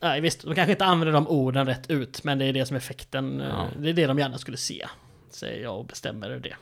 nej, 0.02 0.22
visst, 0.22 0.42
de 0.44 0.56
kanske 0.56 0.72
inte 0.72 0.86
använder 0.86 1.14
de 1.14 1.28
orden 1.28 1.66
rätt 1.68 1.89
ut, 1.92 2.24
men 2.24 2.38
det 2.39 2.46
är 2.46 2.54
det 2.54 2.66
som 2.66 2.76
är 2.76 2.80
effekten. 2.80 3.42
eh, 3.42 3.48
Ja. 3.48 3.68
Det 3.80 3.89
är 3.89 3.94
det 3.94 4.08
de 4.08 4.20
gärna 4.20 4.38
skulle 4.38 4.58
se. 4.58 4.88
Säger 5.30 5.64
jag 5.64 5.80
och 5.80 5.86
bestämmer 5.86 6.30
det. 6.30 6.56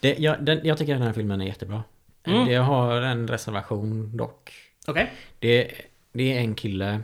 Det, 0.00 0.18
jag, 0.18 0.44
den, 0.44 0.60
jag 0.64 0.78
tycker 0.78 0.92
den 0.92 1.02
här 1.02 1.12
filmen 1.12 1.40
är 1.40 1.46
jättebra. 1.46 1.84
Mm. 2.24 2.48
Det 2.48 2.54
har 2.54 3.02
en 3.02 3.28
reservation 3.28 4.16
dock. 4.16 4.52
Okej? 4.86 5.12
Det, 5.38 5.72
det 6.12 6.32
är 6.36 6.40
en 6.40 6.54
kille, 6.54 7.00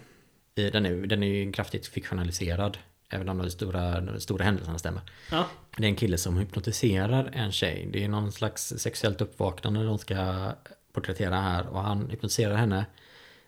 i, 0.55 0.71
den, 0.71 0.87
är, 0.87 0.93
den 1.07 1.23
är 1.23 1.27
ju 1.27 1.53
kraftigt 1.53 1.87
fiktionaliserad. 1.87 2.79
Även 3.11 3.29
om 3.29 3.39
de 3.39 3.51
stora, 3.51 4.01
de 4.01 4.21
stora 4.21 4.45
händelserna 4.45 4.79
stämmer. 4.79 5.03
Ja. 5.31 5.47
Det 5.77 5.85
är 5.85 5.89
en 5.89 5.97
kille 5.97 6.19
som 6.19 6.37
hypnotiserar 6.37 7.31
en 7.33 7.53
tjej. 7.53 7.89
Det 7.93 8.05
är 8.05 8.09
någon 8.09 8.33
slags 8.33 8.75
sexuellt 8.77 9.21
uppvaknande 9.21 9.85
de 9.85 9.99
ska 9.99 10.53
porträttera 10.93 11.41
här. 11.41 11.67
Och 11.67 11.83
han 11.83 12.11
hypnotiserar 12.11 12.55
henne 12.55 12.87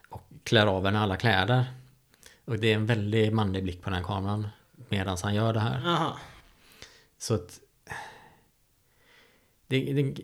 och 0.09 0.23
klär 0.45 0.67
av 0.67 0.85
henne 0.85 0.99
alla 0.99 1.17
kläder. 1.17 1.64
Och 2.45 2.59
det 2.59 2.73
är 2.73 2.75
en 2.75 2.87
väldigt 2.87 3.33
manlig 3.33 3.62
blick 3.62 3.83
på 3.83 3.91
den 3.91 3.99
här 3.99 4.05
kameran 4.05 4.49
medan 4.89 5.17
han 5.23 5.35
gör 5.35 5.53
det 5.53 5.61
här. 5.61 5.87
Aha. 5.87 6.19
Så 7.19 7.35
att... 7.35 7.61
Det, 9.67 9.93
det, 9.93 10.14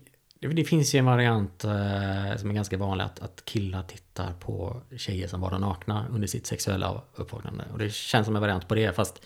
det, 0.40 0.48
det 0.48 0.64
finns 0.64 0.94
ju 0.94 0.98
en 0.98 1.04
variant 1.04 1.64
eh, 1.64 2.36
som 2.36 2.50
är 2.50 2.54
ganska 2.54 2.76
vanlig 2.76 3.04
att, 3.04 3.20
att 3.20 3.44
killar 3.44 3.82
tittar 3.82 4.32
på 4.32 4.82
tjejer 4.96 5.26
som 5.28 5.40
bara 5.40 5.58
nakna 5.58 6.06
under 6.10 6.28
sitt 6.28 6.46
sexuella 6.46 7.02
uppvaknande. 7.14 7.64
Och 7.72 7.78
det 7.78 7.92
känns 7.92 8.26
som 8.26 8.36
en 8.36 8.42
variant 8.42 8.68
på 8.68 8.74
det 8.74 8.96
fast 8.96 9.24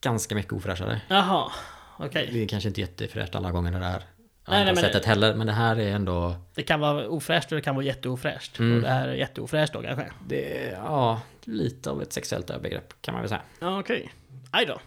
ganska 0.00 0.34
mycket 0.34 0.52
ofräschare. 0.52 1.00
Jaha. 1.08 1.52
Okej. 1.98 2.30
Det 2.32 2.42
är 2.42 2.48
kanske 2.48 2.68
inte 2.68 2.80
jättefräscht 2.80 3.34
alla 3.34 3.50
gånger 3.50 3.72
det 3.72 3.78
där 3.78 4.02
Nej, 4.48 4.60
andra 4.60 4.72
nej, 4.72 4.82
sättet 4.82 5.04
heller. 5.04 5.34
Men 5.34 5.46
det 5.46 5.52
här 5.52 5.78
är 5.78 5.92
ändå... 5.94 6.34
Det 6.54 6.62
kan 6.62 6.80
vara 6.80 7.08
ofräscht 7.08 7.52
och 7.52 7.56
det 7.56 7.62
kan 7.62 7.74
vara 7.74 7.84
jätteofräscht. 7.84 8.58
Mm. 8.58 8.76
Och 8.76 8.82
det 8.82 8.88
här 8.88 9.08
är 9.08 9.14
jätteofräscht 9.14 9.72
då 9.72 9.82
kanske. 9.82 10.06
Det 10.26 10.70
ja, 10.72 11.20
lite 11.44 11.90
av 11.90 12.02
ett 12.02 12.12
sexuellt 12.12 12.50
övergrepp 12.50 13.02
kan 13.02 13.14
man 13.14 13.22
väl 13.22 13.28
säga. 13.28 13.42
Ja, 13.60 13.80
okej. 13.80 14.12
Aj 14.50 14.66
då. 14.66 14.80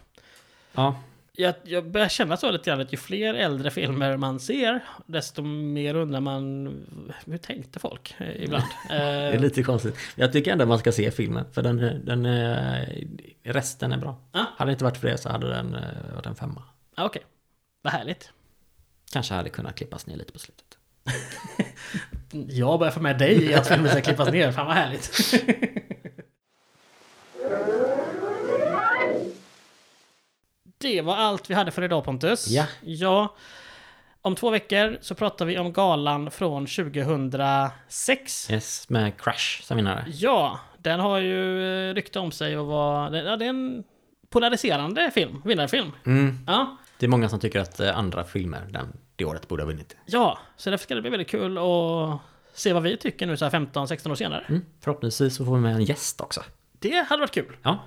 Ja, 0.72 0.96
Jag, 1.36 1.54
jag 1.64 1.90
börjar 1.90 2.08
känna 2.08 2.36
så 2.36 2.50
lite 2.50 2.70
grann 2.70 2.80
att 2.80 2.92
ju 2.92 2.96
fler 2.96 3.34
äldre 3.34 3.70
filmer 3.70 4.16
man 4.16 4.40
ser, 4.40 4.80
desto 5.06 5.42
mer 5.42 5.94
undrar 5.94 6.20
man 6.20 6.66
hur 7.26 7.38
tänkte 7.38 7.78
folk 7.78 8.14
eh, 8.18 8.42
ibland? 8.42 8.64
det 8.88 8.94
är 8.94 9.32
Eh, 9.34 9.40
lite 9.40 9.62
konstigt. 9.62 9.96
Jag 10.14 10.32
tycker 10.32 10.52
ändå 10.52 10.66
man 10.66 10.78
ska 10.78 10.92
se 10.92 11.10
filmen 11.10 11.44
för 11.52 11.62
den, 11.62 12.04
den 12.04 12.26
är, 12.26 13.04
resten 13.42 13.92
är 13.92 13.96
bra. 13.98 14.16
Ja. 14.32 14.46
Hade 14.56 14.70
det 14.70 14.72
inte 14.72 14.84
varit 14.84 14.96
för 14.96 15.08
det 15.08 15.18
så 15.18 15.28
hade 15.28 15.48
den 15.48 15.74
eh, 15.74 16.14
varit 16.14 16.26
en 16.26 16.34
femma. 16.34 16.62
ja, 16.96 17.04
Okej, 17.04 17.22
vad 17.82 17.92
härligt. 17.92 18.30
Kanske 19.12 19.34
hade 19.34 19.50
kunnat 19.50 19.74
klippas 19.74 20.06
ner 20.06 20.16
lite 20.16 20.32
på 20.32 20.38
slutet. 20.38 20.66
Jag 22.48 22.78
börjar 22.78 22.92
få 22.92 23.00
med 23.00 23.18
dig 23.18 23.42
i 23.44 23.54
att 23.54 23.68
filmen 23.68 23.90
ska 23.90 24.00
klippas 24.00 24.32
ner. 24.32 24.52
Fan 24.52 24.66
vad 24.66 24.74
härligt. 24.76 25.34
Det 30.82 31.00
var 31.00 31.16
allt 31.16 31.50
vi 31.50 31.54
hade 31.54 31.70
för 31.70 31.82
idag 31.82 32.04
Pontus. 32.04 32.48
Ja. 32.48 32.64
Ja. 32.80 33.34
Om 34.22 34.34
två 34.34 34.50
veckor 34.50 34.98
så 35.00 35.14
pratar 35.14 35.44
vi 35.44 35.58
om 35.58 35.72
galan 35.72 36.30
från 36.30 36.66
2006. 36.66 38.50
Yes, 38.50 38.88
med 38.88 39.20
Crash 39.20 39.62
som 39.62 39.76
vinnare. 39.76 40.04
Ja, 40.08 40.60
den 40.78 41.00
har 41.00 41.18
ju 41.18 41.64
eh, 41.90 41.94
rykte 41.94 42.18
om 42.18 42.32
sig 42.32 42.58
och 42.58 42.66
var... 42.66 43.14
Ja, 43.16 43.36
det 43.36 43.44
är 43.44 43.48
en 43.48 43.84
polariserande 44.30 45.10
film, 45.14 45.42
vinnarfilm. 45.44 45.92
Mm. 46.06 46.38
Ja, 46.46 46.76
Det 46.98 47.06
är 47.06 47.10
många 47.10 47.28
som 47.28 47.40
tycker 47.40 47.60
att 47.60 47.80
eh, 47.80 47.98
andra 47.98 48.24
filmer 48.24 48.62
den, 48.70 48.92
det 49.16 49.24
året 49.24 49.48
borde 49.48 49.62
ha 49.62 49.66
vunnit. 49.66 49.96
ja, 50.06 50.38
så 50.56 50.70
därför 50.70 50.82
ska 50.84 50.94
det 50.94 51.00
bli 51.00 51.10
väldigt 51.10 51.28
kul 51.30 51.58
att 51.58 52.20
se 52.54 52.72
vad 52.72 52.82
vi 52.82 52.96
tycker 52.96 53.26
nu 53.26 53.36
så 53.36 53.44
här 53.44 53.52
15-16 53.52 54.10
år 54.10 54.14
senare. 54.14 54.44
Mm. 54.48 54.62
Förhoppningsvis 54.80 55.36
så 55.36 55.44
får 55.44 55.54
vi 55.54 55.60
med 55.60 55.74
en 55.74 55.84
gäst 55.84 56.20
också. 56.20 56.42
Det 56.78 57.06
hade 57.08 57.20
varit 57.20 57.30
kul. 57.34 57.56
Ja, 57.62 57.78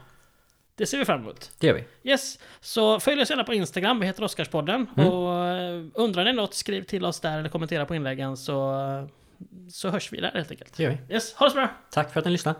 Det 0.77 0.85
ser 0.85 0.97
vi 0.97 1.05
fram 1.05 1.21
emot. 1.21 1.51
det 1.59 1.67
gör 1.67 1.73
vi. 1.73 2.09
Yes, 2.09 2.39
så 2.59 2.99
följ 2.99 3.21
oss 3.21 3.29
gärna 3.29 3.43
på 3.43 3.53
Instagram, 3.53 3.99
vi 3.99 4.05
heter 4.05 4.23
Oscarspodden. 4.23 4.87
Mm. 4.97 5.09
Och 5.09 5.47
eh, 5.47 5.85
undrar 5.93 6.23
ni 6.25 6.33
något, 6.33 6.53
skriv 6.53 6.83
till 6.83 7.05
oss 7.05 7.19
där 7.19 7.39
eller 7.39 7.49
kommentera 7.49 7.85
på 7.85 7.95
inläggen 7.95 8.37
så, 8.37 8.81
så 9.71 9.89
hörs 9.89 10.13
vi 10.13 10.21
där 10.21 10.31
helt 10.31 10.51
enkelt. 10.51 10.77
Det 10.77 10.83
gör 10.83 10.97
vi. 11.07 11.13
Yes, 11.13 11.33
ha 11.33 11.45
det 11.45 11.49
så 11.49 11.55
bra! 11.55 11.69
Tack 11.91 12.13
för 12.13 12.19
att 12.19 12.25
ni 12.25 12.31
lyssnade. 12.31 12.59